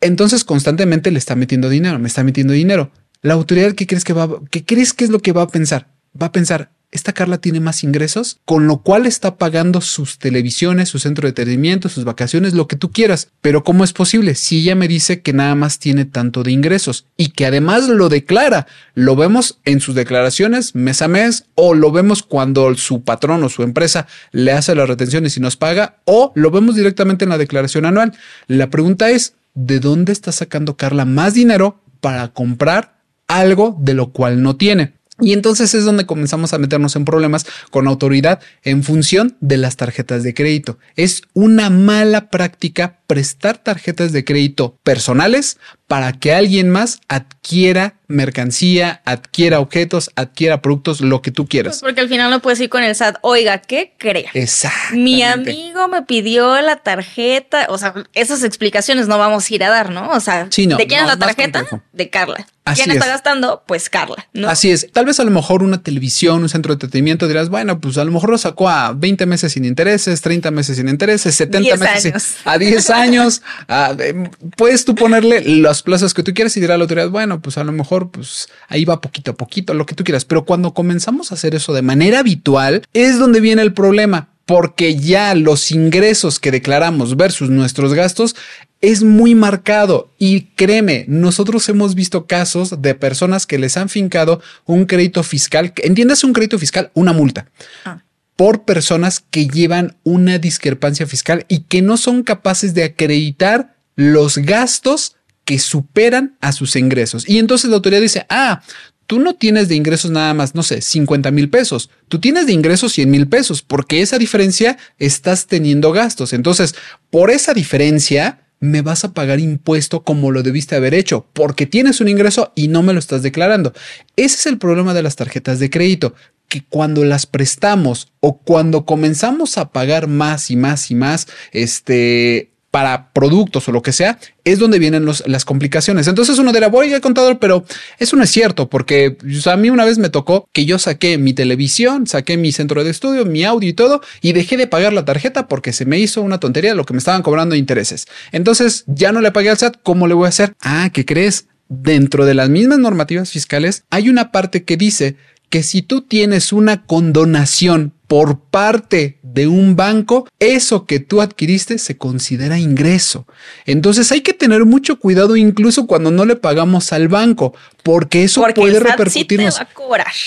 Entonces 0.00 0.42
constantemente 0.42 1.12
le 1.12 1.18
está 1.18 1.36
metiendo 1.36 1.68
dinero, 1.68 2.00
me 2.00 2.08
está 2.08 2.24
metiendo 2.24 2.52
dinero. 2.52 2.90
La 3.20 3.34
autoridad, 3.34 3.74
¿qué 3.74 3.86
crees 3.86 4.02
que 4.04 4.12
va, 4.12 4.28
qué 4.50 4.64
crees 4.64 4.92
que 4.92 5.04
es 5.04 5.10
lo 5.10 5.20
que 5.20 5.30
va 5.30 5.42
a 5.42 5.48
pensar? 5.48 5.86
Va 6.20 6.26
a 6.26 6.32
pensar, 6.32 6.72
esta 6.92 7.14
Carla 7.14 7.38
tiene 7.38 7.58
más 7.58 7.84
ingresos, 7.84 8.38
con 8.44 8.66
lo 8.66 8.82
cual 8.82 9.06
está 9.06 9.36
pagando 9.36 9.80
sus 9.80 10.18
televisiones, 10.18 10.90
su 10.90 10.98
centro 10.98 11.22
de 11.22 11.30
entretenimiento, 11.30 11.88
sus 11.88 12.04
vacaciones, 12.04 12.52
lo 12.52 12.68
que 12.68 12.76
tú 12.76 12.92
quieras. 12.92 13.30
Pero 13.40 13.64
¿cómo 13.64 13.82
es 13.82 13.94
posible 13.94 14.34
si 14.34 14.60
ella 14.60 14.74
me 14.74 14.88
dice 14.88 15.22
que 15.22 15.32
nada 15.32 15.54
más 15.54 15.78
tiene 15.78 16.04
tanto 16.04 16.42
de 16.42 16.52
ingresos 16.52 17.06
y 17.16 17.30
que 17.30 17.46
además 17.46 17.88
lo 17.88 18.10
declara? 18.10 18.66
Lo 18.94 19.16
vemos 19.16 19.58
en 19.64 19.80
sus 19.80 19.94
declaraciones 19.94 20.74
mes 20.74 21.00
a 21.00 21.08
mes 21.08 21.46
o 21.54 21.72
lo 21.74 21.92
vemos 21.92 22.22
cuando 22.22 22.74
su 22.74 23.02
patrón 23.02 23.42
o 23.42 23.48
su 23.48 23.62
empresa 23.62 24.06
le 24.30 24.52
hace 24.52 24.74
las 24.74 24.86
retenciones 24.86 25.34
y 25.38 25.40
nos 25.40 25.56
paga 25.56 25.96
o 26.04 26.32
lo 26.34 26.50
vemos 26.50 26.76
directamente 26.76 27.24
en 27.24 27.30
la 27.30 27.38
declaración 27.38 27.86
anual. 27.86 28.12
La 28.48 28.68
pregunta 28.68 29.08
es, 29.08 29.34
¿de 29.54 29.80
dónde 29.80 30.12
está 30.12 30.30
sacando 30.30 30.76
Carla 30.76 31.06
más 31.06 31.32
dinero 31.32 31.80
para 32.02 32.28
comprar 32.28 33.00
algo 33.28 33.78
de 33.80 33.94
lo 33.94 34.12
cual 34.12 34.42
no 34.42 34.56
tiene? 34.56 34.92
Y 35.20 35.34
entonces 35.34 35.74
es 35.74 35.84
donde 35.84 36.06
comenzamos 36.06 36.52
a 36.52 36.58
meternos 36.58 36.96
en 36.96 37.04
problemas 37.04 37.46
con 37.70 37.86
autoridad 37.86 38.40
en 38.62 38.82
función 38.82 39.36
de 39.40 39.58
las 39.58 39.76
tarjetas 39.76 40.22
de 40.22 40.32
crédito. 40.32 40.78
Es 40.96 41.22
una 41.34 41.68
mala 41.68 42.30
práctica 42.30 43.00
prestar 43.06 43.58
tarjetas 43.58 44.12
de 44.12 44.24
crédito 44.24 44.78
personales 44.82 45.58
para 45.92 46.14
que 46.14 46.32
alguien 46.32 46.70
más 46.70 47.02
adquiera 47.06 47.96
mercancía, 48.08 49.02
adquiera 49.04 49.60
objetos, 49.60 50.10
adquiera 50.16 50.62
productos, 50.62 51.02
lo 51.02 51.20
que 51.20 51.30
tú 51.30 51.46
quieras. 51.46 51.74
Pues 51.74 51.82
porque 51.82 52.00
al 52.00 52.08
final 52.08 52.30
no 52.30 52.40
puedes 52.40 52.60
ir 52.60 52.70
con 52.70 52.82
el 52.82 52.94
SAT, 52.94 53.16
oiga, 53.20 53.58
¿qué 53.58 53.92
crea? 53.98 54.30
Exacto. 54.32 54.96
Mi 54.96 55.22
amigo 55.22 55.88
me 55.88 56.00
pidió 56.00 56.62
la 56.62 56.76
tarjeta, 56.76 57.66
o 57.68 57.76
sea, 57.76 57.92
esas 58.14 58.42
explicaciones 58.42 59.06
no 59.06 59.18
vamos 59.18 59.50
a 59.50 59.54
ir 59.54 59.64
a 59.64 59.68
dar, 59.68 59.90
¿no? 59.90 60.08
O 60.12 60.20
sea, 60.20 60.44
¿de 60.44 60.86
quién 60.86 61.00
es 61.00 61.06
la 61.06 61.18
tarjeta? 61.18 61.66
De 61.92 62.08
Carla. 62.08 62.46
¿Quién 62.74 62.92
está 62.92 63.06
gastando? 63.06 63.64
Pues 63.66 63.90
Carla. 63.90 64.28
¿no? 64.32 64.48
Así 64.48 64.70
es. 64.70 64.86
Tal 64.92 65.04
vez 65.04 65.18
a 65.18 65.24
lo 65.24 65.32
mejor 65.32 65.64
una 65.64 65.82
televisión, 65.82 66.42
un 66.42 66.48
centro 66.48 66.70
de 66.70 66.74
entretenimiento 66.74 67.26
dirás, 67.26 67.48
bueno, 67.48 67.80
pues 67.80 67.98
a 67.98 68.04
lo 68.04 68.12
mejor 68.12 68.30
lo 68.30 68.38
sacó 68.38 68.68
a 68.68 68.92
20 68.92 69.26
meses 69.26 69.52
sin 69.52 69.64
intereses, 69.64 70.20
30 70.20 70.50
meses 70.52 70.76
sin 70.76 70.88
intereses, 70.88 71.34
70 71.34 71.76
meses 71.76 72.36
a 72.44 72.58
10 72.58 72.90
años. 72.90 73.42
puedes 74.56 74.84
tú 74.84 74.94
ponerle 74.94 75.40
las 75.82 75.84
plazas 75.84 76.14
que 76.14 76.22
tú 76.22 76.32
quieras 76.32 76.56
y 76.56 76.60
dirá 76.60 76.74
a 76.74 76.78
la 76.78 76.84
autoridad, 76.84 77.10
bueno, 77.10 77.40
pues 77.40 77.58
a 77.58 77.64
lo 77.64 77.72
mejor 77.72 78.10
pues 78.10 78.48
ahí 78.68 78.84
va 78.84 79.00
poquito 79.00 79.32
a 79.32 79.34
poquito, 79.34 79.74
lo 79.74 79.84
que 79.84 79.96
tú 79.96 80.04
quieras. 80.04 80.24
Pero 80.24 80.44
cuando 80.44 80.74
comenzamos 80.74 81.32
a 81.32 81.34
hacer 81.34 81.56
eso 81.56 81.72
de 81.72 81.82
manera 81.82 82.20
habitual, 82.20 82.86
es 82.92 83.18
donde 83.18 83.40
viene 83.40 83.62
el 83.62 83.72
problema 83.72 84.28
porque 84.46 84.96
ya 84.96 85.34
los 85.34 85.72
ingresos 85.72 86.38
que 86.38 86.52
declaramos 86.52 87.16
versus 87.16 87.50
nuestros 87.50 87.94
gastos 87.94 88.36
es 88.80 89.02
muy 89.02 89.34
marcado 89.34 90.10
y 90.18 90.42
créeme, 90.56 91.04
nosotros 91.08 91.68
hemos 91.68 91.94
visto 91.94 92.26
casos 92.26 92.80
de 92.80 92.94
personas 92.94 93.46
que 93.46 93.58
les 93.58 93.76
han 93.76 93.88
fincado 93.88 94.40
un 94.64 94.86
crédito 94.86 95.22
fiscal, 95.22 95.72
entiendas 95.78 96.24
un 96.24 96.32
crédito 96.32 96.58
fiscal, 96.58 96.90
una 96.94 97.12
multa. 97.12 97.48
Ah. 97.84 98.02
por 98.36 98.64
personas 98.64 99.20
que 99.30 99.46
llevan 99.46 99.96
una 100.04 100.38
discrepancia 100.38 101.06
fiscal 101.06 101.44
y 101.48 101.60
que 101.60 101.82
no 101.82 101.96
son 101.96 102.22
capaces 102.22 102.74
de 102.74 102.82
acreditar 102.82 103.76
los 103.94 104.38
gastos 104.38 105.16
que 105.44 105.58
superan 105.58 106.36
a 106.40 106.52
sus 106.52 106.76
ingresos. 106.76 107.28
Y 107.28 107.38
entonces 107.38 107.70
la 107.70 107.76
autoridad 107.76 108.00
dice, 108.00 108.26
ah, 108.28 108.62
tú 109.06 109.18
no 109.18 109.34
tienes 109.34 109.68
de 109.68 109.74
ingresos 109.74 110.10
nada 110.10 110.34
más, 110.34 110.54
no 110.54 110.62
sé, 110.62 110.80
50 110.80 111.30
mil 111.30 111.50
pesos, 111.50 111.90
tú 112.08 112.20
tienes 112.20 112.46
de 112.46 112.52
ingresos 112.52 112.92
100 112.92 113.10
mil 113.10 113.28
pesos, 113.28 113.62
porque 113.62 114.00
esa 114.00 114.18
diferencia 114.18 114.78
estás 114.98 115.46
teniendo 115.46 115.92
gastos. 115.92 116.32
Entonces, 116.32 116.74
por 117.10 117.30
esa 117.30 117.54
diferencia, 117.54 118.38
me 118.62 118.80
vas 118.80 119.04
a 119.04 119.12
pagar 119.12 119.40
impuesto 119.40 120.04
como 120.04 120.30
lo 120.30 120.44
debiste 120.44 120.76
haber 120.76 120.94
hecho, 120.94 121.26
porque 121.32 121.66
tienes 121.66 122.00
un 122.00 122.08
ingreso 122.08 122.52
y 122.54 122.68
no 122.68 122.84
me 122.84 122.92
lo 122.92 123.00
estás 123.00 123.22
declarando. 123.22 123.72
Ese 124.14 124.36
es 124.36 124.46
el 124.46 124.58
problema 124.58 124.94
de 124.94 125.02
las 125.02 125.16
tarjetas 125.16 125.58
de 125.58 125.68
crédito, 125.68 126.14
que 126.46 126.62
cuando 126.68 127.04
las 127.04 127.26
prestamos 127.26 128.12
o 128.20 128.38
cuando 128.38 128.86
comenzamos 128.86 129.58
a 129.58 129.72
pagar 129.72 130.06
más 130.06 130.50
y 130.50 130.56
más 130.56 130.92
y 130.92 130.94
más, 130.94 131.26
este, 131.50 132.51
para 132.72 133.12
productos 133.12 133.68
o 133.68 133.72
lo 133.72 133.82
que 133.82 133.92
sea, 133.92 134.18
es 134.44 134.58
donde 134.58 134.78
vienen 134.78 135.06
las 135.26 135.44
complicaciones. 135.44 136.08
Entonces 136.08 136.38
uno 136.38 136.54
dirá, 136.54 136.68
voy 136.68 136.92
a 136.94 137.02
contador, 137.02 137.38
pero 137.38 137.66
eso 137.98 138.16
no 138.16 138.24
es 138.24 138.30
cierto, 138.30 138.70
porque 138.70 139.18
a 139.44 139.56
mí 139.58 139.68
una 139.68 139.84
vez 139.84 139.98
me 139.98 140.08
tocó 140.08 140.48
que 140.54 140.64
yo 140.64 140.78
saqué 140.78 141.18
mi 141.18 141.34
televisión, 141.34 142.06
saqué 142.06 142.38
mi 142.38 142.50
centro 142.50 142.82
de 142.82 142.90
estudio, 142.90 143.26
mi 143.26 143.44
audio 143.44 143.68
y 143.68 143.74
todo, 143.74 144.00
y 144.22 144.32
dejé 144.32 144.56
de 144.56 144.66
pagar 144.66 144.94
la 144.94 145.04
tarjeta 145.04 145.48
porque 145.48 145.74
se 145.74 145.84
me 145.84 145.98
hizo 145.98 146.22
una 146.22 146.40
tontería 146.40 146.74
lo 146.74 146.86
que 146.86 146.94
me 146.94 146.98
estaban 146.98 147.20
cobrando 147.20 147.54
intereses. 147.54 148.06
Entonces 148.32 148.84
ya 148.86 149.12
no 149.12 149.20
le 149.20 149.32
pagué 149.32 149.50
al 149.50 149.58
SAT, 149.58 149.76
¿cómo 149.82 150.06
le 150.06 150.14
voy 150.14 150.24
a 150.24 150.30
hacer? 150.30 150.54
Ah, 150.62 150.88
¿qué 150.94 151.04
crees? 151.04 151.48
Dentro 151.68 152.24
de 152.24 152.32
las 152.32 152.48
mismas 152.48 152.78
normativas 152.78 153.30
fiscales 153.30 153.84
hay 153.90 154.08
una 154.08 154.32
parte 154.32 154.64
que 154.64 154.78
dice 154.78 155.16
que 155.50 155.62
si 155.62 155.82
tú 155.82 156.00
tienes 156.00 156.54
una 156.54 156.86
condonación 156.86 157.92
por 158.12 158.40
parte 158.40 159.18
de 159.22 159.46
un 159.46 159.74
banco, 159.74 160.28
eso 160.38 160.84
que 160.84 161.00
tú 161.00 161.22
adquiriste 161.22 161.78
se 161.78 161.96
considera 161.96 162.58
ingreso. 162.58 163.26
Entonces 163.64 164.12
hay 164.12 164.20
que 164.20 164.34
tener 164.34 164.66
mucho 164.66 164.98
cuidado 164.98 165.34
incluso 165.34 165.86
cuando 165.86 166.10
no 166.10 166.26
le 166.26 166.36
pagamos 166.36 166.92
al 166.92 167.08
banco, 167.08 167.54
porque 167.82 168.24
eso 168.24 168.44
puede 168.54 168.80
repercutirnos. 168.80 169.58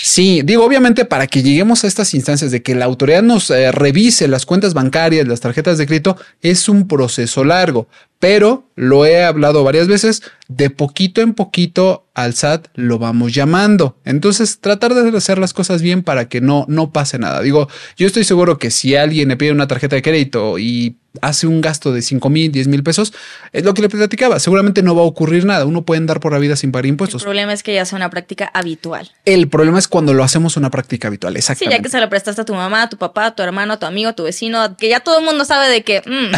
Sí, 0.02 0.42
digo, 0.44 0.64
obviamente 0.64 1.04
para 1.04 1.28
que 1.28 1.44
lleguemos 1.44 1.84
a 1.84 1.86
estas 1.86 2.12
instancias 2.14 2.50
de 2.50 2.60
que 2.60 2.74
la 2.74 2.86
autoridad 2.86 3.22
nos 3.22 3.50
eh, 3.50 3.70
revise 3.70 4.26
las 4.26 4.46
cuentas 4.46 4.74
bancarias, 4.74 5.28
las 5.28 5.40
tarjetas 5.40 5.78
de 5.78 5.86
crédito, 5.86 6.16
es 6.42 6.68
un 6.68 6.88
proceso 6.88 7.44
largo, 7.44 7.86
pero 8.18 8.68
lo 8.74 9.06
he 9.06 9.24
hablado 9.24 9.62
varias 9.62 9.88
veces, 9.88 10.22
de 10.48 10.70
poquito 10.70 11.20
en 11.20 11.34
poquito 11.34 12.06
al 12.14 12.34
SAT 12.34 12.68
lo 12.74 12.98
vamos 12.98 13.34
llamando. 13.34 13.98
Entonces, 14.04 14.60
tratar 14.60 14.94
de 14.94 15.16
hacer 15.16 15.38
las 15.38 15.52
cosas 15.52 15.82
bien 15.82 16.02
para 16.02 16.28
que 16.28 16.40
no, 16.40 16.64
no 16.68 16.92
pase 16.92 17.18
nada. 17.18 17.42
Digo, 17.42 17.68
Yo 17.96 18.06
estoy 18.06 18.24
seguro 18.24 18.58
que 18.58 18.70
si 18.70 18.96
alguien 18.96 19.28
le 19.28 19.36
pide 19.36 19.52
una 19.52 19.66
tarjeta 19.66 19.96
de 19.96 20.02
crédito 20.02 20.58
y 20.58 20.96
hace 21.22 21.46
un 21.46 21.60
gasto 21.60 21.92
de 21.92 22.02
5 22.02 22.28
mil, 22.28 22.52
10 22.52 22.68
mil 22.68 22.82
pesos, 22.82 23.12
es 23.52 23.64
lo 23.64 23.74
que 23.74 23.82
le 23.82 23.88
platicaba. 23.88 24.38
Seguramente 24.38 24.82
no 24.82 24.94
va 24.94 25.02
a 25.02 25.04
ocurrir 25.04 25.44
nada. 25.44 25.64
Uno 25.64 25.82
puede 25.82 25.98
andar 25.98 26.20
por 26.20 26.32
la 26.32 26.38
vida 26.38 26.56
sin 26.56 26.72
pagar 26.72 26.86
impuestos. 26.86 27.22
El 27.22 27.26
problema 27.26 27.52
es 27.52 27.62
que 27.62 27.74
ya 27.74 27.84
sea 27.84 27.96
una 27.96 28.10
práctica 28.10 28.50
habitual. 28.52 29.10
El 29.24 29.48
problema 29.48 29.78
es 29.78 29.88
cuando 29.88 30.14
lo 30.14 30.24
hacemos 30.24 30.56
una 30.56 30.70
práctica 30.70 31.08
habitual. 31.08 31.36
Exactamente. 31.36 31.74
Sí, 31.74 31.78
ya 31.78 31.82
que 31.82 31.88
se 31.88 32.00
lo 32.00 32.08
prestaste 32.08 32.42
a 32.42 32.44
tu 32.44 32.54
mamá, 32.54 32.82
a 32.82 32.88
tu 32.88 32.96
papá, 32.96 33.26
a 33.26 33.34
tu 33.34 33.42
hermano, 33.42 33.74
a 33.74 33.78
tu 33.78 33.86
amigo, 33.86 34.10
a 34.10 34.12
tu 34.14 34.24
vecino, 34.24 34.76
que 34.76 34.88
ya 34.88 35.00
todo 35.00 35.18
el 35.18 35.24
mundo 35.24 35.44
sabe 35.44 35.68
de 35.68 35.82
que 35.82 36.00
mm, 36.00 36.34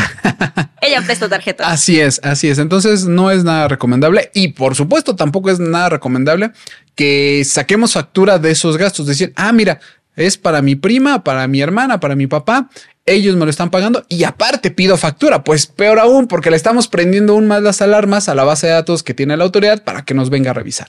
ella 0.83 1.03
presta 1.03 1.29
tarjeta. 1.29 1.71
Así 1.71 2.01
es, 2.01 2.21
así 2.23 2.49
es. 2.49 2.59
Entonces 2.59 3.05
no 3.05 3.31
es 3.31 3.45
nada 3.45 3.69
recomendable 3.69 4.31
y 4.35 4.49
por 4.49 4.75
supuesto 4.75 5.17
tampoco 5.17 5.51
es 5.51 5.59
nada 5.59 5.89
recomendable 5.89 6.53
que 6.95 7.45
saquemos 7.45 7.93
factura 7.93 8.39
de 8.39 8.51
esos 8.51 8.77
gastos. 8.77 9.07
Decir, 9.07 9.33
ah, 9.37 9.53
mira, 9.53 9.79
es 10.19 10.37
para 10.37 10.63
mi 10.63 10.75
prima, 10.75 11.25
para 11.25 11.47
mi 11.49 11.61
hermana, 11.61 12.01
para 12.01 12.15
mi 12.15 12.27
papá 12.27 12.69
ellos 13.09 13.37
me 13.37 13.45
lo 13.45 13.51
están 13.51 13.71
pagando 13.71 14.05
y 14.09 14.25
aparte 14.25 14.71
pido 14.71 14.97
factura, 14.97 15.43
pues 15.43 15.67
peor 15.67 15.99
aún 15.99 16.27
porque 16.27 16.51
le 16.51 16.57
estamos 16.57 16.89
prendiendo 16.89 17.33
aún 17.33 17.47
más 17.47 17.63
las 17.63 17.81
alarmas 17.81 18.29
a 18.29 18.35
la 18.35 18.45
base 18.45 18.67
de 18.67 18.75
datos 18.75 19.03
que 19.03 19.15
tiene 19.15 19.37
la 19.37 19.45
autoridad 19.45 19.83
para 19.83 20.05
que 20.05 20.15
nos 20.15 20.31
venga 20.31 20.51
a 20.51 20.55
revisar. 20.55 20.89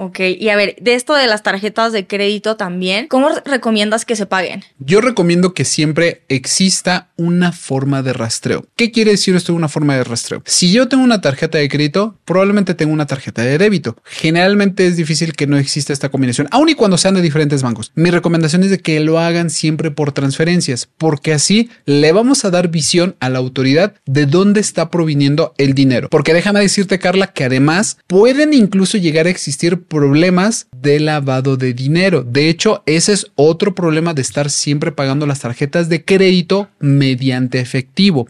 Ok, 0.00 0.20
y 0.38 0.48
a 0.48 0.54
ver, 0.54 0.76
de 0.80 0.94
esto 0.94 1.14
de 1.14 1.26
las 1.26 1.42
tarjetas 1.42 1.92
de 1.92 2.06
crédito 2.06 2.54
también, 2.54 3.08
¿cómo 3.08 3.30
recomiendas 3.44 4.04
que 4.04 4.14
se 4.14 4.26
paguen? 4.26 4.62
Yo 4.78 5.00
recomiendo 5.00 5.54
que 5.54 5.64
siempre 5.64 6.22
exista 6.28 7.08
una 7.16 7.50
forma 7.50 8.00
de 8.04 8.12
rastreo. 8.12 8.64
¿Qué 8.76 8.92
quiere 8.92 9.10
decir 9.10 9.34
esto 9.34 9.52
de 9.52 9.56
una 9.56 9.68
forma 9.68 9.96
de 9.96 10.04
rastreo? 10.04 10.44
Si 10.46 10.70
yo 10.70 10.86
tengo 10.86 11.02
una 11.02 11.20
tarjeta 11.20 11.58
de 11.58 11.68
crédito, 11.68 12.16
probablemente 12.24 12.74
tengo 12.74 12.92
una 12.92 13.08
tarjeta 13.08 13.42
de 13.42 13.58
débito. 13.58 13.96
Generalmente 14.04 14.86
es 14.86 14.96
difícil 14.96 15.32
que 15.32 15.48
no 15.48 15.58
exista 15.58 15.92
esta 15.92 16.10
combinación, 16.10 16.46
aun 16.52 16.68
y 16.68 16.76
cuando 16.76 16.96
sean 16.96 17.14
de 17.14 17.20
diferentes 17.20 17.64
bancos. 17.64 17.90
Mi 17.96 18.12
recomendación 18.12 18.62
es 18.62 18.70
de 18.70 18.78
que 18.78 19.00
lo 19.00 19.18
hagan 19.18 19.50
siempre 19.50 19.90
por 19.90 20.12
transferencias, 20.12 20.88
porque 20.96 21.32
así 21.32 21.70
le 21.86 22.12
vamos 22.12 22.44
a 22.44 22.50
dar 22.50 22.68
visión 22.68 23.16
a 23.18 23.30
la 23.30 23.40
autoridad 23.40 23.94
de 24.06 24.26
dónde 24.26 24.60
está 24.60 24.90
proviniendo 24.90 25.54
el 25.58 25.74
dinero. 25.74 26.08
Porque 26.08 26.34
déjame 26.34 26.60
decirte, 26.60 27.00
Carla, 27.00 27.32
que 27.32 27.42
además 27.42 27.98
pueden 28.06 28.54
incluso 28.54 28.96
llegar 28.96 29.26
a 29.26 29.30
existir 29.30 29.87
problemas 29.88 30.68
de 30.76 31.00
lavado 31.00 31.56
de 31.56 31.72
dinero. 31.72 32.22
De 32.22 32.48
hecho, 32.48 32.82
ese 32.86 33.12
es 33.12 33.30
otro 33.34 33.74
problema 33.74 34.14
de 34.14 34.22
estar 34.22 34.50
siempre 34.50 34.92
pagando 34.92 35.26
las 35.26 35.40
tarjetas 35.40 35.88
de 35.88 36.04
crédito 36.04 36.68
mediante 36.78 37.58
efectivo. 37.60 38.28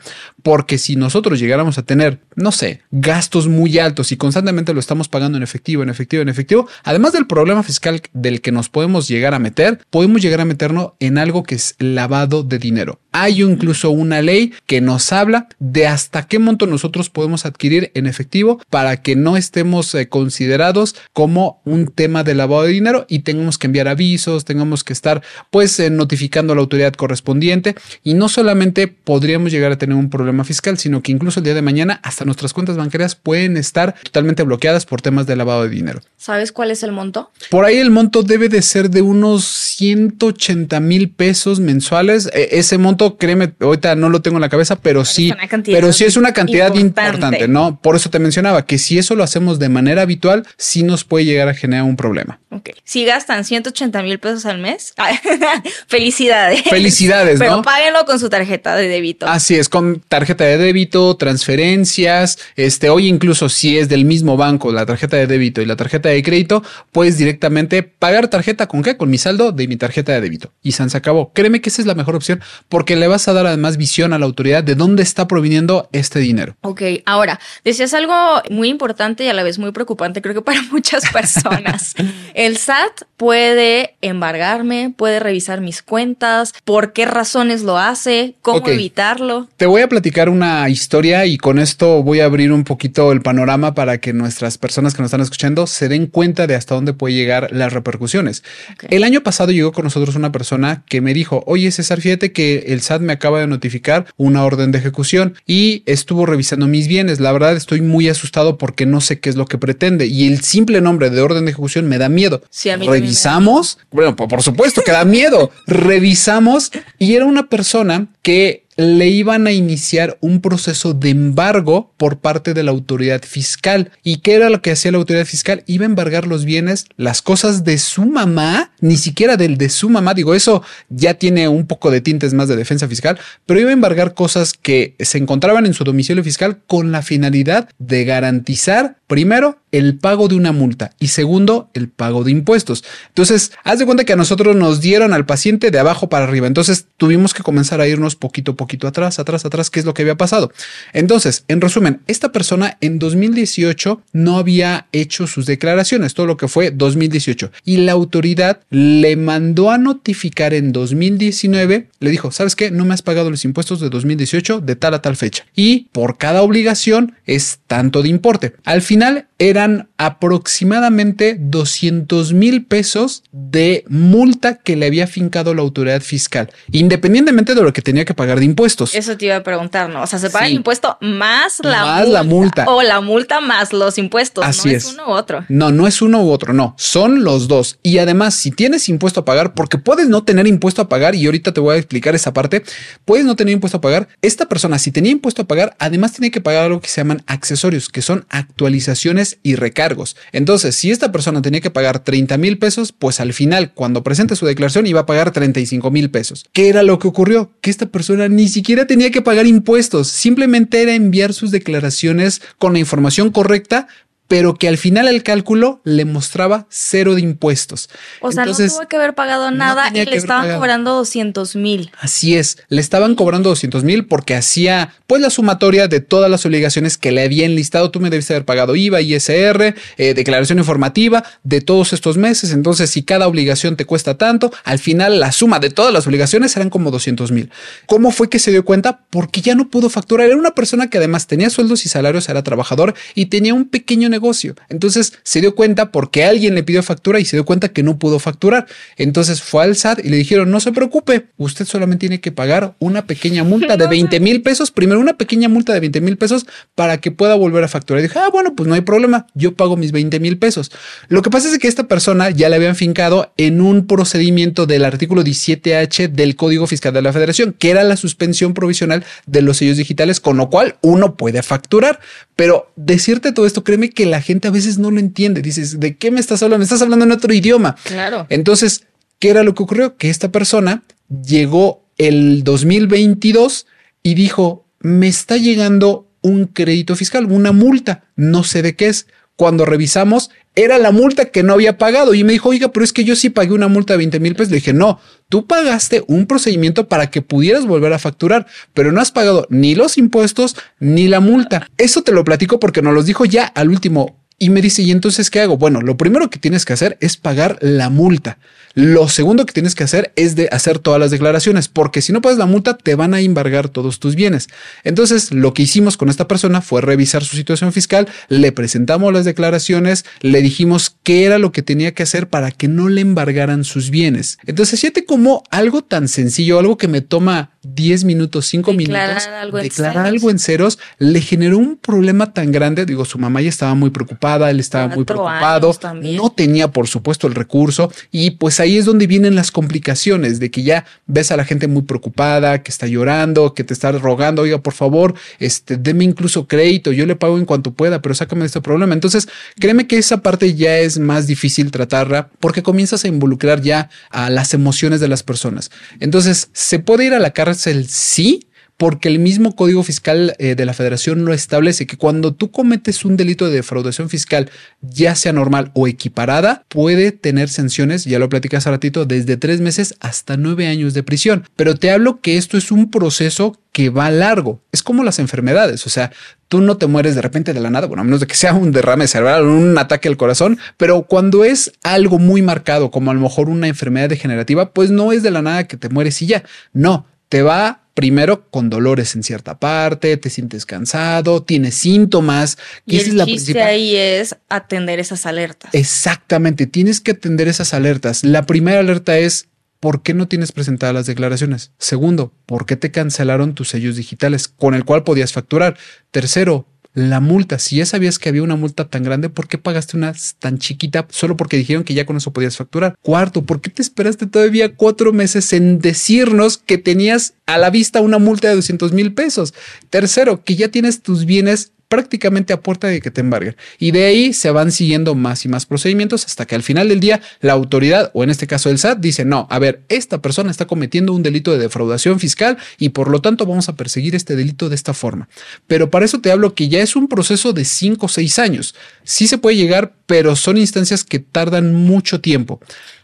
Porque 0.48 0.78
si 0.78 0.96
nosotros 0.96 1.38
llegáramos 1.38 1.76
a 1.76 1.82
tener, 1.82 2.20
no 2.34 2.52
sé, 2.52 2.80
gastos 2.90 3.48
muy 3.48 3.78
altos 3.78 4.12
y 4.12 4.16
constantemente 4.16 4.72
lo 4.72 4.80
estamos 4.80 5.06
pagando 5.06 5.36
en 5.36 5.42
efectivo, 5.42 5.82
en 5.82 5.90
efectivo, 5.90 6.22
en 6.22 6.30
efectivo, 6.30 6.66
además 6.84 7.12
del 7.12 7.26
problema 7.26 7.62
fiscal 7.62 8.00
del 8.14 8.40
que 8.40 8.50
nos 8.50 8.70
podemos 8.70 9.08
llegar 9.08 9.34
a 9.34 9.38
meter, 9.38 9.78
podemos 9.90 10.22
llegar 10.22 10.40
a 10.40 10.46
meternos 10.46 10.92
en 11.00 11.18
algo 11.18 11.42
que 11.42 11.56
es 11.56 11.74
lavado 11.78 12.44
de 12.44 12.58
dinero. 12.58 12.98
Hay 13.12 13.42
incluso 13.42 13.90
una 13.90 14.22
ley 14.22 14.54
que 14.64 14.80
nos 14.80 15.12
habla 15.12 15.48
de 15.58 15.86
hasta 15.86 16.26
qué 16.26 16.38
monto 16.38 16.66
nosotros 16.66 17.10
podemos 17.10 17.44
adquirir 17.44 17.90
en 17.94 18.06
efectivo 18.06 18.58
para 18.70 19.02
que 19.02 19.16
no 19.16 19.36
estemos 19.36 19.94
eh, 19.94 20.08
considerados 20.08 20.94
como 21.12 21.60
un 21.64 21.88
tema 21.88 22.24
de 22.24 22.34
lavado 22.34 22.62
de 22.62 22.72
dinero 22.72 23.04
y 23.08 23.18
tengamos 23.18 23.58
que 23.58 23.66
enviar 23.66 23.88
avisos, 23.88 24.44
tengamos 24.44 24.84
que 24.84 24.92
estar 24.92 25.22
pues 25.50 25.78
eh, 25.80 25.90
notificando 25.90 26.52
a 26.52 26.56
la 26.56 26.62
autoridad 26.62 26.94
correspondiente 26.94 27.74
y 28.02 28.14
no 28.14 28.28
solamente 28.28 28.88
podríamos 28.88 29.52
llegar 29.52 29.72
a 29.72 29.78
tener 29.78 29.96
un 29.96 30.10
problema 30.10 30.37
fiscal, 30.44 30.78
sino 30.78 31.02
que 31.02 31.12
incluso 31.12 31.40
el 31.40 31.44
día 31.44 31.54
de 31.54 31.62
mañana 31.62 32.00
hasta 32.02 32.24
nuestras 32.24 32.52
cuentas 32.52 32.76
bancarias 32.76 33.14
pueden 33.14 33.56
estar 33.56 33.94
totalmente 34.02 34.42
bloqueadas 34.42 34.86
por 34.86 35.02
temas 35.02 35.26
de 35.26 35.36
lavado 35.36 35.64
de 35.64 35.70
dinero. 35.70 36.00
¿Sabes 36.16 36.52
cuál 36.52 36.70
es 36.70 36.82
el 36.82 36.92
monto? 36.92 37.30
Por 37.50 37.64
ahí 37.64 37.76
el 37.76 37.90
monto 37.90 38.22
debe 38.22 38.48
de 38.48 38.62
ser 38.62 38.90
de 38.90 39.02
unos 39.02 39.44
180 39.44 40.80
mil 40.80 41.10
pesos 41.10 41.60
mensuales. 41.60 42.28
E, 42.32 42.48
ese 42.52 42.78
monto, 42.78 43.16
créeme, 43.16 43.52
ahorita 43.60 43.94
no 43.94 44.08
lo 44.08 44.22
tengo 44.22 44.36
en 44.36 44.42
la 44.42 44.48
cabeza, 44.48 44.76
pero, 44.76 45.04
sí, 45.04 45.32
pero 45.64 45.92
sí 45.92 46.04
es 46.04 46.16
una 46.16 46.32
cantidad 46.32 46.74
importante. 46.74 47.48
¿no? 47.48 47.80
Por 47.80 47.96
eso 47.96 48.10
te 48.10 48.18
mencionaba 48.18 48.66
que 48.66 48.78
si 48.78 48.98
eso 48.98 49.14
lo 49.14 49.22
hacemos 49.22 49.58
de 49.58 49.68
manera 49.68 50.02
habitual, 50.02 50.46
sí 50.56 50.82
nos 50.82 51.04
puede 51.04 51.24
llegar 51.24 51.48
a 51.48 51.54
generar 51.54 51.84
un 51.84 51.96
problema. 51.96 52.40
Ok. 52.50 52.70
Si 52.84 53.04
gastan 53.04 53.44
180 53.44 54.02
mil 54.02 54.18
pesos 54.18 54.46
al 54.46 54.58
mes, 54.58 54.94
felicidades. 55.86 56.62
Felicidades, 56.62 57.38
Pero 57.38 57.62
páguenlo 57.62 58.04
con 58.04 58.18
su 58.18 58.28
tarjeta 58.28 58.74
de 58.74 58.88
débito. 58.88 59.26
Así 59.26 59.54
es, 59.54 59.68
con 59.68 60.00
tarjeta 60.00 60.27
de 60.34 60.58
débito, 60.58 61.16
transferencias, 61.16 62.38
este, 62.56 62.90
hoy 62.90 63.06
incluso 63.06 63.48
si 63.48 63.78
es 63.78 63.88
del 63.88 64.04
mismo 64.04 64.36
banco, 64.36 64.72
la 64.72 64.86
tarjeta 64.86 65.16
de 65.16 65.26
débito 65.26 65.62
y 65.62 65.66
la 65.66 65.76
tarjeta 65.76 66.08
de 66.08 66.22
crédito, 66.22 66.62
puedes 66.92 67.18
directamente 67.18 67.82
pagar 67.82 68.28
tarjeta 68.28 68.66
con 68.66 68.82
qué? 68.82 68.96
Con 68.96 69.10
mi 69.10 69.18
saldo 69.18 69.52
de 69.52 69.68
mi 69.68 69.76
tarjeta 69.76 70.12
de 70.12 70.20
débito. 70.20 70.52
Y 70.62 70.72
se 70.72 70.96
acabó. 70.96 71.32
Créeme 71.32 71.60
que 71.60 71.70
esa 71.70 71.82
es 71.82 71.86
la 71.86 71.94
mejor 71.94 72.14
opción 72.14 72.40
porque 72.68 72.96
le 72.96 73.08
vas 73.08 73.28
a 73.28 73.32
dar 73.32 73.46
además 73.46 73.76
visión 73.76 74.12
a 74.12 74.18
la 74.18 74.26
autoridad 74.26 74.62
de 74.62 74.74
dónde 74.74 75.02
está 75.02 75.26
proviniendo 75.26 75.88
este 75.92 76.18
dinero. 76.20 76.56
Ok, 76.62 76.82
ahora, 77.04 77.40
decías 77.64 77.94
algo 77.94 78.14
muy 78.50 78.68
importante 78.68 79.24
y 79.24 79.28
a 79.28 79.34
la 79.34 79.42
vez 79.42 79.58
muy 79.58 79.72
preocupante, 79.72 80.22
creo 80.22 80.34
que 80.34 80.42
para 80.42 80.62
muchas 80.70 81.10
personas. 81.10 81.94
El 82.34 82.56
SAT 82.56 83.02
puede 83.16 83.96
embargarme, 84.00 84.92
puede 84.96 85.20
revisar 85.20 85.60
mis 85.60 85.82
cuentas, 85.82 86.54
por 86.64 86.92
qué 86.92 87.06
razones 87.06 87.62
lo 87.62 87.78
hace, 87.78 88.36
cómo 88.42 88.66
evitarlo. 88.68 89.48
Te 89.56 89.66
voy 89.66 89.82
a 89.82 89.88
platicar 89.88 90.07
una 90.28 90.68
historia 90.68 91.26
y 91.26 91.38
con 91.38 91.58
esto 91.58 92.02
voy 92.02 92.20
a 92.20 92.24
abrir 92.24 92.50
un 92.50 92.64
poquito 92.64 93.12
el 93.12 93.20
panorama 93.20 93.74
para 93.74 93.98
que 93.98 94.12
nuestras 94.12 94.58
personas 94.58 94.94
que 94.94 95.02
nos 95.02 95.08
están 95.08 95.20
escuchando 95.20 95.66
se 95.66 95.88
den 95.88 96.06
cuenta 96.06 96.46
de 96.46 96.54
hasta 96.54 96.74
dónde 96.74 96.94
puede 96.94 97.14
llegar 97.14 97.50
las 97.52 97.72
repercusiones. 97.72 98.42
El 98.88 99.04
año 99.04 99.22
pasado 99.22 99.52
llegó 99.52 99.72
con 99.72 99.84
nosotros 99.84 100.16
una 100.16 100.32
persona 100.32 100.82
que 100.88 101.00
me 101.00 101.14
dijo, 101.14 101.44
oye 101.46 101.70
César, 101.70 102.00
fíjate 102.00 102.32
que 102.32 102.64
el 102.68 102.80
SAT 102.80 103.02
me 103.02 103.12
acaba 103.12 103.40
de 103.40 103.46
notificar 103.46 104.06
una 104.16 104.44
orden 104.44 104.72
de 104.72 104.78
ejecución 104.78 105.34
y 105.46 105.82
estuvo 105.86 106.26
revisando 106.26 106.66
mis 106.66 106.88
bienes. 106.88 107.20
La 107.20 107.30
verdad 107.30 107.54
estoy 107.54 107.80
muy 107.80 108.08
asustado 108.08 108.58
porque 108.58 108.86
no 108.86 109.00
sé 109.00 109.20
qué 109.20 109.28
es 109.28 109.36
lo 109.36 109.46
que 109.46 109.58
pretende 109.58 110.06
y 110.06 110.26
el 110.26 110.40
simple 110.40 110.80
nombre 110.80 111.10
de 111.10 111.20
orden 111.20 111.44
de 111.44 111.52
ejecución 111.52 111.86
me 111.86 111.98
da 111.98 112.08
miedo. 112.08 112.42
Revisamos, 112.90 113.78
bueno, 113.90 114.16
por 114.16 114.42
supuesto 114.42 114.82
que 114.82 114.92
da 114.92 115.04
miedo. 115.04 115.50
Revisamos 115.66 116.72
y 116.98 117.14
era 117.14 117.26
una 117.26 117.48
persona 117.48 118.08
que 118.22 118.64
le 118.78 119.08
iban 119.08 119.48
a 119.48 119.52
iniciar 119.52 120.18
un 120.20 120.40
proceso 120.40 120.94
de 120.94 121.10
embargo 121.10 121.92
por 121.96 122.18
parte 122.18 122.54
de 122.54 122.62
la 122.62 122.70
autoridad 122.70 123.22
fiscal. 123.24 123.90
¿Y 124.04 124.18
qué 124.18 124.34
era 124.34 124.50
lo 124.50 124.62
que 124.62 124.70
hacía 124.70 124.92
la 124.92 124.98
autoridad 124.98 125.26
fiscal? 125.26 125.64
Iba 125.66 125.82
a 125.82 125.86
embargar 125.86 126.28
los 126.28 126.44
bienes, 126.44 126.86
las 126.96 127.20
cosas 127.20 127.64
de 127.64 127.76
su 127.78 128.06
mamá, 128.06 128.70
ni 128.80 128.96
siquiera 128.96 129.36
del 129.36 129.58
de 129.58 129.68
su 129.68 129.90
mamá. 129.90 130.14
Digo, 130.14 130.32
eso 130.32 130.62
ya 130.90 131.14
tiene 131.14 131.48
un 131.48 131.66
poco 131.66 131.90
de 131.90 132.00
tintes 132.00 132.34
más 132.34 132.46
de 132.46 132.54
defensa 132.54 132.86
fiscal, 132.86 133.18
pero 133.46 133.58
iba 133.58 133.70
a 133.70 133.72
embargar 133.72 134.14
cosas 134.14 134.54
que 134.54 134.94
se 135.00 135.18
encontraban 135.18 135.66
en 135.66 135.74
su 135.74 135.82
domicilio 135.82 136.22
fiscal 136.22 136.60
con 136.68 136.92
la 136.92 137.02
finalidad 137.02 137.68
de 137.80 138.04
garantizar, 138.04 138.98
primero, 139.08 139.58
el 139.72 139.98
pago 139.98 140.28
de 140.28 140.36
una 140.36 140.52
multa 140.52 140.92
y 141.00 141.08
segundo, 141.08 141.68
el 141.74 141.88
pago 141.88 142.22
de 142.22 142.30
impuestos. 142.30 142.84
Entonces, 143.08 143.52
haz 143.64 143.80
de 143.80 143.86
cuenta 143.86 144.04
que 144.04 144.12
a 144.12 144.16
nosotros 144.16 144.54
nos 144.54 144.80
dieron 144.80 145.12
al 145.12 145.26
paciente 145.26 145.70
de 145.70 145.78
abajo 145.78 146.08
para 146.08 146.24
arriba. 146.24 146.46
Entonces, 146.46 146.86
tuvimos 146.96 147.34
que 147.34 147.42
comenzar 147.42 147.80
a 147.80 147.88
irnos 147.88 148.14
poquito 148.14 148.52
a 148.52 148.56
poquito 148.56 148.67
atrás, 148.86 149.18
atrás, 149.18 149.44
atrás, 149.44 149.70
qué 149.70 149.80
es 149.80 149.86
lo 149.86 149.94
que 149.94 150.02
había 150.02 150.16
pasado. 150.16 150.52
Entonces, 150.92 151.44
en 151.48 151.60
resumen, 151.60 152.00
esta 152.06 152.32
persona 152.32 152.76
en 152.80 152.98
2018 152.98 154.02
no 154.12 154.38
había 154.38 154.86
hecho 154.92 155.26
sus 155.26 155.46
declaraciones, 155.46 156.14
todo 156.14 156.26
lo 156.26 156.36
que 156.36 156.48
fue 156.48 156.70
2018. 156.70 157.50
Y 157.64 157.78
la 157.78 157.92
autoridad 157.92 158.60
le 158.70 159.16
mandó 159.16 159.70
a 159.70 159.78
notificar 159.78 160.54
en 160.54 160.72
2019, 160.72 161.88
le 162.00 162.10
dijo, 162.10 162.30
¿sabes 162.30 162.54
qué? 162.54 162.70
No 162.70 162.84
me 162.84 162.94
has 162.94 163.02
pagado 163.02 163.30
los 163.30 163.44
impuestos 163.44 163.80
de 163.80 163.90
2018 163.90 164.60
de 164.60 164.76
tal 164.76 164.94
a 164.94 165.02
tal 165.02 165.16
fecha. 165.16 165.44
Y 165.54 165.88
por 165.92 166.18
cada 166.18 166.42
obligación 166.42 167.16
es 167.26 167.60
tanto 167.66 168.02
de 168.02 168.08
importe. 168.08 168.54
Al 168.64 168.82
final 168.82 169.26
eran 169.38 169.88
aproximadamente 169.98 171.36
200 171.38 172.32
mil 172.32 172.64
pesos 172.64 173.22
de 173.30 173.84
multa 173.88 174.56
que 174.56 174.76
le 174.76 174.86
había 174.86 175.06
fincado 175.06 175.54
la 175.54 175.62
autoridad 175.62 176.00
fiscal, 176.00 176.50
independientemente 176.72 177.54
de 177.54 177.62
lo 177.62 177.72
que 177.72 177.82
tenía 177.82 178.04
que 178.04 178.14
pagar 178.14 178.40
de 178.40 178.46
impuestos. 178.46 178.94
Eso 178.94 179.16
te 179.16 179.26
iba 179.26 179.36
a 179.36 179.42
preguntar, 179.42 179.90
¿no? 179.90 180.02
O 180.02 180.06
sea, 180.06 180.18
se 180.18 180.30
paga 180.30 180.46
el 180.46 180.54
impuesto 180.54 180.98
más 181.00 181.60
la, 181.62 181.84
multa, 181.84 182.08
la 182.08 182.22
multa. 182.22 182.64
O 182.68 182.82
la 182.82 183.00
multa 183.00 183.40
más 183.40 183.72
los 183.72 183.98
impuestos. 183.98 184.44
Así 184.44 184.70
no 184.70 184.76
es. 184.76 184.92
uno 184.92 185.08
u 185.08 185.10
otro. 185.10 185.44
No, 185.48 185.70
no 185.70 185.86
es 185.86 186.02
uno 186.02 186.22
u 186.24 186.30
otro, 186.30 186.52
no. 186.52 186.74
Son 186.76 187.22
los 187.22 187.46
dos. 187.46 187.78
Y 187.82 187.98
además, 187.98 188.34
si 188.34 188.50
tienes 188.50 188.88
impuesto 188.88 189.20
a 189.20 189.24
pagar, 189.24 189.54
porque 189.54 189.78
puedes 189.78 190.08
no 190.08 190.24
tener 190.24 190.46
impuesto 190.46 190.82
a 190.82 190.88
pagar, 190.88 191.14
y 191.14 191.26
ahorita 191.26 191.52
te 191.52 191.60
voy 191.60 191.72
a 191.72 191.76
explicar 191.88 192.14
esa 192.14 192.34
parte, 192.34 192.62
puedes 193.06 193.24
no 193.24 193.34
tener 193.34 193.54
impuesto 193.54 193.78
a 193.78 193.80
pagar. 193.80 194.08
Esta 194.20 194.46
persona, 194.46 194.78
si 194.78 194.92
tenía 194.92 195.10
impuesto 195.10 195.42
a 195.42 195.48
pagar, 195.48 195.74
además 195.78 196.12
tiene 196.12 196.30
que 196.30 196.42
pagar 196.42 196.64
algo 196.64 196.80
que 196.80 196.88
se 196.88 197.00
llaman 197.00 197.22
accesorios, 197.26 197.88
que 197.88 198.02
son 198.02 198.26
actualizaciones 198.28 199.38
y 199.42 199.54
recargos. 199.54 200.16
Entonces, 200.32 200.74
si 200.76 200.90
esta 200.90 201.10
persona 201.10 201.40
tenía 201.40 201.62
que 201.62 201.70
pagar 201.70 202.00
30 202.00 202.36
mil 202.36 202.58
pesos, 202.58 202.92
pues 202.92 203.20
al 203.20 203.32
final, 203.32 203.72
cuando 203.72 204.02
presente 204.02 204.36
su 204.36 204.44
declaración, 204.44 204.86
iba 204.86 205.00
a 205.00 205.06
pagar 205.06 205.30
35 205.30 205.90
mil 205.90 206.10
pesos. 206.10 206.44
¿Qué 206.52 206.68
era 206.68 206.82
lo 206.82 206.98
que 206.98 207.08
ocurrió? 207.08 207.52
Que 207.62 207.70
esta 207.70 207.86
persona 207.86 208.28
ni 208.28 208.48
siquiera 208.48 208.86
tenía 208.86 209.10
que 209.10 209.22
pagar 209.22 209.46
impuestos, 209.46 210.08
simplemente 210.08 210.82
era 210.82 210.94
enviar 210.94 211.32
sus 211.32 211.50
declaraciones 211.50 212.42
con 212.58 212.74
la 212.74 212.78
información 212.78 213.30
correcta 213.30 213.88
pero 214.28 214.54
que 214.54 214.68
al 214.68 214.76
final 214.76 215.08
el 215.08 215.22
cálculo 215.22 215.80
le 215.84 216.04
mostraba 216.04 216.66
cero 216.68 217.14
de 217.14 217.22
impuestos. 217.22 217.88
O 218.20 218.30
sea, 218.30 218.44
no 218.44 218.54
tuvo 218.54 218.86
que 218.86 218.96
haber 218.96 219.14
pagado 219.14 219.50
nada 219.50 219.90
y 219.92 220.04
le 220.04 220.16
estaban 220.16 220.54
cobrando 220.54 220.94
200 220.94 221.56
mil. 221.56 221.90
Así 221.98 222.36
es, 222.36 222.58
le 222.68 222.82
estaban 222.82 223.14
cobrando 223.14 223.48
200 223.48 223.82
mil 223.84 224.06
porque 224.06 224.34
hacía 224.34 224.94
pues 225.06 225.22
la 225.22 225.30
sumatoria 225.30 225.88
de 225.88 226.00
todas 226.00 226.30
las 226.30 226.44
obligaciones 226.44 226.98
que 226.98 227.10
le 227.10 227.22
habían 227.22 227.54
listado. 227.54 227.90
Tú 227.90 228.00
me 228.00 228.10
debiste 228.10 228.34
haber 228.34 228.44
pagado 228.44 228.76
IVA, 228.76 229.00
ISR, 229.00 229.74
eh, 229.96 230.14
declaración 230.14 230.58
informativa 230.58 231.24
de 231.42 231.62
todos 231.62 231.94
estos 231.94 232.18
meses. 232.18 232.52
Entonces, 232.52 232.90
si 232.90 233.02
cada 233.02 233.26
obligación 233.26 233.76
te 233.76 233.86
cuesta 233.86 234.18
tanto, 234.18 234.52
al 234.64 234.78
final 234.78 235.20
la 235.20 235.32
suma 235.32 235.58
de 235.58 235.70
todas 235.70 235.92
las 235.92 236.06
obligaciones 236.06 236.54
eran 236.54 236.68
como 236.68 236.90
200 236.90 237.32
mil. 237.32 237.50
¿Cómo 237.86 238.10
fue 238.10 238.28
que 238.28 238.38
se 238.38 238.50
dio 238.50 238.66
cuenta? 238.66 239.00
Porque 239.08 239.40
ya 239.40 239.54
no 239.54 239.70
pudo 239.70 239.88
facturar. 239.88 240.26
Era 240.26 240.36
una 240.36 240.50
persona 240.50 240.90
que 240.90 240.98
además 240.98 241.26
tenía 241.26 241.48
sueldos 241.48 241.86
y 241.86 241.88
salarios, 241.88 242.28
era 242.28 242.42
trabajador 242.42 242.94
y 243.14 243.26
tenía 243.26 243.54
un 243.54 243.64
pequeño 243.64 244.10
negocio 244.10 244.17
negocio. 244.18 244.54
Entonces 244.68 245.14
se 245.22 245.40
dio 245.40 245.54
cuenta 245.54 245.92
porque 245.92 246.24
alguien 246.24 246.54
le 246.54 246.64
pidió 246.64 246.82
factura 246.82 247.20
y 247.20 247.24
se 247.24 247.36
dio 247.36 247.44
cuenta 247.44 247.68
que 247.68 247.82
no 247.82 247.98
pudo 247.98 248.18
facturar. 248.18 248.66
Entonces 248.96 249.42
fue 249.42 249.62
al 249.62 249.76
SAT 249.76 250.04
y 250.04 250.08
le 250.08 250.16
dijeron, 250.16 250.50
no 250.50 250.58
se 250.58 250.72
preocupe, 250.72 251.26
usted 251.36 251.64
solamente 251.66 252.00
tiene 252.00 252.20
que 252.20 252.32
pagar 252.32 252.74
una 252.80 253.06
pequeña 253.06 253.44
multa 253.44 253.76
de 253.76 253.86
20 253.98 254.20
mil 254.20 254.42
pesos, 254.42 254.70
primero 254.70 255.00
una 255.00 255.16
pequeña 255.16 255.48
multa 255.48 255.72
de 255.72 255.80
20 255.80 256.00
mil 256.00 256.16
pesos 256.16 256.46
para 256.74 256.98
que 256.98 257.10
pueda 257.10 257.34
volver 257.34 257.62
a 257.64 257.68
facturar. 257.68 258.00
Y 258.00 258.08
dije, 258.08 258.18
ah, 258.18 258.30
bueno, 258.32 258.54
pues 258.56 258.68
no 258.68 258.74
hay 258.74 258.80
problema, 258.80 259.26
yo 259.34 259.54
pago 259.54 259.76
mis 259.76 259.92
20 259.92 260.18
mil 260.20 260.38
pesos. 260.38 260.70
Lo 261.08 261.22
que 261.22 261.30
pasa 261.30 261.50
es 261.50 261.58
que 261.58 261.68
esta 261.68 261.86
persona 261.86 262.30
ya 262.30 262.48
le 262.48 262.56
habían 262.56 262.76
fincado 262.76 263.32
en 263.36 263.60
un 263.60 263.86
procedimiento 263.86 264.66
del 264.66 264.84
artículo 264.84 265.22
17H 265.22 266.10
del 266.10 266.34
Código 266.36 266.66
Fiscal 266.66 266.92
de 266.92 267.02
la 267.02 267.12
Federación, 267.12 267.54
que 267.58 267.70
era 267.70 267.84
la 267.84 267.96
suspensión 267.96 268.54
provisional 268.54 269.04
de 269.26 269.42
los 269.42 269.58
sellos 269.58 269.76
digitales, 269.76 270.20
con 270.20 270.36
lo 270.36 270.50
cual 270.50 270.76
uno 270.82 271.16
puede 271.16 271.42
facturar. 271.42 272.00
Pero 272.36 272.70
decirte 272.76 273.32
todo 273.32 273.46
esto, 273.46 273.64
créeme 273.64 273.90
que 273.90 274.06
la 274.08 274.20
gente 274.20 274.48
a 274.48 274.50
veces 274.50 274.78
no 274.78 274.90
lo 274.90 274.98
entiende. 274.98 275.42
Dices, 275.42 275.78
¿de 275.78 275.96
qué 275.96 276.10
me 276.10 276.20
estás 276.20 276.42
hablando? 276.42 276.58
Me 276.58 276.64
estás 276.64 276.82
hablando 276.82 277.04
en 277.04 277.12
otro 277.12 277.32
idioma. 277.32 277.76
Claro. 277.84 278.26
Entonces, 278.28 278.86
¿qué 279.18 279.30
era 279.30 279.42
lo 279.42 279.54
que 279.54 279.62
ocurrió? 279.62 279.96
Que 279.96 280.10
esta 280.10 280.32
persona 280.32 280.82
llegó 281.24 281.84
el 281.96 282.44
2022 282.44 283.66
y 284.02 284.14
dijo, 284.14 284.66
me 284.80 285.08
está 285.08 285.36
llegando 285.36 286.08
un 286.22 286.46
crédito 286.46 286.96
fiscal, 286.96 287.26
una 287.26 287.52
multa, 287.52 288.04
no 288.16 288.44
sé 288.44 288.62
de 288.62 288.76
qué 288.76 288.88
es. 288.88 289.06
Cuando 289.36 289.64
revisamos, 289.64 290.30
era 290.58 290.76
la 290.78 290.90
multa 290.90 291.26
que 291.26 291.44
no 291.44 291.52
había 291.52 291.78
pagado. 291.78 292.14
Y 292.14 292.24
me 292.24 292.32
dijo, 292.32 292.48
oiga, 292.48 292.72
pero 292.72 292.82
es 292.82 292.92
que 292.92 293.04
yo 293.04 293.14
sí 293.14 293.30
pagué 293.30 293.52
una 293.52 293.68
multa 293.68 293.94
de 293.94 293.98
20 293.98 294.18
mil 294.18 294.34
pesos. 294.34 294.50
Le 294.50 294.56
dije, 294.56 294.72
no, 294.72 294.98
tú 295.28 295.46
pagaste 295.46 296.02
un 296.08 296.26
procedimiento 296.26 296.88
para 296.88 297.10
que 297.10 297.22
pudieras 297.22 297.64
volver 297.64 297.92
a 297.92 298.00
facturar, 298.00 298.46
pero 298.74 298.90
no 298.90 299.00
has 299.00 299.12
pagado 299.12 299.46
ni 299.50 299.76
los 299.76 299.98
impuestos 299.98 300.56
ni 300.80 301.06
la 301.06 301.20
multa. 301.20 301.68
Eso 301.78 302.02
te 302.02 302.10
lo 302.10 302.24
platico 302.24 302.58
porque 302.58 302.82
nos 302.82 302.92
los 302.92 303.06
dijo 303.06 303.24
ya 303.24 303.44
al 303.44 303.68
último 303.68 304.17
y 304.38 304.50
me 304.50 304.62
dice, 304.62 304.82
¿y 304.82 304.92
entonces 304.92 305.30
qué 305.30 305.40
hago? 305.40 305.58
Bueno, 305.58 305.80
lo 305.80 305.96
primero 305.96 306.30
que 306.30 306.38
tienes 306.38 306.64
que 306.64 306.72
hacer 306.72 306.96
es 307.00 307.16
pagar 307.16 307.58
la 307.60 307.90
multa. 307.90 308.38
Lo 308.74 309.08
segundo 309.08 309.44
que 309.44 309.52
tienes 309.52 309.74
que 309.74 309.82
hacer 309.82 310.12
es 310.14 310.36
de 310.36 310.48
hacer 310.52 310.78
todas 310.78 311.00
las 311.00 311.10
declaraciones, 311.10 311.66
porque 311.66 312.00
si 312.00 312.12
no 312.12 312.20
pagas 312.20 312.38
la 312.38 312.46
multa 312.46 312.76
te 312.76 312.94
van 312.94 313.12
a 313.12 313.20
embargar 313.20 313.68
todos 313.68 313.98
tus 313.98 314.14
bienes. 314.14 314.48
Entonces, 314.84 315.32
lo 315.32 315.52
que 315.54 315.62
hicimos 315.62 315.96
con 315.96 316.08
esta 316.08 316.28
persona 316.28 316.60
fue 316.60 316.80
revisar 316.80 317.24
su 317.24 317.34
situación 317.34 317.72
fiscal, 317.72 318.06
le 318.28 318.52
presentamos 318.52 319.12
las 319.12 319.24
declaraciones, 319.24 320.04
le 320.20 320.42
dijimos 320.42 320.94
qué 321.02 321.24
era 321.24 321.38
lo 321.38 321.50
que 321.50 321.62
tenía 321.62 321.92
que 321.92 322.04
hacer 322.04 322.28
para 322.28 322.52
que 322.52 322.68
no 322.68 322.88
le 322.88 323.00
embargaran 323.00 323.64
sus 323.64 323.90
bienes. 323.90 324.38
Entonces, 324.46 324.78
siete 324.78 325.04
como 325.04 325.42
algo 325.50 325.82
tan 325.82 326.06
sencillo, 326.06 326.60
algo 326.60 326.76
que 326.76 326.86
me 326.86 327.00
toma 327.00 327.57
10 327.78 328.02
minutos, 328.02 328.46
5 328.46 328.72
minutos, 328.72 329.28
algo 329.40 329.58
declarar 329.58 330.06
algo 330.06 330.30
en 330.30 330.40
ceros, 330.40 330.80
le 330.98 331.20
generó 331.20 331.58
un 331.58 331.76
problema 331.76 332.34
tan 332.34 332.50
grande. 332.50 332.84
Digo, 332.84 333.04
su 333.04 333.20
mamá 333.20 333.40
ya 333.40 333.48
estaba 333.48 333.74
muy 333.74 333.90
preocupada, 333.90 334.50
él 334.50 334.58
estaba 334.58 334.88
muy 334.88 335.04
preocupado, 335.04 335.78
no 335.94 336.32
tenía, 336.32 336.72
por 336.72 336.88
supuesto, 336.88 337.28
el 337.28 337.36
recurso 337.36 337.92
y 338.10 338.32
pues 338.32 338.58
ahí 338.58 338.78
es 338.78 338.84
donde 338.84 339.06
vienen 339.06 339.36
las 339.36 339.52
complicaciones 339.52 340.40
de 340.40 340.50
que 340.50 340.64
ya 340.64 340.86
ves 341.06 341.30
a 341.30 341.36
la 341.36 341.44
gente 341.44 341.68
muy 341.68 341.82
preocupada, 341.82 342.64
que 342.64 342.72
está 342.72 342.88
llorando, 342.88 343.54
que 343.54 343.62
te 343.62 343.74
está 343.74 343.92
rogando, 343.92 344.42
oiga, 344.42 344.58
por 344.58 344.72
favor, 344.72 345.14
este, 345.38 345.76
deme 345.76 346.02
incluso 346.02 346.48
crédito, 346.48 346.90
yo 346.90 347.06
le 347.06 347.14
pago 347.14 347.38
en 347.38 347.44
cuanto 347.44 347.74
pueda, 347.74 348.02
pero 348.02 348.12
sácame 348.16 348.40
de 348.40 348.46
este 348.46 348.60
problema. 348.60 348.92
Entonces, 348.92 349.28
créeme 349.60 349.86
que 349.86 349.98
esa 349.98 350.16
parte 350.16 350.56
ya 350.56 350.78
es 350.78 350.98
más 350.98 351.28
difícil 351.28 351.70
tratarla 351.70 352.28
porque 352.40 352.64
comienzas 352.64 353.04
a 353.04 353.08
involucrar 353.08 353.62
ya 353.62 353.88
a 354.10 354.30
las 354.30 354.52
emociones 354.52 354.98
de 355.00 355.06
las 355.06 355.22
personas. 355.22 355.70
Entonces, 356.00 356.50
se 356.52 356.80
puede 356.80 357.04
ir 357.04 357.14
a 357.14 357.20
la 357.20 357.30
cárcel, 357.30 357.67
sí, 357.88 358.48
porque 358.78 359.08
el 359.08 359.18
mismo 359.18 359.56
Código 359.56 359.82
Fiscal 359.82 360.34
eh, 360.38 360.54
de 360.54 360.64
la 360.64 360.72
Federación 360.72 361.24
lo 361.24 361.34
establece 361.34 361.86
que 361.86 361.96
cuando 361.96 362.32
tú 362.32 362.52
cometes 362.52 363.04
un 363.04 363.16
delito 363.16 363.46
de 363.46 363.56
defraudación 363.56 364.08
fiscal, 364.08 364.50
ya 364.80 365.16
sea 365.16 365.32
normal 365.32 365.72
o 365.74 365.88
equiparada, 365.88 366.64
puede 366.68 367.10
tener 367.10 367.48
sanciones, 367.48 368.04
ya 368.04 368.20
lo 368.20 368.28
platicas 368.28 368.62
hace 368.62 368.70
ratito, 368.70 369.04
desde 369.04 369.36
tres 369.36 369.60
meses 369.60 369.96
hasta 369.98 370.36
nueve 370.36 370.68
años 370.68 370.94
de 370.94 371.02
prisión. 371.02 371.44
Pero 371.56 371.74
te 371.74 371.90
hablo 371.90 372.20
que 372.20 372.36
esto 372.36 372.56
es 372.56 372.70
un 372.70 372.88
proceso 372.88 373.58
que 373.72 373.90
va 373.90 374.10
largo. 374.12 374.60
Es 374.70 374.84
como 374.84 375.02
las 375.02 375.18
enfermedades, 375.18 375.84
o 375.84 375.90
sea, 375.90 376.12
tú 376.46 376.60
no 376.60 376.76
te 376.76 376.86
mueres 376.86 377.16
de 377.16 377.22
repente 377.22 377.52
de 377.52 377.60
la 377.60 377.70
nada, 377.70 377.88
bueno, 377.88 378.02
a 378.02 378.04
menos 378.04 378.20
de 378.20 378.28
que 378.28 378.36
sea 378.36 378.54
un 378.54 378.70
derrame 378.70 379.08
cerebral 379.08 379.44
un 379.44 379.76
ataque 379.76 380.08
al 380.08 380.16
corazón, 380.16 380.56
pero 380.76 381.02
cuando 381.02 381.44
es 381.44 381.72
algo 381.82 382.20
muy 382.20 382.42
marcado, 382.42 382.92
como 382.92 383.10
a 383.10 383.14
lo 383.14 383.20
mejor 383.20 383.48
una 383.48 383.66
enfermedad 383.66 384.08
degenerativa, 384.08 384.72
pues 384.72 384.90
no 384.92 385.10
es 385.10 385.24
de 385.24 385.32
la 385.32 385.42
nada 385.42 385.66
que 385.66 385.76
te 385.76 385.88
mueres 385.88 386.22
y 386.22 386.26
ya. 386.26 386.44
No, 386.72 387.06
te 387.28 387.42
va 387.42 387.82
primero 387.94 388.48
con 388.50 388.70
dolores 388.70 389.16
en 389.16 389.24
cierta 389.24 389.58
parte, 389.58 390.16
te 390.16 390.30
sientes 390.30 390.64
cansado, 390.64 391.42
tienes 391.42 391.74
síntomas. 391.74 392.56
Y 392.86 392.98
el 392.98 393.06
es 393.08 393.14
la 393.14 393.26
chiste 393.26 393.60
ahí 393.60 393.96
es 393.96 394.36
atender 394.48 395.00
esas 395.00 395.26
alertas. 395.26 395.74
Exactamente, 395.74 396.66
tienes 396.66 397.00
que 397.00 397.10
atender 397.10 397.48
esas 397.48 397.74
alertas. 397.74 398.22
La 398.22 398.46
primera 398.46 398.78
alerta 398.78 399.18
es 399.18 399.48
¿por 399.80 400.02
qué 400.02 400.14
no 400.14 400.28
tienes 400.28 400.52
presentadas 400.52 400.94
las 400.94 401.06
declaraciones? 401.06 401.72
Segundo, 401.78 402.32
¿por 402.46 402.66
qué 402.66 402.76
te 402.76 402.90
cancelaron 402.90 403.54
tus 403.54 403.68
sellos 403.68 403.96
digitales 403.96 404.48
con 404.48 404.74
el 404.74 404.84
cual 404.84 405.04
podías 405.04 405.32
facturar? 405.32 405.76
Tercero, 406.10 406.66
la 406.98 407.20
multa. 407.20 407.60
Si 407.60 407.76
ya 407.76 407.86
sabías 407.86 408.18
que 408.18 408.28
había 408.28 408.42
una 408.42 408.56
multa 408.56 408.88
tan 408.88 409.04
grande, 409.04 409.28
¿por 409.28 409.46
qué 409.46 409.56
pagaste 409.56 409.96
una 409.96 410.12
tan 410.40 410.58
chiquita 410.58 411.06
solo 411.10 411.36
porque 411.36 411.56
dijeron 411.56 411.84
que 411.84 411.94
ya 411.94 412.04
con 412.04 412.16
eso 412.16 412.32
podías 412.32 412.56
facturar? 412.56 412.96
Cuarto, 413.02 413.44
¿por 413.44 413.60
qué 413.60 413.70
te 413.70 413.82
esperaste 413.82 414.26
todavía 414.26 414.74
cuatro 414.74 415.12
meses 415.12 415.52
en 415.52 415.78
decirnos 415.78 416.58
que 416.58 416.76
tenías 416.76 417.34
a 417.46 417.56
la 417.56 417.70
vista 417.70 418.00
una 418.00 418.18
multa 418.18 418.48
de 418.48 418.56
200 418.56 418.92
mil 418.92 419.14
pesos? 419.14 419.54
Tercero, 419.90 420.42
que 420.42 420.56
ya 420.56 420.68
tienes 420.68 421.00
tus 421.00 421.24
bienes 421.24 421.70
prácticamente 421.88 422.52
a 422.52 422.60
puerta 422.60 422.86
de 422.86 423.00
que 423.00 423.10
te 423.10 423.20
embarguen. 423.20 423.56
Y 423.78 423.90
de 423.90 424.04
ahí 424.04 424.32
se 424.32 424.50
van 424.50 424.70
siguiendo 424.72 425.14
más 425.14 425.44
y 425.44 425.48
más 425.48 425.66
procedimientos 425.66 426.24
hasta 426.26 426.46
que 426.46 426.54
al 426.54 426.62
final 426.62 426.88
del 426.88 427.00
día 427.00 427.20
la 427.40 427.54
autoridad, 427.54 428.10
o 428.14 428.22
en 428.22 428.30
este 428.30 428.46
caso 428.46 428.70
el 428.70 428.78
SAT, 428.78 428.98
dice, 428.98 429.24
no, 429.24 429.46
a 429.50 429.58
ver, 429.58 429.82
esta 429.88 430.20
persona 430.20 430.50
está 430.50 430.66
cometiendo 430.66 431.12
un 431.12 431.22
delito 431.22 431.52
de 431.52 431.58
defraudación 431.58 432.20
fiscal 432.20 432.58
y 432.78 432.90
por 432.90 433.08
lo 433.08 433.20
tanto 433.20 433.46
vamos 433.46 433.68
a 433.68 433.76
perseguir 433.76 434.14
este 434.14 434.36
delito 434.36 434.68
de 434.68 434.74
esta 434.74 434.94
forma. 434.94 435.28
Pero 435.66 435.90
para 435.90 436.04
eso 436.04 436.20
te 436.20 436.30
hablo 436.30 436.54
que 436.54 436.68
ya 436.68 436.80
es 436.80 436.94
un 436.94 437.08
proceso 437.08 437.52
de 437.52 437.64
5 437.64 438.06
o 438.06 438.08
6 438.08 438.38
años. 438.38 438.74
Sí 439.04 439.26
se 439.26 439.38
puede 439.38 439.56
llegar, 439.56 439.94
pero 440.06 440.36
son 440.36 440.58
instancias 440.58 441.04
que 441.04 441.18
tardan 441.18 441.74
mucho 441.74 442.20
tiempo. 442.20 442.60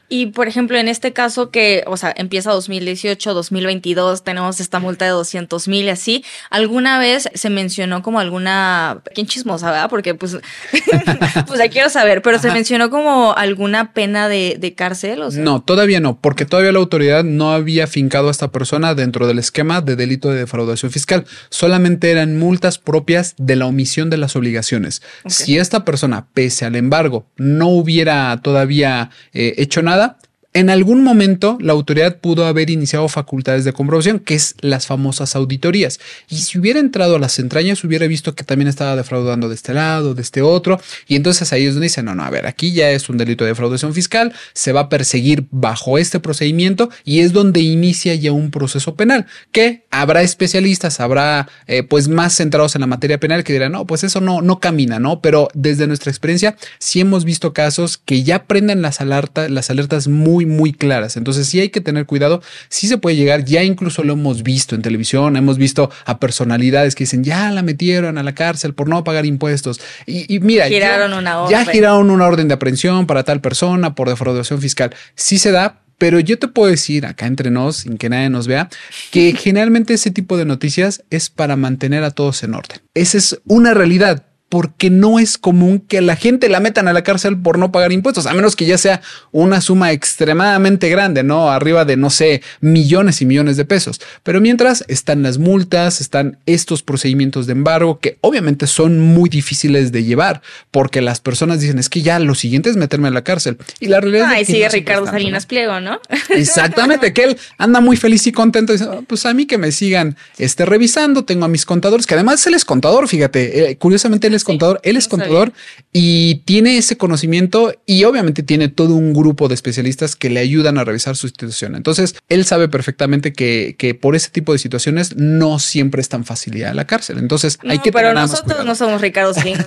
Y 0.09 0.27
por 0.27 0.49
ejemplo, 0.49 0.77
en 0.77 0.89
este 0.89 1.13
caso 1.13 1.51
que, 1.51 1.83
o 1.87 1.97
sea, 1.97 2.13
empieza 2.17 2.51
2018, 2.53 3.35
2022, 3.35 4.23
tenemos 4.23 4.61
esta 4.61 4.79
multa 4.79 5.05
de 5.05 5.13
200 5.13 5.67
mil 5.69 5.87
y 5.87 5.89
así, 5.89 6.25
¿alguna 6.51 6.99
vez 6.99 7.29
se 7.35 7.51
mencionó 7.51 8.03
como 8.03 8.21
alguna, 8.21 9.03
quién 9.15 9.27
chismosa, 9.27 9.71
verdad? 9.71 9.89
Porque 9.89 10.15
pues, 10.15 10.37
pues 11.47 11.59
ya 11.59 11.69
quiero 11.69 11.89
saber, 11.89 12.23
pero 12.23 12.39
se 12.39 12.51
mencionó 12.51 12.91
como 12.91 13.35
alguna 13.35 13.93
pena 13.93 14.29
de, 14.29 14.57
de 14.59 14.75
cárcel? 14.75 15.23
O 15.23 15.31
No, 15.31 15.63
todavía 15.63 16.01
no, 16.01 16.19
porque 16.21 16.45
todavía 16.45 16.73
la 16.73 16.79
autoridad 16.79 17.25
no 17.25 17.53
había 17.53 17.87
fincado 17.87 18.29
a 18.29 18.31
esta 18.31 18.53
persona 18.53 18.95
dentro 18.95 19.27
del 19.27 19.39
esquema 19.39 19.81
de 19.81 19.97
delito 19.97 20.31
de 20.31 20.41
defraudación 20.41 20.93
fiscal. 20.93 21.25
Solamente 21.49 22.11
eran 22.11 22.39
multas 22.39 22.79
propias 22.79 23.35
de 23.39 23.57
la 23.57 23.67
omisión 23.67 24.11
de 24.11 24.19
las 24.19 24.37
obligaciones. 24.37 25.03
Si 25.27 25.59
esta 25.59 25.85
persona, 25.85 26.27
pese 26.35 26.65
al 26.65 26.77
embargo, 26.77 27.27
no 27.37 27.69
hubiera 27.69 28.41
todavía 28.43 29.11
eh, 29.33 29.55
hecho 29.57 29.83
nada, 29.83 30.04
Oder? 30.05 30.19
En 30.55 30.71
algún 30.71 31.03
momento 31.03 31.59
la 31.61 31.73
autoridad 31.73 32.19
pudo 32.19 32.47
haber 32.47 32.71
iniciado 32.71 33.09
facultades 33.09 33.65
de 33.65 33.73
comprobación, 33.73 34.21
que 34.21 34.35
es 34.35 34.55
las 34.61 34.87
famosas 34.87 35.35
auditorías. 35.35 35.99
Y 36.29 36.37
si 36.37 36.61
hubiera 36.61 36.79
entrado 36.79 37.17
a 37.17 37.19
las 37.19 37.41
entrañas, 37.41 37.83
hubiera 37.83 38.07
visto 38.07 38.37
que 38.37 38.45
también 38.45 38.69
estaba 38.69 38.95
defraudando 38.95 39.49
de 39.49 39.57
este 39.57 39.75
lado, 39.75 40.15
de 40.15 40.23
este 40.23 40.43
otro. 40.43 40.81
Y 41.09 41.17
entonces 41.17 41.53
ahí 41.53 41.65
es 41.65 41.75
donde 41.75 41.87
dicen, 41.87 42.05
no, 42.05 42.15
no, 42.15 42.23
a 42.23 42.31
ver, 42.31 42.47
aquí 42.47 42.73
ya 42.73 42.93
es 42.93 43.09
un 43.09 43.19
delito 43.19 43.43
de 43.43 43.51
defraudación 43.51 43.95
fiscal, 43.95 44.33
se 44.53 44.71
va 44.71 44.83
a 44.83 44.89
perseguir 44.89 45.47
bajo 45.51 45.99
este 45.99 46.21
procedimiento 46.21 46.89
y 47.05 47.21
es 47.21 47.33
donde 47.33 47.61
inicia 47.61 48.15
ya 48.15 48.31
un 48.31 48.53
proceso 48.53 48.95
penal, 48.95 49.27
que 49.51 49.83
habrá 49.91 50.23
especialistas, 50.23 51.01
habrá 51.01 51.49
eh, 51.67 51.83
pues 51.83 52.07
más 52.07 52.37
centrados 52.37 52.77
en 52.77 52.83
la 52.83 52.87
materia 52.87 53.19
penal 53.19 53.43
que 53.43 53.53
dirán, 53.53 53.73
no, 53.73 53.87
pues 53.87 54.05
eso 54.05 54.21
no, 54.21 54.41
no 54.41 54.61
camina, 54.61 55.01
¿no? 55.01 55.21
Pero 55.21 55.49
desde 55.53 55.89
nuestra 55.89 56.11
experiencia 56.11 56.57
sí 56.79 57.01
hemos 57.01 57.25
visto 57.25 57.53
casos 57.53 57.99
que 57.99 58.23
ya 58.23 58.45
prenden 58.45 58.83
las 58.83 59.01
alertas, 59.01 59.51
las 59.51 59.69
alertas 59.69 60.07
muy 60.07 60.44
muy, 60.47 60.65
muy 60.65 60.73
claras. 60.73 61.17
Entonces 61.17 61.47
sí 61.47 61.61
hay 61.61 61.69
que 61.69 61.81
tener 61.81 62.07
cuidado, 62.07 62.43
sí 62.69 62.89
se 62.89 62.97
puede 62.97 63.17
llegar, 63.17 63.45
ya 63.45 63.63
incluso 63.63 64.03
lo 64.03 64.15
hemos 64.15 64.43
visto 64.43 64.75
en 64.75 64.83
televisión, 64.83 65.37
hemos 65.37 65.59
visto 65.59 65.91
a 66.07 66.19
personalidades 66.19 66.95
que 66.95 67.05
dicen, 67.05 67.23
ya 67.23 67.51
la 67.51 67.63
metieron 67.63 68.17
a 68.17 68.23
la 68.23 68.35
cárcel 68.35 68.73
por 68.73 68.89
no 68.89 69.05
pagar 69.05 69.27
impuestos. 69.27 69.81
Y, 70.07 70.41
mira, 70.41 70.69
giraron 70.69 71.11
ya, 71.11 71.19
una 71.19 71.41
orden. 71.41 71.59
ya 71.59 71.71
giraron 71.71 72.11
una 72.11 72.27
orden 72.27 72.49
de 72.49 72.55
aprehensión 72.55 73.07
para 73.07 73.25
tal 73.25 73.41
persona 73.41 73.95
por 73.95 74.09
defraudación 74.09 74.61
fiscal. 74.61 74.95
Sí 75.15 75.39
se 75.39 75.51
da, 75.51 75.83
pero 75.99 76.19
yo 76.21 76.39
te 76.39 76.49
puedo 76.49 76.71
decir 76.71 77.05
acá 77.05 77.27
entre 77.27 77.51
nos, 77.51 77.77
sin 77.77 77.99
que 77.99 78.09
nadie 78.09 78.31
nos 78.31 78.47
vea, 78.47 78.69
que 79.11 79.35
generalmente 79.39 79.95
ese 79.95 80.11
tipo 80.11 80.37
de 80.37 80.45
noticias 80.47 81.05
es 81.11 81.29
para 81.29 81.57
mantener 81.57 82.05
a 82.05 82.11
todos 82.11 82.43
en 82.43 82.55
orden. 82.55 82.79
Esa 82.95 83.19
es 83.19 83.41
una 83.45 83.75
realidad 83.75 84.25
porque 84.55 84.89
no 84.89 85.19
es 85.19 85.37
común 85.37 85.81
que 85.81 86.01
la 86.01 86.15
gente 86.15 86.49
la 86.49 86.61
metan 86.61 86.87
a 86.87 86.93
la 86.93 87.03
cárcel 87.03 87.37
por 87.37 87.59
no 87.59 87.73
pagar 87.73 87.91
impuestos, 87.91 88.27
a 88.27 88.35
menos 88.35 88.55
que 88.55 88.67
ya 88.67 88.79
sea 88.79 89.03
una 89.33 89.61
suma 89.61 89.91
extremadamente 89.91 90.89
grande, 90.89 91.25
¿no? 91.25 91.51
Arriba 91.51 91.85
de, 91.85 91.97
no 91.97 92.09
sé, 92.09 92.41
millones 92.61 93.21
y 93.21 93.27
millones 93.27 93.57
de 93.57 93.65
pesos. 93.65 94.01
Pero 94.23 94.41
mientras 94.41 94.85
están 94.87 95.25
las 95.25 95.39
multas, 95.39 96.01
están 96.01 96.39
estos 96.47 96.85
procedimientos 96.85 97.49
de 97.49 97.53
embargo 97.55 97.99
que 97.99 98.17
obviamente 98.21 98.69
son 98.69 99.01
muy 99.01 99.29
difíciles 99.29 99.91
de 99.91 100.05
llevar, 100.05 100.41
porque 100.71 101.01
las 101.01 101.19
personas 101.19 101.61
dicen, 101.61 101.81
es 101.81 101.89
que 101.89 102.03
ya 102.03 102.21
lo 102.21 102.37
siguiente 102.37 102.71
es 102.71 102.77
meterme 102.77 103.09
a 103.09 103.11
la 103.11 103.25
cárcel. 103.25 103.59
Y 103.81 103.89
la 103.89 104.01
realidad 104.01 104.31
es 104.35 104.47
que... 104.47 104.53
sigue 104.53 104.69
Ricardo 104.69 105.07
Salinas 105.07 105.47
Pliego, 105.47 105.81
¿no? 105.81 105.99
Exactamente, 106.29 107.13
que 107.13 107.25
él 107.25 107.39
anda 107.59 107.81
muy 107.81 107.97
feliz 107.97 108.25
y 108.29 108.31
contento. 108.31 108.73
Dice, 108.73 108.85
ah, 108.89 109.01
pues 109.05 109.27
a 109.27 109.35
mí 109.35 109.47
que 109.47 109.59
me 109.59 109.73
sigan 109.73 110.17
este, 110.39 110.65
revisando, 110.65 111.25
tengo 111.25 111.45
a 111.45 111.49
mis 111.49 111.67
contadores, 111.67 112.07
que 112.07 112.15
además 112.15 112.47
él 112.47 112.55
es 112.55 112.65
contador, 112.65 113.09
fíjate, 113.09 113.73
eh, 113.73 113.79
curiosamente 113.79 114.29
él 114.29 114.35
es 114.35 114.44
contador, 114.45 114.81
él 114.85 114.97
es 114.97 115.09
contador 115.09 115.53
y 115.93 116.37
tiene 116.45 116.79
ese 116.79 116.97
conocimiento 116.97 117.75
y 117.87 118.05
obviamente 118.05 118.43
tiene 118.43 118.69
todo 118.69 118.95
un 118.95 119.13
grupo 119.13 119.49
de 119.49 119.55
especialistas 119.55 120.17
que 120.17 120.31
le 120.31 120.41
ayudan 120.41 120.79
a 120.79 120.85
revisar 120.85 121.17
su 121.17 121.27
institución. 121.27 121.75
Entonces, 121.75 122.15
él 122.29 122.45
sabe 122.45 122.69
perfectamente 122.69 123.33
que, 123.33 123.77
que 123.79 123.95
por 123.95 124.15
ese 124.15 124.31
tipo 124.31 124.53
de 124.53 124.59
situaciones 124.59 125.17
no 125.17 125.59
siempre 125.59 126.01
es 126.01 126.09
tan 126.09 126.25
fácil 126.25 126.57
ir 126.57 126.67
a 126.67 126.75
la 126.75 126.87
cárcel. 126.87 127.19
Entonces, 127.19 127.59
hay 127.69 127.79
que 127.79 127.93
Pero 127.93 128.15
nosotros 128.15 128.65
no 128.65 128.75
somos 128.75 129.01
Ricardo 129.01 129.35
Salinas 129.35 129.67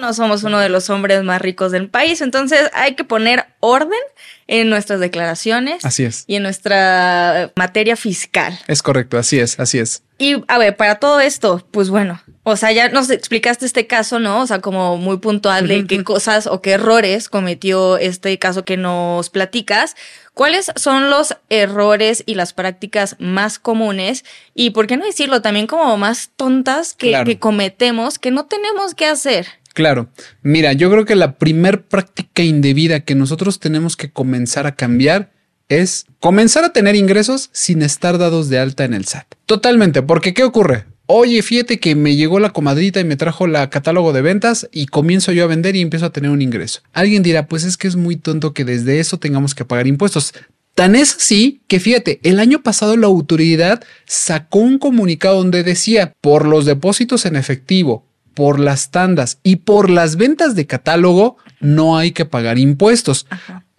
no 0.00 0.14
somos 0.14 0.42
uno 0.42 0.58
de 0.58 0.68
los 0.68 0.90
hombres 0.90 1.22
más 1.22 1.40
ricos 1.40 1.72
del 1.72 1.88
país. 1.88 2.20
Entonces, 2.20 2.70
hay 2.74 2.94
que 2.94 3.04
poner 3.04 3.46
orden 3.60 4.00
en 4.46 4.68
nuestras 4.68 5.00
declaraciones. 5.00 5.84
Así 5.84 6.04
es. 6.04 6.24
Y 6.26 6.36
en 6.36 6.42
nuestra 6.42 7.52
materia 7.56 7.96
fiscal. 7.96 8.58
Es 8.66 8.82
correcto, 8.82 9.18
así 9.18 9.38
es, 9.38 9.58
así 9.58 9.78
es. 9.78 10.02
Y 10.18 10.42
a 10.48 10.58
ver, 10.58 10.76
para 10.76 10.96
todo 10.96 11.20
esto, 11.20 11.66
pues 11.70 11.88
bueno, 11.88 12.20
o 12.44 12.56
sea, 12.56 12.72
ya 12.72 12.88
nos 12.88 13.08
explicaste 13.10 13.64
este 13.64 13.86
caso, 13.86 14.18
¿no? 14.18 14.40
O 14.40 14.46
sea, 14.46 14.60
como 14.60 14.96
muy 14.96 15.18
puntual 15.18 15.68
de 15.68 15.86
qué 15.86 16.02
cosas 16.02 16.48
o 16.48 16.60
qué 16.60 16.72
errores 16.72 17.28
cometió 17.28 17.98
este 17.98 18.36
caso 18.40 18.64
que 18.64 18.76
nos 18.76 19.30
platicas. 19.30 19.94
¿Cuáles 20.34 20.72
son 20.74 21.08
los 21.08 21.36
errores 21.50 22.24
y 22.26 22.34
las 22.34 22.52
prácticas 22.52 23.14
más 23.20 23.60
comunes? 23.60 24.24
Y 24.54 24.70
por 24.70 24.88
qué 24.88 24.96
no 24.96 25.04
decirlo 25.04 25.40
también 25.40 25.68
como 25.68 25.96
más 25.96 26.30
tontas 26.34 26.94
que, 26.94 27.22
que 27.24 27.38
cometemos 27.38 28.18
que 28.18 28.32
no 28.32 28.46
tenemos 28.46 28.94
que 28.96 29.06
hacer. 29.06 29.46
Claro, 29.72 30.08
mira, 30.42 30.72
yo 30.72 30.90
creo 30.90 31.04
que 31.04 31.14
la 31.14 31.38
primer 31.38 31.82
práctica 31.84 32.42
indebida 32.42 33.00
que 33.00 33.14
nosotros 33.14 33.60
tenemos 33.60 33.96
que 33.96 34.10
comenzar 34.10 34.66
a 34.66 34.74
cambiar 34.74 35.30
es 35.68 36.06
comenzar 36.18 36.64
a 36.64 36.72
tener 36.72 36.96
ingresos 36.96 37.50
sin 37.52 37.82
estar 37.82 38.18
dados 38.18 38.48
de 38.48 38.58
alta 38.58 38.84
en 38.84 38.94
el 38.94 39.06
SAT. 39.06 39.26
Totalmente, 39.46 40.02
porque 40.02 40.34
¿qué 40.34 40.42
ocurre? 40.44 40.91
Oye, 41.14 41.42
fíjate 41.42 41.78
que 41.78 41.94
me 41.94 42.16
llegó 42.16 42.40
la 42.40 42.54
comadrita 42.54 42.98
y 42.98 43.04
me 43.04 43.16
trajo 43.16 43.46
la 43.46 43.68
catálogo 43.68 44.14
de 44.14 44.22
ventas 44.22 44.66
y 44.72 44.86
comienzo 44.86 45.30
yo 45.30 45.44
a 45.44 45.46
vender 45.46 45.76
y 45.76 45.82
empiezo 45.82 46.06
a 46.06 46.10
tener 46.10 46.30
un 46.30 46.40
ingreso. 46.40 46.80
Alguien 46.94 47.22
dirá, 47.22 47.48
pues 47.48 47.64
es 47.64 47.76
que 47.76 47.86
es 47.86 47.96
muy 47.96 48.16
tonto 48.16 48.54
que 48.54 48.64
desde 48.64 48.98
eso 48.98 49.18
tengamos 49.18 49.54
que 49.54 49.66
pagar 49.66 49.86
impuestos. 49.86 50.32
Tan 50.74 50.96
es 50.96 51.16
así 51.16 51.60
que 51.66 51.80
fíjate, 51.80 52.18
el 52.22 52.40
año 52.40 52.62
pasado 52.62 52.96
la 52.96 53.08
autoridad 53.08 53.84
sacó 54.06 54.60
un 54.60 54.78
comunicado 54.78 55.36
donde 55.36 55.62
decía, 55.62 56.14
por 56.22 56.46
los 56.46 56.64
depósitos 56.64 57.26
en 57.26 57.36
efectivo, 57.36 58.06
por 58.32 58.58
las 58.58 58.90
tandas 58.90 59.38
y 59.42 59.56
por 59.56 59.90
las 59.90 60.16
ventas 60.16 60.54
de 60.54 60.66
catálogo, 60.66 61.36
no 61.60 61.98
hay 61.98 62.12
que 62.12 62.24
pagar 62.24 62.58
impuestos. 62.58 63.26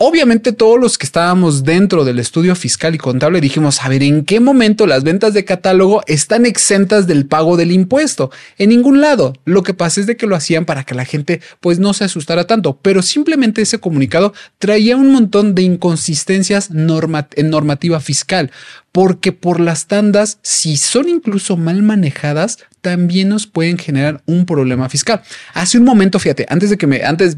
Obviamente 0.06 0.51
todos 0.51 0.78
los 0.78 0.97
que 0.97 1.06
estábamos 1.06 1.64
dentro 1.64 2.04
del 2.04 2.20
estudio 2.20 2.58
fiscal 2.58 2.93
y 2.93 2.97
contable 2.97 3.39
dijimos, 3.39 3.82
a 3.82 3.88
ver, 3.88 4.04
¿en 4.04 4.26
qué 4.26 4.41
momento 4.41 4.86
las 4.86 5.06
ventas 5.06 5.34
de 5.34 5.45
catálogo 5.45 6.04
están 6.08 6.45
exentas 6.45 7.08
del 7.08 7.26
pago 7.26 7.56
del 7.56 7.72
impuesto? 7.72 8.30
En 8.58 8.72
ningún 8.72 8.99
lado. 8.99 9.32
Lo 9.45 9.64
que 9.64 9.74
pasa 9.74 10.01
es 10.01 10.06
de 10.06 10.18
que 10.18 10.28
lo 10.28 10.36
hacían 10.36 10.66
para 10.66 10.84
que 10.84 10.93
la 10.93 11.06
gente 11.06 11.39
pues 11.62 11.80
no 11.80 11.93
se 11.93 12.04
asustara 12.04 12.45
tanto, 12.47 12.78
pero 12.82 13.01
simplemente 13.01 13.62
ese 13.62 13.80
comunicado 13.80 14.34
traía 14.60 14.97
un 14.97 15.10
montón 15.10 15.56
de 15.56 15.62
inconsistencias 15.62 16.70
en 16.72 17.49
normativa 17.49 18.01
fiscal, 18.01 18.51
porque 18.93 19.31
por 19.31 19.59
las 19.59 19.87
tandas, 19.87 20.37
si 20.43 20.77
son 20.77 21.09
incluso 21.09 21.57
mal 21.57 21.81
manejadas, 21.81 22.59
también 22.79 23.27
nos 23.27 23.47
pueden 23.47 23.79
generar 23.79 24.21
un 24.27 24.45
problema 24.45 24.87
fiscal. 24.87 25.23
Hace 25.55 25.79
un 25.79 25.83
momento, 25.83 26.19
fíjate, 26.19 26.45
antes 26.47 26.69
de 26.69 26.77
que 26.77 26.85
me, 26.85 27.03
antes, 27.03 27.37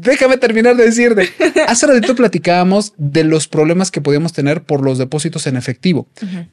déjame 0.00 0.36
terminar 0.36 0.76
de 0.76 0.84
decirte, 0.84 1.30
hace 1.68 1.86
ratito 1.86 2.16
platicábamos 2.16 2.92
de 2.96 3.22
los 3.22 3.46
problemas 3.46 3.92
que 3.92 4.00
podíamos 4.00 4.32
tener 4.32 4.64
por 4.64 4.82
los 4.82 4.98
depósitos 4.98 5.46
en 5.46 5.56
efectivo. 5.56 6.08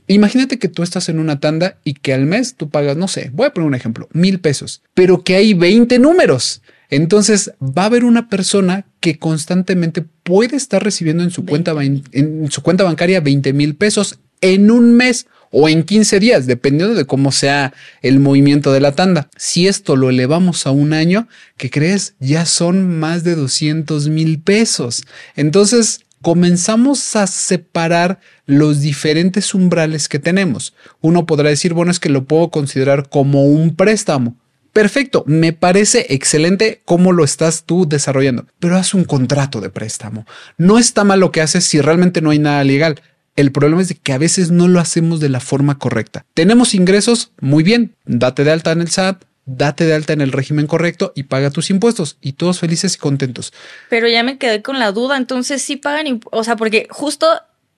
Imagínate 0.05 0.59
que 0.59 0.67
tú 0.67 0.83
estás 0.83 1.09
en 1.09 1.17
una 1.17 1.39
tanda 1.39 1.79
y 1.83 1.95
que 1.95 2.13
al 2.13 2.27
mes 2.27 2.55
tú 2.55 2.69
pagas, 2.69 2.95
no 2.95 3.07
sé, 3.07 3.31
voy 3.33 3.47
a 3.47 3.53
poner 3.53 3.67
un 3.67 3.75
ejemplo, 3.75 4.07
mil 4.13 4.39
pesos, 4.39 4.83
pero 4.93 5.23
que 5.23 5.35
hay 5.35 5.55
20 5.55 5.97
números. 5.97 6.61
Entonces 6.91 7.53
va 7.59 7.83
a 7.83 7.85
haber 7.85 8.03
una 8.03 8.29
persona 8.29 8.85
que 8.99 9.17
constantemente 9.17 10.03
puede 10.21 10.57
estar 10.57 10.83
recibiendo 10.83 11.23
en 11.23 11.31
su, 11.31 11.43
cuenta, 11.43 11.73
en 11.81 12.51
su 12.51 12.61
cuenta 12.61 12.83
bancaria 12.83 13.19
20 13.19 13.51
mil 13.53 13.75
pesos 13.75 14.19
en 14.43 14.69
un 14.69 14.93
mes 14.93 15.25
o 15.51 15.69
en 15.69 15.83
15 15.83 16.19
días, 16.19 16.47
dependiendo 16.47 16.95
de 16.95 17.05
cómo 17.05 17.31
sea 17.31 17.73
el 18.01 18.19
movimiento 18.19 18.73
de 18.73 18.81
la 18.81 18.93
tanda. 18.93 19.29
Si 19.37 19.67
esto 19.67 19.95
lo 19.95 20.09
elevamos 20.09 20.67
a 20.67 20.71
un 20.71 20.93
año, 20.93 21.27
¿qué 21.57 21.69
crees? 21.69 22.15
Ya 22.19 22.45
son 22.45 22.99
más 22.99 23.23
de 23.23 23.35
200 23.35 24.09
mil 24.09 24.41
pesos. 24.41 25.03
Entonces, 25.35 26.01
comenzamos 26.21 27.15
a 27.15 27.27
separar 27.27 28.19
los 28.45 28.81
diferentes 28.81 29.53
umbrales 29.53 30.09
que 30.09 30.19
tenemos. 30.19 30.73
Uno 31.01 31.25
podrá 31.25 31.49
decir, 31.49 31.73
bueno, 31.73 31.91
es 31.91 31.99
que 31.99 32.09
lo 32.09 32.25
puedo 32.25 32.49
considerar 32.49 33.09
como 33.09 33.45
un 33.45 33.75
préstamo. 33.75 34.35
Perfecto, 34.73 35.23
me 35.27 35.53
parece 35.53 36.07
excelente 36.09 36.81
cómo 36.83 37.11
lo 37.11 37.23
estás 37.23 37.65
tú 37.65 37.87
desarrollando, 37.87 38.47
pero 38.59 38.75
haz 38.75 38.95
un 38.95 39.03
contrato 39.03 39.61
de 39.61 39.69
préstamo. 39.69 40.25
No 40.57 40.79
está 40.79 41.03
mal 41.03 41.19
lo 41.19 41.31
que 41.31 41.41
haces 41.41 41.63
si 41.63 41.79
realmente 41.79 42.21
no 42.21 42.31
hay 42.31 42.39
nada 42.39 42.63
legal. 42.63 42.99
El 43.35 43.51
problema 43.51 43.81
es 43.81 43.87
de 43.89 43.95
que 43.95 44.13
a 44.13 44.17
veces 44.17 44.51
no 44.51 44.67
lo 44.67 44.79
hacemos 44.79 45.19
de 45.19 45.29
la 45.29 45.39
forma 45.39 45.79
correcta. 45.79 46.25
Tenemos 46.33 46.75
ingresos, 46.75 47.31
muy 47.39 47.63
bien, 47.63 47.95
date 48.05 48.43
de 48.43 48.51
alta 48.51 48.71
en 48.71 48.81
el 48.81 48.89
SAT, 48.89 49.23
date 49.45 49.85
de 49.85 49.93
alta 49.93 50.13
en 50.13 50.21
el 50.21 50.31
régimen 50.31 50.67
correcto 50.67 51.11
y 51.15 51.23
paga 51.23 51.49
tus 51.49 51.69
impuestos 51.69 52.17
y 52.21 52.33
todos 52.33 52.59
felices 52.59 52.95
y 52.95 52.99
contentos. 52.99 53.53
Pero 53.89 54.07
ya 54.07 54.23
me 54.23 54.37
quedé 54.37 54.61
con 54.61 54.79
la 54.79 54.91
duda, 54.91 55.17
entonces 55.17 55.61
sí 55.61 55.77
pagan, 55.77 56.21
o 56.31 56.43
sea, 56.43 56.55
porque 56.55 56.87
justo 56.89 57.27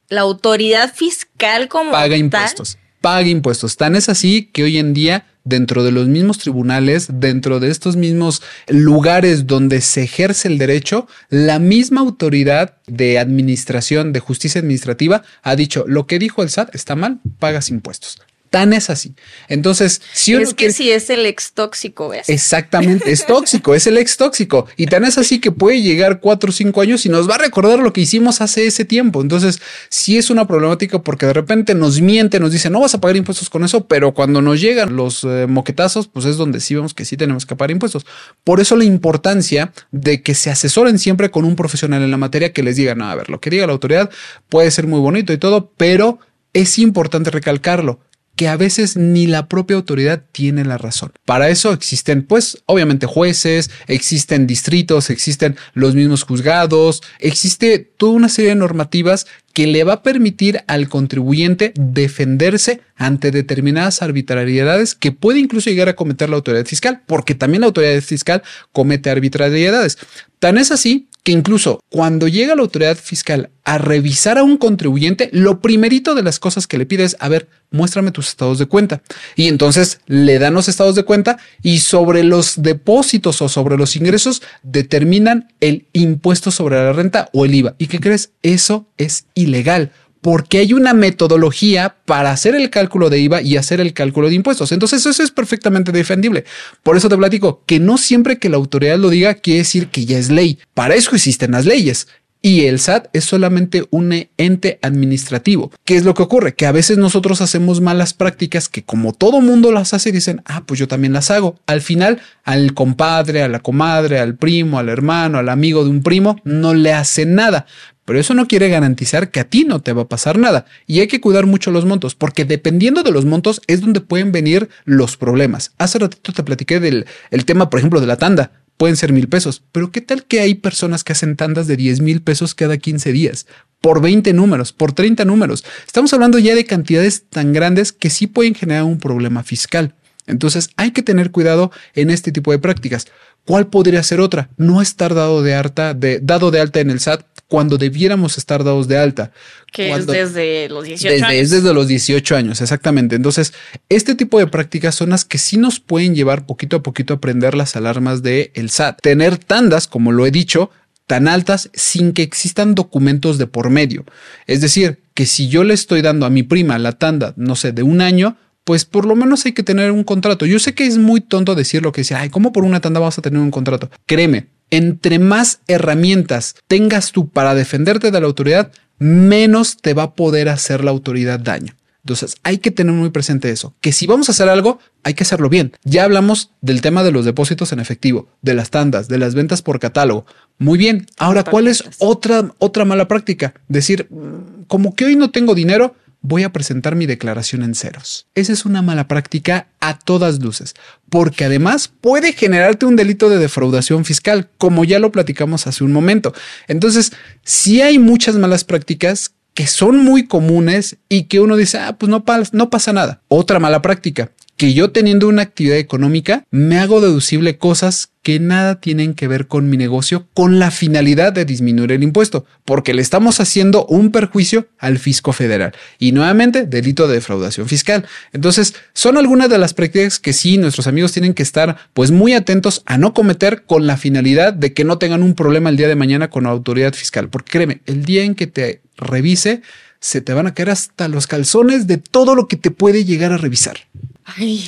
la 0.10 0.22
autoridad 0.22 0.94
fiscal 0.94 1.68
como 1.68 1.92
paga 1.92 2.18
impuestos, 2.18 2.78
paga 3.02 3.28
impuestos. 3.28 3.78
Tan 3.78 3.96
es 3.96 4.10
así 4.10 4.50
que 4.52 4.64
hoy 4.64 4.78
en 4.78 4.94
día 4.94 5.26
dentro 5.46 5.84
de 5.84 5.92
los 5.92 6.08
mismos 6.08 6.40
tribunales, 6.40 7.08
dentro 7.14 7.60
de 7.60 7.70
estos 7.70 7.96
mismos 7.96 8.42
lugares 8.68 9.48
donde 9.48 9.80
se 9.80 10.04
ejerce 10.04 10.50
el 10.50 10.58
derecho, 10.58 11.08
la 11.30 11.60
misma 11.60 12.02
autoridad 12.02 12.78
de 12.88 13.20
administración, 13.20 14.12
de 14.12 14.20
justicia 14.20 14.60
administrativa, 14.60 15.24
ha 15.44 15.56
dicho, 15.56 15.86
lo 15.88 16.08
que 16.08 16.20
dijo 16.20 16.44
el 16.44 16.50
SAT 16.50 16.76
está 16.76 16.96
mal, 16.96 17.20
pagas 17.40 17.70
impuestos. 17.70 18.22
Tan 18.56 18.72
es 18.72 18.90
así. 18.90 19.14
Entonces, 19.50 20.02
si 20.14 20.34
uno 20.34 20.46
Es 20.46 20.54
que 20.54 20.72
si 20.72 20.90
es 20.90 21.10
el 21.10 21.26
ex 21.26 21.52
tóxico, 21.52 22.08
¿ves? 22.08 22.30
Exactamente, 22.30 23.12
es 23.12 23.26
tóxico, 23.26 23.76
es 23.76 23.86
el 23.86 23.98
ex 23.98 24.16
tóxico. 24.16 24.66
Y 24.78 24.86
tan 24.86 25.04
es 25.04 25.18
así 25.18 25.42
que 25.42 25.52
puede 25.52 25.82
llegar 25.82 26.22
cuatro 26.22 26.52
o 26.52 26.54
cinco 26.54 26.80
años 26.80 27.06
y 27.06 27.10
nos 27.10 27.30
va 27.30 27.36
a 27.36 27.40
recordar 27.40 27.80
lo 27.80 27.92
que 27.92 28.00
hicimos 28.00 28.40
hace 28.40 28.66
ese 28.66 28.86
tiempo. 28.86 29.22
Entonces, 29.22 29.60
sí 29.90 30.18
es 30.18 30.30
una 30.30 30.48
problemática 30.48 31.00
porque 31.00 31.26
de 31.26 31.34
repente 31.34 31.76
nos 31.76 32.00
miente, 32.00 32.40
nos 32.40 32.54
dice, 32.54 32.70
no 32.70 32.80
vas 32.80 32.96
a 32.96 33.02
pagar 33.02 33.18
impuestos 33.18 33.50
con 33.50 33.66
eso, 33.66 33.88
pero 33.88 34.14
cuando 34.14 34.42
nos 34.42 34.62
llegan 34.62 34.96
los 34.96 35.26
eh, 35.26 35.48
moquetazos, 35.50 36.08
pues 36.08 36.24
es 36.24 36.38
donde 36.38 36.62
sí 36.62 36.76
vemos 36.76 36.94
que 36.94 37.04
sí 37.04 37.18
tenemos 37.18 37.46
que 37.46 37.58
pagar 37.58 37.72
impuestos. 37.72 38.06
Por 38.46 38.62
eso 38.62 38.78
la 38.78 38.86
importancia 38.86 39.74
de 39.92 40.22
que 40.22 40.34
se 40.34 40.50
asesoren 40.50 40.98
siempre 40.98 41.30
con 41.30 41.44
un 41.44 41.58
profesional 41.58 42.04
en 42.04 42.12
la 42.12 42.16
materia 42.16 42.54
que 42.54 42.64
les 42.64 42.78
diga, 42.78 42.96
no, 42.96 43.10
a 43.10 43.16
ver, 43.16 43.30
lo 43.30 43.42
que 43.42 43.50
diga 43.50 43.68
la 43.68 43.74
autoridad 43.74 44.10
puede 44.48 44.72
ser 44.72 44.88
muy 44.88 45.02
bonito 45.02 45.34
y 45.34 45.38
todo, 45.38 45.74
pero 45.76 46.20
es 46.54 46.80
importante 46.80 47.32
recalcarlo 47.32 48.00
que 48.36 48.48
a 48.48 48.58
veces 48.58 48.98
ni 48.98 49.28
la 49.28 49.48
propia 49.48 49.78
autoridad 49.78 50.24
tiene 50.32 50.66
la 50.66 50.78
razón. 50.78 51.12
Para 51.26 51.50
eso 51.50 51.72
existen, 51.72 52.24
pues, 52.24 52.62
obviamente 52.66 53.06
jueces, 53.06 53.72
existen 53.88 54.48
distritos, 54.48 55.10
existen 55.10 55.56
los 55.74 55.96
mismos 55.96 56.24
juzgados, 56.24 57.02
existe 57.20 57.80
toda 57.80 58.14
una 58.14 58.30
serie 58.30 58.50
de 58.50 58.56
normativas 58.56 59.26
que 59.54 59.68
le 59.68 59.86
va 59.86 59.94
a 59.94 60.04
permitir 60.04 60.64
al 60.68 60.90
contribuyente 60.90 61.72
defenderse 61.76 62.82
ante 62.98 63.32
determinadas 63.32 64.02
arbitrariedades 64.02 64.96
que 64.96 65.14
puede 65.14 65.40
incluso 65.40 65.70
llegar 65.70 65.88
a 65.88 65.96
cometer 65.96 66.30
la 66.30 66.36
autoridad 66.36 66.66
fiscal, 66.66 67.02
porque 67.06 67.36
también 67.36 67.62
la 67.62 67.68
autoridad 67.68 68.02
fiscal 68.02 68.44
comete 68.74 69.10
arbitrariedades. 69.10 69.98
Tan 70.40 70.58
es 70.58 70.72
así 70.72 71.08
que 71.26 71.32
incluso 71.32 71.80
cuando 71.90 72.28
llega 72.28 72.56
la 72.56 72.62
autoridad 72.62 72.96
fiscal 72.96 73.50
a 73.64 73.80
revisar 73.80 74.38
a 74.38 74.44
un 74.44 74.58
contribuyente, 74.58 75.30
lo 75.34 75.60
primerito 75.60 76.14
de 76.14 76.22
las 76.22 76.40
cosas 76.40 76.68
que 76.68 76.78
le 76.78 76.86
pide 76.86 77.04
es, 77.04 77.18
a 77.20 77.28
ver, 77.30 77.50
muéstrame 77.72 78.12
tus 78.12 78.28
estados 78.30 78.60
de 78.60 78.68
cuenta. 78.68 79.02
Y 79.36 79.48
entonces 79.48 80.02
le 80.06 80.38
dan 80.38 80.54
los 80.54 80.70
estados 80.70 80.94
de 80.94 81.02
cuenta 81.02 81.40
y 81.64 81.80
sobre 81.80 82.24
los 82.24 82.62
depósitos 82.62 83.42
o 83.42 83.50
sobre 83.50 83.76
los 83.76 83.96
ingresos 83.96 84.44
determinan 84.62 85.52
el 85.62 85.88
impuesto 85.94 86.52
sobre 86.52 86.76
la 86.76 86.94
renta 86.94 87.28
o 87.34 87.44
el 87.44 87.56
IVA. 87.56 87.74
¿Y 87.80 87.88
qué 87.88 88.00
crees? 88.00 88.30
Eso 88.44 88.88
es 88.98 89.26
ilegal 89.34 89.92
porque 90.26 90.58
hay 90.58 90.74
una 90.74 90.96
metodología 90.96 91.98
para 92.04 92.32
hacer 92.32 92.56
el 92.56 92.72
cálculo 92.72 93.12
de 93.12 93.20
IVA 93.20 93.44
y 93.44 93.58
hacer 93.58 93.80
el 93.80 93.94
cálculo 93.94 94.28
de 94.28 94.34
impuestos. 94.34 94.72
Entonces 94.72 95.06
eso 95.06 95.22
es 95.22 95.30
perfectamente 95.30 95.92
defendible. 95.92 96.46
Por 96.82 96.98
eso 96.98 97.10
te 97.10 97.16
platico 97.16 97.62
que 97.68 97.80
no 97.80 98.00
siempre 98.00 98.40
que 98.40 98.50
la 98.50 98.58
autoridad 98.58 98.98
lo 98.98 99.12
diga 99.12 99.36
quiere 99.36 99.60
decir 99.60 99.90
que 99.90 100.06
ya 100.06 100.18
es 100.18 100.32
ley. 100.32 100.58
Para 100.74 100.96
eso 100.96 101.14
existen 101.14 101.52
las 101.52 101.66
leyes. 101.66 102.08
Y 102.42 102.66
el 102.66 102.80
SAT 102.80 103.08
es 103.14 103.26
solamente 103.26 103.86
un 103.92 104.28
ente 104.38 104.80
administrativo. 104.82 105.72
¿Qué 105.84 105.96
es 105.96 106.06
lo 106.06 106.14
que 106.14 106.24
ocurre? 106.24 106.54
Que 106.54 106.68
a 106.68 106.72
veces 106.72 106.98
nosotros 106.98 107.42
hacemos 107.42 107.82
malas 107.82 108.14
prácticas 108.14 108.70
que 108.70 108.84
como 108.84 109.14
todo 109.14 109.42
mundo 109.42 109.72
las 109.72 109.96
hace, 109.96 110.12
dicen, 110.12 110.44
ah, 110.46 110.64
pues 110.66 110.80
yo 110.80 110.88
también 110.88 111.14
las 111.14 111.32
hago. 111.32 111.56
Al 111.66 111.82
final, 111.82 112.22
al 112.44 112.76
compadre, 112.76 113.42
a 113.42 113.48
la 113.48 113.62
comadre, 113.62 114.20
al 114.20 114.36
primo, 114.36 114.78
al 114.78 114.90
hermano, 114.90 115.40
al 115.40 115.50
amigo 115.50 115.84
de 115.84 115.90
un 115.90 116.04
primo, 116.04 116.40
no 116.44 116.76
le 116.76 116.94
hace 116.94 117.26
nada. 117.26 117.66
Pero 118.06 118.20
eso 118.20 118.36
no 118.36 118.48
quiere 118.48 118.70
garantizar 118.70 119.32
que 119.32 119.40
a 119.40 119.50
ti 119.50 119.66
no 119.66 119.82
te 119.82 119.92
va 119.92 120.04
a 120.04 120.08
pasar 120.08 120.38
nada. 120.38 120.66
Y 120.86 121.00
hay 121.00 121.08
que 121.08 121.20
cuidar 121.20 121.48
mucho 121.48 121.72
los 121.72 121.86
montos, 121.86 122.14
porque 122.14 122.46
dependiendo 122.46 123.02
de 123.02 123.12
los 123.12 123.26
montos 123.26 123.62
es 123.68 123.82
donde 123.82 124.00
pueden 124.00 124.32
venir 124.32 124.70
los 124.86 125.18
problemas. 125.18 125.72
Hace 125.80 126.00
ratito 126.00 126.32
te 126.32 126.44
platiqué 126.44 126.80
del 126.80 127.08
el 127.32 127.46
tema, 127.46 127.70
por 127.70 127.80
ejemplo, 127.80 128.00
de 128.00 128.08
la 128.08 128.18
tanda. 128.18 128.52
Pueden 128.78 128.98
ser 128.98 129.14
mil 129.14 129.30
pesos, 129.30 129.64
pero 129.72 129.92
¿qué 129.92 130.02
tal 130.02 130.26
que 130.26 130.42
hay 130.42 130.56
personas 130.56 131.04
que 131.04 131.14
hacen 131.14 131.38
tandas 131.38 131.66
de 131.66 131.78
10 131.78 132.02
mil 132.02 132.22
pesos 132.22 132.54
cada 132.54 132.78
15 132.78 133.12
días? 133.14 133.48
Por 133.80 134.02
20 134.02 134.34
números, 134.34 134.74
por 134.74 134.92
30 134.92 135.24
números. 135.24 135.64
Estamos 135.88 136.14
hablando 136.14 136.40
ya 136.40 136.56
de 136.56 136.66
cantidades 136.66 137.24
tan 137.30 137.54
grandes 137.54 137.94
que 137.94 138.10
sí 138.10 138.28
pueden 138.28 138.54
generar 138.54 138.84
un 138.84 139.00
problema 139.00 139.44
fiscal. 139.44 139.96
Entonces 140.28 140.70
hay 140.78 140.92
que 140.92 141.04
tener 141.04 141.32
cuidado 141.32 141.72
en 141.94 142.10
este 142.10 142.32
tipo 142.32 142.52
de 142.52 142.60
prácticas. 142.60 143.08
¿Cuál 143.46 143.68
podría 143.68 144.02
ser 144.02 144.20
otra? 144.22 144.50
No 144.58 144.82
estar 144.82 145.14
dado 145.14 145.44
de 145.44 145.54
alta, 145.54 145.94
de, 145.94 146.20
dado 146.22 146.50
de 146.50 146.60
alta 146.60 146.80
en 146.80 146.90
el 146.90 147.00
SAT 147.00 147.24
cuando 147.48 147.78
debiéramos 147.78 148.40
estar 148.40 148.64
dados 148.64 148.88
de 148.88 148.98
alta. 148.98 149.32
Que 149.72 149.94
es 149.94 150.08
desde 150.08 150.68
los 150.68 150.86
18 150.86 151.26
años. 151.26 151.42
Es 151.42 151.50
desde 151.52 151.74
los 151.74 151.88
18 151.88 152.36
años, 152.36 152.62
exactamente. 152.62 153.16
Entonces, 153.16 153.54
este 153.88 154.16
tipo 154.16 154.40
de 154.40 154.48
prácticas 154.48 154.96
son 154.96 155.10
las 155.10 155.26
que 155.26 155.38
sí 155.38 155.58
nos 155.58 155.80
pueden 155.80 156.16
llevar 156.16 156.48
poquito 156.48 156.78
a 156.78 156.84
poquito 156.84 157.14
a 157.14 157.18
aprender 157.18 157.54
las 157.54 157.76
alarmas 157.76 158.24
del 158.24 158.50
el 158.56 158.72
SAT. 158.72 159.02
Tener 159.02 159.38
tandas, 159.38 159.88
como 159.88 160.12
lo 160.12 160.26
he 160.26 160.32
dicho, 160.32 160.72
tan 161.06 161.28
altas 161.28 161.70
sin 161.74 162.14
que 162.14 162.24
existan 162.24 162.74
documentos 162.74 163.38
de 163.38 163.46
por 163.46 163.70
medio. 163.70 164.06
Es 164.48 164.62
decir, 164.62 165.04
que 165.14 165.28
si 165.28 165.48
yo 165.48 165.64
le 165.64 165.76
estoy 165.76 166.02
dando 166.02 166.26
a 166.26 166.32
mi 166.32 166.42
prima 166.42 166.80
la 166.80 166.94
tanda, 166.94 167.34
no 167.38 167.56
sé, 167.56 167.72
de 167.72 167.84
un 167.84 168.02
año, 168.02 168.38
pues 168.66 168.84
por 168.84 169.06
lo 169.06 169.16
menos 169.16 169.46
hay 169.46 169.54
que 169.54 169.64
tener 169.64 169.92
un 169.92 170.04
contrato. 170.04 170.46
Yo 170.46 170.60
sé 170.60 170.74
que 170.74 170.86
es 170.86 170.98
muy 170.98 171.22
tonto 171.22 171.56
decir 171.56 171.82
lo 171.84 171.92
que 171.94 172.02
dice, 172.02 172.16
ay, 172.16 172.30
¿cómo 172.30 172.52
por 172.52 172.66
una 172.66 172.82
tanda 172.82 173.00
vas 173.00 173.18
a 173.18 173.22
tener 173.22 173.40
un 173.40 173.52
contrato? 173.52 173.90
Créeme, 174.06 174.48
entre 174.72 175.20
más 175.20 175.62
herramientas 175.68 176.56
tengas 176.68 177.12
tú 177.12 177.30
para 177.30 177.56
defenderte 177.56 178.12
de 178.12 178.20
la 178.20 178.26
autoridad, 178.26 178.72
menos 178.98 179.78
te 179.78 179.94
va 179.94 180.04
a 180.04 180.14
poder 180.16 180.50
hacer 180.50 180.84
la 180.84 180.92
autoridad 180.92 181.40
daño. 181.40 181.76
Entonces 182.04 182.36
hay 182.44 182.60
que 182.60 182.70
tener 182.70 182.94
muy 182.94 183.10
presente 183.10 183.50
eso, 183.50 183.74
que 183.82 183.92
si 183.92 184.06
vamos 184.06 184.30
a 184.30 184.32
hacer 184.32 184.48
algo, 184.48 184.80
hay 185.04 185.16
que 185.16 185.24
hacerlo 185.24 185.50
bien. 185.50 185.74
Ya 185.84 186.04
hablamos 186.04 186.52
del 186.62 186.82
tema 186.82 187.04
de 187.04 187.12
los 187.12 187.26
depósitos 187.26 187.72
en 187.72 187.80
efectivo, 187.80 188.28
de 188.44 188.54
las 188.54 188.70
tandas, 188.70 189.08
de 189.08 189.18
las 189.18 189.34
ventas 189.34 189.64
por 189.64 189.80
catálogo. 189.80 190.26
Muy 190.60 190.78
bien. 190.78 191.08
Ahora, 191.18 191.44
¿cuál 191.44 191.68
es 191.68 191.84
otra, 191.98 192.52
otra 192.60 192.86
mala 192.86 193.08
práctica? 193.08 193.56
Decir, 193.68 194.08
mm, 194.12 194.66
como 194.68 194.94
que 194.94 195.06
hoy 195.06 195.16
no 195.16 195.32
tengo 195.32 195.56
dinero, 195.56 195.96
voy 196.28 196.44
a 196.44 196.52
presentar 196.52 196.96
mi 196.96 197.06
declaración 197.06 197.62
en 197.64 197.76
ceros. 197.76 198.28
Esa 198.34 198.52
es 198.54 198.66
una 198.66 198.82
mala 198.82 199.08
práctica 199.08 199.68
a 199.80 200.00
todas 200.00 200.40
luces, 200.40 200.74
porque 201.10 201.46
además 201.46 201.88
puede 202.02 202.34
generarte 202.34 202.86
un 202.86 202.96
delito 202.96 203.30
de 203.30 203.38
defraudación 203.38 204.06
fiscal, 204.06 204.50
como 204.58 204.84
ya 204.86 205.00
lo 205.00 205.12
platicamos 205.12 205.68
hace 205.68 205.84
un 205.84 205.92
momento. 205.92 206.34
Entonces, 206.68 207.12
si 207.44 207.82
hay 207.82 208.00
muchas 208.00 208.36
malas 208.36 208.64
prácticas 208.64 209.34
que 209.54 209.68
son 209.68 209.98
muy 209.98 210.28
comunes 210.28 210.98
y 211.08 211.24
que 211.24 211.40
uno 211.40 211.56
dice, 211.56 211.78
ah, 211.78 211.96
pues 211.98 212.10
no, 212.10 212.26
no 212.52 212.70
pasa 212.70 212.92
nada. 212.92 213.22
Otra 213.28 213.60
mala 213.60 213.82
práctica, 213.82 214.32
que 214.58 214.74
yo 214.74 214.92
teniendo 214.92 215.28
una 215.28 215.42
actividad 215.42 215.78
económica 215.78 216.46
me 216.50 216.80
hago 216.80 217.02
deducible 217.02 217.58
cosas 217.58 218.10
que 218.24 218.40
nada 218.40 218.82
tienen 218.82 219.14
que 219.14 219.28
ver 219.28 219.48
con 219.48 219.70
mi 219.70 219.78
negocio 219.78 220.28
con 220.34 220.58
la 220.58 220.72
finalidad 220.72 221.32
de 221.32 221.46
disminuir 221.46 221.92
el 221.92 222.02
impuesto, 222.02 222.46
porque 222.64 222.96
le 222.96 223.04
estamos 223.04 223.40
haciendo 223.40 223.86
un 223.86 224.12
perjuicio 224.12 224.68
al 224.80 224.98
fisco 224.98 225.32
federal 225.32 225.74
y 226.00 226.12
nuevamente 226.12 226.66
delito 226.66 227.08
de 227.08 227.16
defraudación 227.16 227.68
fiscal. 227.68 228.08
Entonces, 228.34 228.74
son 228.94 229.18
algunas 229.18 229.50
de 229.50 229.60
las 229.60 229.76
prácticas 229.76 230.20
que 230.20 230.34
sí 230.34 230.58
nuestros 230.58 230.88
amigos 230.88 231.12
tienen 231.12 231.36
que 231.36 231.44
estar 231.44 231.78
pues 231.94 232.10
muy 232.10 232.34
atentos 232.34 232.82
a 232.86 232.98
no 232.98 233.14
cometer 233.14 233.64
con 233.66 233.86
la 233.86 233.98
finalidad 233.98 234.54
de 234.54 234.74
que 234.74 234.86
no 234.86 234.98
tengan 234.98 235.22
un 235.22 235.36
problema 235.36 235.70
el 235.70 235.78
día 235.78 235.88
de 235.88 235.96
mañana 235.96 236.30
con 236.30 236.46
la 236.46 236.50
autoridad 236.50 236.94
fiscal, 236.94 237.30
porque 237.30 237.52
créeme, 237.52 237.82
el 237.86 238.06
día 238.06 238.24
en 238.24 238.34
que 238.34 238.48
te 238.48 238.82
revise, 238.98 239.62
se 240.00 240.22
te 240.22 240.34
van 240.34 240.48
a 240.48 240.54
caer 240.54 240.72
hasta 240.72 241.08
los 241.08 241.28
calzones 241.28 241.86
de 241.86 241.98
todo 241.98 242.34
lo 242.34 242.48
que 242.48 242.58
te 242.58 242.72
puede 242.72 243.06
llegar 243.06 243.32
a 243.34 243.38
revisar. 243.38 243.78
Ay, 244.26 244.68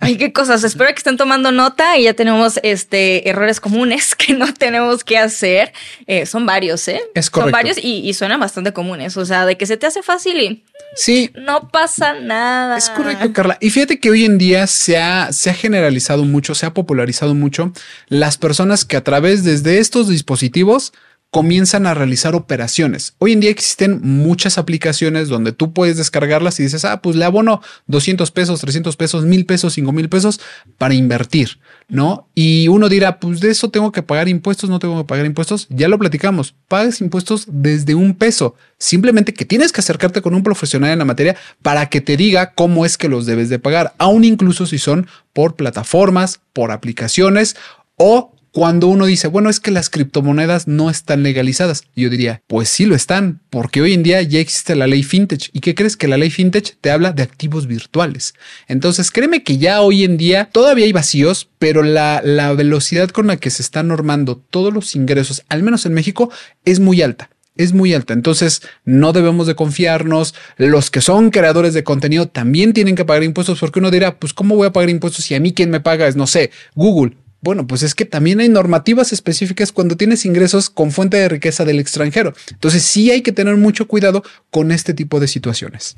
ay, 0.00 0.16
qué 0.16 0.32
cosas. 0.32 0.64
Espero 0.64 0.90
que 0.90 0.96
estén 0.96 1.16
tomando 1.16 1.52
nota 1.52 1.96
y 1.96 2.04
ya 2.04 2.14
tenemos 2.14 2.58
este 2.64 3.28
errores 3.28 3.60
comunes 3.60 4.14
que 4.16 4.32
no 4.32 4.52
tenemos 4.52 5.04
que 5.04 5.16
hacer. 5.16 5.72
Eh, 6.08 6.26
son 6.26 6.44
varios, 6.44 6.88
¿eh? 6.88 7.00
Es 7.14 7.30
correcto. 7.30 7.50
Son 7.50 7.52
varios 7.52 7.78
y, 7.80 8.12
suenan 8.14 8.40
bastante 8.40 8.72
comunes. 8.72 9.16
O 9.16 9.24
sea, 9.24 9.46
de 9.46 9.56
que 9.56 9.66
se 9.66 9.76
te 9.76 9.86
hace 9.86 10.02
fácil 10.02 10.40
y 10.40 10.64
sí, 10.96 11.30
no 11.36 11.68
pasa 11.68 12.14
nada. 12.14 12.76
Es 12.76 12.90
correcto, 12.90 13.32
Carla. 13.32 13.56
Y 13.60 13.70
fíjate 13.70 14.00
que 14.00 14.10
hoy 14.10 14.24
en 14.24 14.36
día 14.36 14.66
se 14.66 14.98
ha, 14.98 15.32
se 15.32 15.50
ha 15.50 15.54
generalizado 15.54 16.24
mucho, 16.24 16.56
se 16.56 16.66
ha 16.66 16.74
popularizado 16.74 17.34
mucho 17.34 17.72
las 18.08 18.36
personas 18.36 18.84
que 18.84 18.96
a 18.96 19.04
través 19.04 19.44
desde 19.44 19.78
estos 19.78 20.08
dispositivos 20.08 20.92
comienzan 21.30 21.86
a 21.86 21.92
realizar 21.92 22.34
operaciones. 22.34 23.14
Hoy 23.18 23.32
en 23.32 23.40
día 23.40 23.50
existen 23.50 24.00
muchas 24.02 24.56
aplicaciones 24.56 25.28
donde 25.28 25.52
tú 25.52 25.74
puedes 25.74 25.98
descargarlas 25.98 26.58
y 26.58 26.62
dices, 26.62 26.86
ah, 26.86 27.02
pues 27.02 27.16
le 27.16 27.24
abono 27.26 27.60
200 27.86 28.30
pesos, 28.30 28.60
300 28.60 28.96
pesos, 28.96 29.24
1000 29.26 29.44
pesos, 29.44 29.74
5000 29.74 30.08
pesos 30.08 30.40
para 30.78 30.94
invertir, 30.94 31.58
¿no? 31.86 32.28
Y 32.34 32.68
uno 32.68 32.88
dirá, 32.88 33.20
pues 33.20 33.40
de 33.40 33.50
eso 33.50 33.70
tengo 33.70 33.92
que 33.92 34.02
pagar 34.02 34.28
impuestos, 34.28 34.70
no 34.70 34.78
tengo 34.78 34.96
que 34.96 35.06
pagar 35.06 35.26
impuestos. 35.26 35.66
Ya 35.68 35.88
lo 35.88 35.98
platicamos, 35.98 36.54
pagas 36.66 37.02
impuestos 37.02 37.44
desde 37.46 37.94
un 37.94 38.14
peso. 38.14 38.54
Simplemente 38.78 39.34
que 39.34 39.44
tienes 39.44 39.70
que 39.70 39.82
acercarte 39.82 40.22
con 40.22 40.34
un 40.34 40.42
profesional 40.42 40.92
en 40.92 40.98
la 40.98 41.04
materia 41.04 41.36
para 41.60 41.90
que 41.90 42.00
te 42.00 42.16
diga 42.16 42.54
cómo 42.54 42.86
es 42.86 42.96
que 42.96 43.08
los 43.08 43.26
debes 43.26 43.50
de 43.50 43.58
pagar, 43.58 43.94
aun 43.98 44.24
incluso 44.24 44.64
si 44.64 44.78
son 44.78 45.06
por 45.34 45.56
plataformas, 45.56 46.40
por 46.54 46.72
aplicaciones 46.72 47.54
o 47.96 48.32
cuando 48.58 48.88
uno 48.88 49.06
dice, 49.06 49.28
bueno, 49.28 49.50
es 49.50 49.60
que 49.60 49.70
las 49.70 49.88
criptomonedas 49.88 50.66
no 50.66 50.90
están 50.90 51.22
legalizadas, 51.22 51.84
yo 51.94 52.10
diría, 52.10 52.42
pues 52.48 52.68
sí 52.68 52.86
lo 52.86 52.96
están, 52.96 53.40
porque 53.50 53.80
hoy 53.80 53.92
en 53.92 54.02
día 54.02 54.20
ya 54.22 54.40
existe 54.40 54.74
la 54.74 54.88
ley 54.88 55.04
fintech. 55.04 55.48
¿Y 55.52 55.60
qué 55.60 55.76
crees 55.76 55.96
que 55.96 56.08
la 56.08 56.16
ley 56.16 56.28
fintech 56.28 56.76
te 56.80 56.90
habla 56.90 57.12
de 57.12 57.22
activos 57.22 57.68
virtuales? 57.68 58.34
Entonces, 58.66 59.12
créeme 59.12 59.44
que 59.44 59.58
ya 59.58 59.80
hoy 59.80 60.02
en 60.02 60.16
día 60.16 60.48
todavía 60.50 60.86
hay 60.86 60.92
vacíos, 60.92 61.48
pero 61.60 61.84
la, 61.84 62.20
la 62.24 62.52
velocidad 62.52 63.10
con 63.10 63.28
la 63.28 63.36
que 63.36 63.50
se 63.50 63.62
están 63.62 63.86
normando 63.86 64.36
todos 64.50 64.74
los 64.74 64.96
ingresos, 64.96 65.44
al 65.48 65.62
menos 65.62 65.86
en 65.86 65.94
México, 65.94 66.28
es 66.64 66.80
muy 66.80 67.00
alta 67.00 67.30
es 67.56 67.72
muy 67.72 67.92
alta. 67.92 68.12
Entonces, 68.12 68.62
no 68.84 69.12
debemos 69.12 69.48
de 69.48 69.56
confiarnos. 69.56 70.34
Los 70.58 70.92
que 70.92 71.00
son 71.00 71.30
creadores 71.30 71.74
de 71.74 71.82
contenido 71.82 72.28
también 72.28 72.72
tienen 72.72 72.94
que 72.94 73.04
pagar 73.04 73.24
impuestos 73.24 73.58
porque 73.58 73.80
uno 73.80 73.90
dirá, 73.90 74.18
pues, 74.20 74.32
¿cómo 74.32 74.54
voy 74.54 74.68
a 74.68 74.72
pagar 74.72 74.90
impuestos 74.90 75.24
si 75.24 75.34
a 75.34 75.40
mí 75.40 75.52
quien 75.52 75.70
me 75.70 75.80
paga 75.80 76.06
es, 76.06 76.14
no 76.14 76.28
sé, 76.28 76.52
Google? 76.76 77.16
Bueno, 77.40 77.66
pues 77.66 77.82
es 77.82 77.94
que 77.94 78.04
también 78.04 78.40
hay 78.40 78.48
normativas 78.48 79.12
específicas 79.12 79.70
cuando 79.70 79.96
tienes 79.96 80.24
ingresos 80.24 80.70
con 80.70 80.90
fuente 80.90 81.16
de 81.18 81.28
riqueza 81.28 81.64
del 81.64 81.78
extranjero. 81.78 82.34
Entonces 82.50 82.82
sí 82.82 83.10
hay 83.10 83.22
que 83.22 83.32
tener 83.32 83.56
mucho 83.56 83.86
cuidado 83.86 84.24
con 84.50 84.72
este 84.72 84.92
tipo 84.92 85.20
de 85.20 85.28
situaciones. 85.28 85.94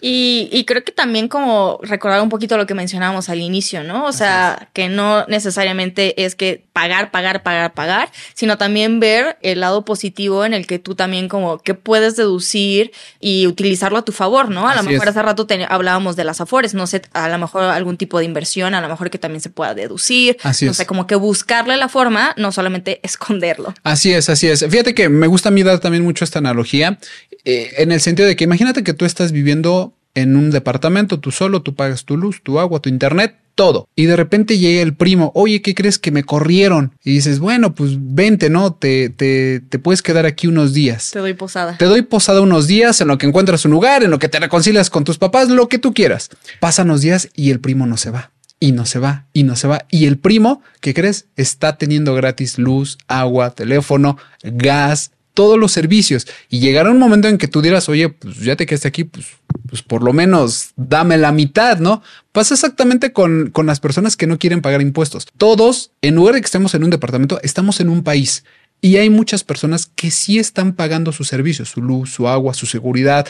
Y, 0.00 0.64
creo 0.66 0.84
que 0.84 0.92
también 0.92 1.28
como 1.28 1.78
recordar 1.82 2.20
un 2.20 2.28
poquito 2.28 2.58
lo 2.58 2.66
que 2.66 2.74
mencionábamos 2.74 3.28
al 3.28 3.40
inicio, 3.40 3.84
¿no? 3.84 4.04
O 4.06 4.12
sea, 4.12 4.68
que 4.72 4.88
no 4.88 5.24
necesariamente 5.28 6.24
es 6.24 6.34
que 6.34 6.62
pagar, 6.74 7.10
pagar, 7.10 7.42
pagar, 7.42 7.72
pagar, 7.72 8.10
sino 8.34 8.58
también 8.58 9.00
ver 9.00 9.38
el 9.40 9.60
lado 9.60 9.84
positivo 9.84 10.44
en 10.44 10.52
el 10.52 10.66
que 10.66 10.78
tú 10.78 10.94
también 10.94 11.28
como 11.28 11.58
que 11.58 11.74
puedes 11.74 12.16
deducir 12.16 12.92
y 13.20 13.46
utilizarlo 13.46 13.96
a 13.96 14.04
tu 14.04 14.12
favor, 14.12 14.50
¿no? 14.50 14.68
A 14.68 14.74
lo 14.74 14.82
mejor 14.82 15.08
hace 15.08 15.22
rato 15.22 15.46
hablábamos 15.68 16.16
de 16.16 16.24
las 16.24 16.40
afores, 16.40 16.74
no 16.74 16.86
sé, 16.86 17.02
a 17.12 17.28
lo 17.28 17.38
mejor 17.38 17.62
algún 17.62 17.96
tipo 17.96 18.18
de 18.18 18.24
inversión, 18.24 18.74
a 18.74 18.80
lo 18.80 18.88
mejor 18.88 19.10
que 19.10 19.18
también 19.18 19.40
se 19.40 19.48
pueda 19.48 19.74
deducir. 19.74 20.36
Así 20.42 20.66
no 20.66 20.74
sé, 20.74 20.84
como 20.84 21.06
que 21.06 21.14
buscarle 21.14 21.76
la 21.76 21.88
forma, 21.88 22.34
no 22.36 22.52
solamente 22.52 23.00
esconderlo. 23.04 23.72
Así 23.84 24.12
es, 24.12 24.28
así 24.28 24.48
es. 24.48 24.66
Fíjate 24.68 24.94
que 24.94 25.08
me 25.08 25.28
gusta 25.28 25.48
a 25.48 25.52
mí 25.52 25.62
dar 25.62 25.78
también 25.78 26.04
mucho 26.04 26.24
esta 26.24 26.40
analogía, 26.40 26.98
eh, 27.44 27.74
en 27.78 27.92
el 27.92 28.00
sentido 28.00 28.28
de 28.28 28.36
que 28.36 28.44
imagínate 28.44 28.82
que 28.82 28.94
tú 28.94 29.04
estás 29.04 29.32
viviendo 29.32 29.93
en 30.14 30.36
un 30.36 30.50
departamento, 30.50 31.20
tú 31.20 31.30
solo, 31.30 31.62
tú 31.62 31.74
pagas 31.74 32.04
tu 32.04 32.16
luz, 32.16 32.40
tu 32.42 32.58
agua, 32.60 32.80
tu 32.80 32.88
internet, 32.88 33.36
todo. 33.54 33.88
Y 33.96 34.06
de 34.06 34.16
repente 34.16 34.58
llega 34.58 34.82
el 34.82 34.94
primo, 34.94 35.32
oye, 35.34 35.62
¿qué 35.62 35.74
crees 35.74 35.98
que 35.98 36.10
me 36.10 36.24
corrieron? 36.24 36.92
Y 37.04 37.12
dices, 37.12 37.38
bueno, 37.38 37.74
pues 37.74 37.92
vente, 37.98 38.50
¿no? 38.50 38.74
Te, 38.74 39.08
te, 39.10 39.60
te 39.60 39.78
puedes 39.78 40.02
quedar 40.02 40.26
aquí 40.26 40.46
unos 40.46 40.72
días. 40.72 41.10
Te 41.12 41.18
doy 41.20 41.34
posada. 41.34 41.76
Te 41.78 41.84
doy 41.84 42.02
posada 42.02 42.40
unos 42.40 42.66
días 42.66 43.00
en 43.00 43.08
lo 43.08 43.18
que 43.18 43.26
encuentras 43.26 43.64
un 43.64 43.72
lugar, 43.72 44.02
en 44.02 44.10
lo 44.10 44.18
que 44.18 44.28
te 44.28 44.40
reconcilias 44.40 44.90
con 44.90 45.04
tus 45.04 45.18
papás, 45.18 45.48
lo 45.48 45.68
que 45.68 45.78
tú 45.78 45.94
quieras. 45.94 46.30
Pasan 46.60 46.88
los 46.88 47.00
días 47.00 47.28
y 47.34 47.50
el 47.50 47.60
primo 47.60 47.86
no 47.86 47.96
se 47.96 48.10
va. 48.10 48.30
Y 48.60 48.72
no 48.72 48.86
se 48.86 48.98
va, 48.98 49.26
y 49.32 49.42
no 49.42 49.56
se 49.56 49.68
va. 49.68 49.84
Y 49.90 50.06
el 50.06 50.16
primo, 50.16 50.62
¿qué 50.80 50.94
crees? 50.94 51.26
Está 51.36 51.76
teniendo 51.76 52.14
gratis 52.14 52.56
luz, 52.58 52.96
agua, 53.08 53.50
teléfono, 53.50 54.16
gas, 54.42 55.10
todos 55.34 55.58
los 55.58 55.72
servicios. 55.72 56.26
Y 56.48 56.60
llegará 56.60 56.90
un 56.90 56.98
momento 56.98 57.28
en 57.28 57.38
que 57.38 57.48
tú 57.48 57.60
dirás, 57.60 57.88
oye, 57.88 58.08
pues 58.08 58.38
ya 58.38 58.56
te 58.56 58.66
quedaste 58.66 58.88
aquí, 58.88 59.04
pues, 59.04 59.26
pues 59.68 59.82
por 59.82 60.02
lo 60.02 60.12
menos 60.12 60.70
dame 60.76 61.18
la 61.18 61.32
mitad, 61.32 61.78
¿no? 61.78 62.02
Pasa 62.32 62.54
exactamente 62.54 63.12
con, 63.12 63.50
con 63.50 63.66
las 63.66 63.80
personas 63.80 64.16
que 64.16 64.26
no 64.26 64.38
quieren 64.38 64.62
pagar 64.62 64.80
impuestos. 64.80 65.26
Todos, 65.36 65.90
en 66.00 66.14
lugar 66.14 66.34
de 66.34 66.40
que 66.40 66.46
estemos 66.46 66.74
en 66.74 66.84
un 66.84 66.90
departamento, 66.90 67.40
estamos 67.42 67.80
en 67.80 67.90
un 67.90 68.02
país. 68.02 68.44
Y 68.80 68.96
hay 68.96 69.10
muchas 69.10 69.44
personas 69.44 69.90
que 69.94 70.10
sí 70.10 70.38
están 70.38 70.74
pagando 70.74 71.12
sus 71.12 71.28
servicios, 71.28 71.70
su 71.70 71.82
luz, 71.82 72.12
su 72.12 72.28
agua, 72.28 72.54
su 72.54 72.66
seguridad, 72.66 73.26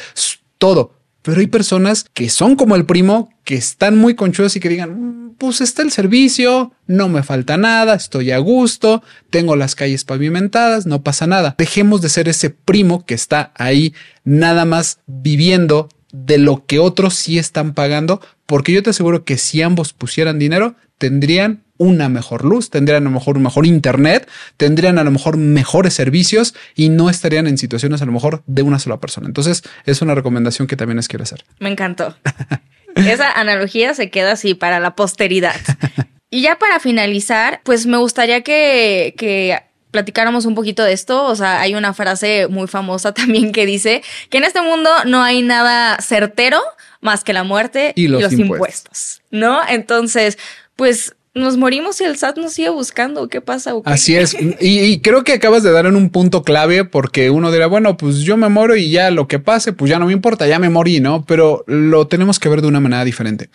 todo. 0.58 0.92
Pero 1.24 1.40
hay 1.40 1.46
personas 1.46 2.04
que 2.12 2.28
son 2.28 2.54
como 2.54 2.76
el 2.76 2.84
primo, 2.84 3.30
que 3.44 3.54
están 3.54 3.96
muy 3.96 4.14
conchudos 4.14 4.56
y 4.56 4.60
que 4.60 4.68
digan, 4.68 4.90
mm, 4.90 5.34
pues 5.38 5.62
está 5.62 5.80
el 5.80 5.90
servicio, 5.90 6.72
no 6.86 7.08
me 7.08 7.22
falta 7.22 7.56
nada, 7.56 7.94
estoy 7.94 8.30
a 8.30 8.38
gusto, 8.38 9.02
tengo 9.30 9.56
las 9.56 9.74
calles 9.74 10.04
pavimentadas, 10.04 10.84
no 10.84 11.02
pasa 11.02 11.26
nada. 11.26 11.54
Dejemos 11.56 12.02
de 12.02 12.10
ser 12.10 12.28
ese 12.28 12.50
primo 12.50 13.06
que 13.06 13.14
está 13.14 13.52
ahí 13.56 13.94
nada 14.24 14.66
más 14.66 14.98
viviendo 15.06 15.88
de 16.12 16.36
lo 16.36 16.66
que 16.66 16.78
otros 16.78 17.14
sí 17.14 17.38
están 17.38 17.72
pagando, 17.72 18.20
porque 18.44 18.72
yo 18.72 18.82
te 18.82 18.90
aseguro 18.90 19.24
que 19.24 19.38
si 19.38 19.62
ambos 19.62 19.94
pusieran 19.94 20.38
dinero, 20.38 20.76
tendrían 20.98 21.63
una 21.76 22.08
mejor 22.08 22.44
luz, 22.44 22.70
tendrían 22.70 23.02
a 23.02 23.04
lo 23.04 23.10
mejor 23.10 23.36
un 23.36 23.42
mejor 23.42 23.66
internet, 23.66 24.28
tendrían 24.56 24.98
a 24.98 25.04
lo 25.04 25.10
mejor 25.10 25.36
mejores 25.36 25.94
servicios 25.94 26.54
y 26.74 26.88
no 26.88 27.10
estarían 27.10 27.46
en 27.46 27.58
situaciones 27.58 28.02
a 28.02 28.06
lo 28.06 28.12
mejor 28.12 28.42
de 28.46 28.62
una 28.62 28.78
sola 28.78 29.00
persona. 29.00 29.26
Entonces 29.26 29.62
es 29.84 30.02
una 30.02 30.14
recomendación 30.14 30.68
que 30.68 30.76
también 30.76 30.96
les 30.96 31.08
quiero 31.08 31.24
hacer. 31.24 31.44
Me 31.58 31.70
encantó. 31.70 32.16
Esa 32.94 33.32
analogía 33.32 33.94
se 33.94 34.10
queda 34.10 34.32
así 34.32 34.54
para 34.54 34.80
la 34.80 34.94
posteridad. 34.94 35.56
Y 36.30 36.40
ya 36.40 36.58
para 36.58 36.80
finalizar, 36.80 37.60
pues 37.62 37.86
me 37.86 37.96
gustaría 37.96 38.40
que, 38.40 39.14
que 39.16 39.56
platicáramos 39.92 40.46
un 40.46 40.56
poquito 40.56 40.82
de 40.82 40.92
esto. 40.92 41.26
O 41.26 41.36
sea, 41.36 41.60
hay 41.60 41.76
una 41.76 41.94
frase 41.94 42.48
muy 42.48 42.66
famosa 42.66 43.14
también 43.14 43.52
que 43.52 43.64
dice 43.66 44.02
que 44.30 44.38
en 44.38 44.44
este 44.44 44.60
mundo 44.60 44.90
no 45.06 45.22
hay 45.22 45.42
nada 45.42 45.96
certero 46.00 46.60
más 47.00 47.22
que 47.22 47.32
la 47.32 47.44
muerte 47.44 47.92
y 47.94 48.08
los, 48.08 48.32
impuestos. 48.32 49.22
¿no? 49.30 49.60
Entonces, 49.68 50.36
pues 50.74 51.14
nos 51.34 51.56
morimos 51.56 52.00
y 52.00 52.04
el 52.04 52.16
SAT 52.16 52.38
nos 52.38 52.52
sigue 52.52 52.68
buscando. 52.68 53.28
¿Qué 53.28 53.40
pasa? 53.40 53.72
Así 53.84 54.16
es. 54.16 54.36
Y, 54.60 55.00
creo 55.00 55.24
que 55.24 55.32
acabas 55.32 55.62
de 55.62 55.72
dar 55.72 55.86
en 55.86 55.96
un 55.96 56.10
punto 56.10 56.42
clave 56.42 56.84
porque 56.84 57.30
uno 57.30 57.50
dirá, 57.50 57.66
bueno, 57.66 57.96
pues 57.96 58.20
yo 58.20 58.36
me 58.36 58.48
muero 58.48 58.76
y 58.76 58.90
ya 58.90 59.10
lo 59.10 59.26
que 59.26 59.38
pase, 59.38 59.72
pues 59.72 59.90
ya 59.90 59.98
no 59.98 60.06
me 60.06 60.12
importa, 60.12 60.46
ya 60.46 60.58
me 60.58 60.70
morí, 60.70 61.00
¿no? 61.00 61.24
Pero 61.26 61.64
lo 61.66 62.06
tenemos 62.06 62.38
que 62.38 62.48
ver 62.48 62.62
de 62.62 62.68
una 62.68 62.80
manera 62.80 63.04
diferente. 63.04 63.50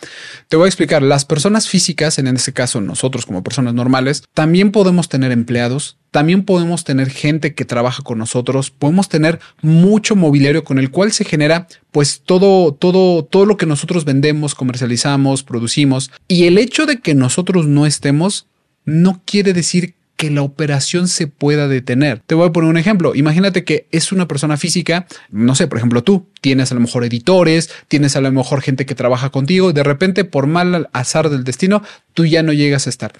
Te 0.48 0.56
voy 0.56 0.66
a 0.66 0.68
explicar, 0.68 1.02
las 1.02 1.24
personas 1.24 1.68
físicas, 1.68 2.18
en 2.18 2.26
este 2.26 2.52
caso 2.52 2.80
nosotros 2.80 3.26
como 3.26 3.42
personas 3.42 3.74
normales, 3.74 4.24
también 4.34 4.72
podemos 4.72 5.08
tener 5.08 5.32
empleados, 5.32 5.98
también 6.10 6.44
podemos 6.44 6.84
tener 6.84 7.10
gente 7.10 7.54
que 7.54 7.64
trabaja 7.64 8.02
con 8.02 8.18
nosotros, 8.18 8.70
podemos 8.70 9.08
tener 9.08 9.40
mucho 9.62 10.16
mobiliario 10.16 10.64
con 10.64 10.78
el 10.78 10.90
cual 10.90 11.12
se 11.12 11.24
genera 11.24 11.68
pues 11.92 12.22
todo, 12.24 12.72
todo, 12.72 13.24
todo 13.24 13.46
lo 13.46 13.56
que 13.56 13.66
nosotros 13.66 14.04
vendemos, 14.04 14.54
comercializamos, 14.54 15.42
producimos. 15.42 16.10
Y 16.28 16.44
el 16.44 16.58
hecho 16.58 16.86
de 16.86 16.98
que 16.98 17.14
nosotros 17.14 17.66
no 17.66 17.86
estemos 17.86 18.46
no 18.84 19.22
quiere 19.24 19.52
decir 19.52 19.94
que 20.20 20.30
la 20.30 20.42
operación 20.42 21.08
se 21.08 21.28
pueda 21.28 21.66
detener. 21.66 22.20
Te 22.26 22.34
voy 22.34 22.46
a 22.46 22.52
poner 22.52 22.68
un 22.68 22.76
ejemplo. 22.76 23.14
Imagínate 23.14 23.64
que 23.64 23.86
es 23.90 24.12
una 24.12 24.28
persona 24.28 24.58
física, 24.58 25.06
no 25.30 25.54
sé, 25.54 25.66
por 25.66 25.78
ejemplo 25.78 26.04
tú, 26.04 26.26
tienes 26.42 26.70
a 26.70 26.74
lo 26.74 26.82
mejor 26.82 27.04
editores, 27.04 27.70
tienes 27.88 28.16
a 28.16 28.20
lo 28.20 28.30
mejor 28.30 28.60
gente 28.60 28.84
que 28.84 28.94
trabaja 28.94 29.30
contigo, 29.30 29.72
de 29.72 29.82
repente 29.82 30.24
por 30.24 30.46
mal 30.46 30.90
azar 30.92 31.30
del 31.30 31.44
destino, 31.44 31.82
tú 32.12 32.26
ya 32.26 32.42
no 32.42 32.52
llegas 32.52 32.86
a 32.86 32.90
estar. 32.90 33.12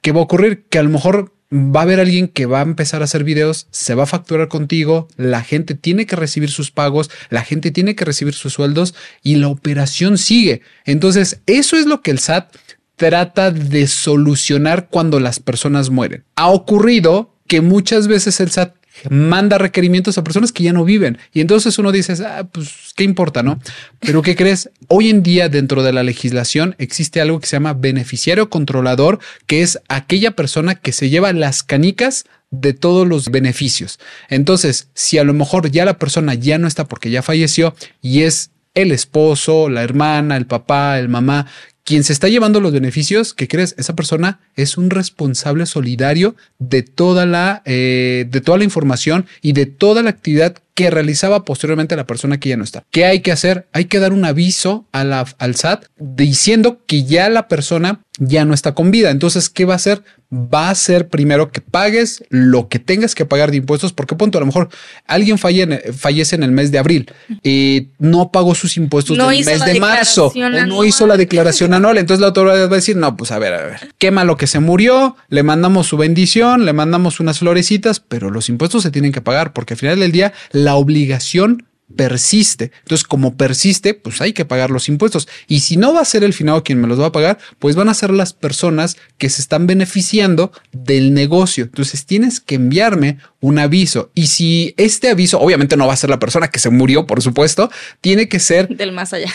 ¿Qué 0.00 0.10
va 0.10 0.18
a 0.18 0.24
ocurrir? 0.24 0.64
Que 0.68 0.80
a 0.80 0.82
lo 0.82 0.90
mejor 0.90 1.32
va 1.52 1.80
a 1.80 1.82
haber 1.84 2.00
alguien 2.00 2.28
que 2.28 2.46
va 2.46 2.58
a 2.60 2.62
empezar 2.62 3.00
a 3.00 3.04
hacer 3.04 3.24
videos, 3.24 3.66
se 3.70 3.94
va 3.94 4.02
a 4.02 4.06
facturar 4.06 4.48
contigo, 4.48 5.08
la 5.16 5.42
gente 5.42 5.74
tiene 5.74 6.06
que 6.06 6.16
recibir 6.16 6.50
sus 6.50 6.70
pagos, 6.70 7.10
la 7.30 7.42
gente 7.42 7.70
tiene 7.70 7.94
que 7.94 8.04
recibir 8.04 8.34
sus 8.34 8.52
sueldos 8.52 8.94
y 9.22 9.36
la 9.36 9.48
operación 9.48 10.18
sigue. 10.18 10.62
Entonces, 10.84 11.40
eso 11.46 11.76
es 11.76 11.86
lo 11.86 12.02
que 12.02 12.10
el 12.10 12.18
SAT 12.18 12.54
trata 12.96 13.50
de 13.50 13.86
solucionar 13.86 14.88
cuando 14.88 15.20
las 15.20 15.40
personas 15.40 15.88
mueren. 15.88 16.24
Ha 16.36 16.48
ocurrido 16.48 17.34
que 17.46 17.60
muchas 17.62 18.08
veces 18.08 18.40
el 18.40 18.50
SAT 18.50 18.77
manda 19.10 19.58
requerimientos 19.58 20.18
a 20.18 20.24
personas 20.24 20.52
que 20.52 20.64
ya 20.64 20.72
no 20.72 20.84
viven. 20.84 21.18
Y 21.32 21.40
entonces 21.40 21.78
uno 21.78 21.92
dice, 21.92 22.14
ah, 22.24 22.46
pues, 22.50 22.92
¿qué 22.96 23.04
importa, 23.04 23.42
no? 23.42 23.60
Pero 24.00 24.22
¿qué 24.22 24.36
crees? 24.36 24.70
Hoy 24.88 25.10
en 25.10 25.22
día 25.22 25.48
dentro 25.48 25.82
de 25.82 25.92
la 25.92 26.02
legislación 26.02 26.74
existe 26.78 27.20
algo 27.20 27.40
que 27.40 27.46
se 27.46 27.56
llama 27.56 27.74
beneficiario 27.74 28.50
controlador, 28.50 29.18
que 29.46 29.62
es 29.62 29.80
aquella 29.88 30.32
persona 30.32 30.74
que 30.74 30.92
se 30.92 31.10
lleva 31.10 31.32
las 31.32 31.62
canicas 31.62 32.24
de 32.50 32.72
todos 32.72 33.06
los 33.06 33.30
beneficios. 33.30 33.98
Entonces, 34.28 34.88
si 34.94 35.18
a 35.18 35.24
lo 35.24 35.34
mejor 35.34 35.70
ya 35.70 35.84
la 35.84 35.98
persona 35.98 36.34
ya 36.34 36.58
no 36.58 36.66
está 36.66 36.86
porque 36.86 37.10
ya 37.10 37.22
falleció 37.22 37.74
y 38.00 38.22
es 38.22 38.50
el 38.74 38.92
esposo, 38.92 39.68
la 39.68 39.82
hermana, 39.82 40.36
el 40.36 40.46
papá, 40.46 40.98
el 40.98 41.08
mamá, 41.08 41.46
quien 41.88 42.04
se 42.04 42.12
está 42.12 42.28
llevando 42.28 42.60
los 42.60 42.74
beneficios, 42.74 43.32
¿qué 43.32 43.48
crees? 43.48 43.74
Esa 43.78 43.96
persona 43.96 44.40
es 44.56 44.76
un 44.76 44.90
responsable 44.90 45.64
solidario 45.64 46.36
de 46.58 46.82
toda 46.82 47.24
la, 47.24 47.62
eh, 47.64 48.26
de 48.28 48.42
toda 48.42 48.58
la 48.58 48.64
información 48.64 49.24
y 49.40 49.54
de 49.54 49.64
toda 49.64 50.02
la 50.02 50.10
actividad 50.10 50.58
que 50.78 50.90
realizaba 50.90 51.44
posteriormente 51.44 51.96
la 51.96 52.06
persona 52.06 52.38
que 52.38 52.50
ya 52.50 52.56
no 52.56 52.62
está. 52.62 52.84
¿Qué 52.92 53.04
hay 53.04 53.18
que 53.18 53.32
hacer? 53.32 53.66
Hay 53.72 53.86
que 53.86 53.98
dar 53.98 54.12
un 54.12 54.24
aviso 54.24 54.86
a 54.92 55.02
la, 55.02 55.26
al 55.40 55.56
SAT 55.56 55.86
diciendo 55.98 56.78
que 56.86 57.02
ya 57.02 57.28
la 57.30 57.48
persona 57.48 58.02
ya 58.18 58.44
no 58.44 58.54
está 58.54 58.74
con 58.74 58.90
vida. 58.90 59.10
Entonces, 59.10 59.48
¿qué 59.48 59.64
va 59.64 59.74
a 59.74 59.76
hacer? 59.76 60.02
Va 60.32 60.68
a 60.68 60.74
ser 60.74 61.08
primero 61.08 61.50
que 61.50 61.60
pagues 61.60 62.22
lo 62.28 62.68
que 62.68 62.78
tengas 62.78 63.14
que 63.14 63.24
pagar 63.24 63.50
de 63.50 63.56
impuestos, 63.56 63.92
porque 63.92 64.14
punto, 64.14 64.36
a 64.38 64.40
lo 64.40 64.46
mejor 64.46 64.68
alguien 65.06 65.38
fallece 65.38 66.36
en 66.36 66.42
el 66.42 66.50
mes 66.50 66.70
de 66.70 66.78
abril 66.78 67.10
y 67.42 67.88
no 67.98 68.30
pagó 68.30 68.54
sus 68.54 68.76
impuestos 68.76 69.16
del 69.16 69.44
mes 69.44 69.64
de 69.64 69.80
marzo 69.80 70.32
o 70.34 70.66
no 70.66 70.84
hizo 70.84 71.06
la 71.06 71.16
declaración 71.16 71.72
anual. 71.72 71.96
Entonces 71.96 72.20
la 72.20 72.26
autoridad 72.28 72.68
va 72.68 72.72
a 72.72 72.76
decir, 72.76 72.96
no, 72.96 73.16
pues 73.16 73.30
a 73.30 73.38
ver, 73.38 73.54
a 73.54 73.62
ver, 73.64 73.94
qué 73.96 74.10
malo 74.10 74.36
que 74.36 74.46
se 74.46 74.60
murió, 74.60 75.16
le 75.28 75.42
mandamos 75.42 75.86
su 75.86 75.96
bendición, 75.96 76.66
le 76.66 76.72
mandamos 76.72 77.20
unas 77.20 77.38
florecitas, 77.38 78.00
pero 78.00 78.30
los 78.30 78.48
impuestos 78.48 78.82
se 78.82 78.90
tienen 78.90 79.12
que 79.12 79.22
pagar 79.22 79.52
porque 79.52 79.74
al 79.74 79.78
final 79.78 80.00
del 80.00 80.12
día 80.12 80.34
la 80.52 80.67
obligación 80.74 81.68
persiste. 81.96 82.70
Entonces, 82.82 83.06
como 83.06 83.36
persiste, 83.36 83.94
pues 83.94 84.20
hay 84.20 84.32
que 84.32 84.44
pagar 84.44 84.70
los 84.70 84.88
impuestos. 84.88 85.28
Y 85.46 85.60
si 85.60 85.76
no 85.76 85.92
va 85.94 86.00
a 86.00 86.04
ser 86.04 86.24
el 86.24 86.32
finado 86.32 86.62
quien 86.62 86.80
me 86.80 86.86
los 86.86 87.00
va 87.00 87.06
a 87.06 87.12
pagar, 87.12 87.38
pues 87.58 87.76
van 87.76 87.88
a 87.88 87.94
ser 87.94 88.10
las 88.10 88.32
personas 88.32 88.96
que 89.16 89.30
se 89.30 89.40
están 89.40 89.66
beneficiando 89.66 90.52
del 90.72 91.14
negocio. 91.14 91.64
Entonces, 91.64 92.06
tienes 92.06 92.40
que 92.40 92.56
enviarme 92.56 93.18
un 93.40 93.58
aviso. 93.58 94.10
Y 94.14 94.26
si 94.26 94.74
este 94.76 95.10
aviso, 95.10 95.40
obviamente 95.40 95.76
no 95.76 95.86
va 95.86 95.94
a 95.94 95.96
ser 95.96 96.10
la 96.10 96.18
persona 96.18 96.48
que 96.48 96.58
se 96.58 96.70
murió, 96.70 97.06
por 97.06 97.22
supuesto, 97.22 97.70
tiene 98.00 98.28
que 98.28 98.38
ser 98.38 98.68
del 98.68 98.92
más 98.92 99.12
allá. 99.12 99.32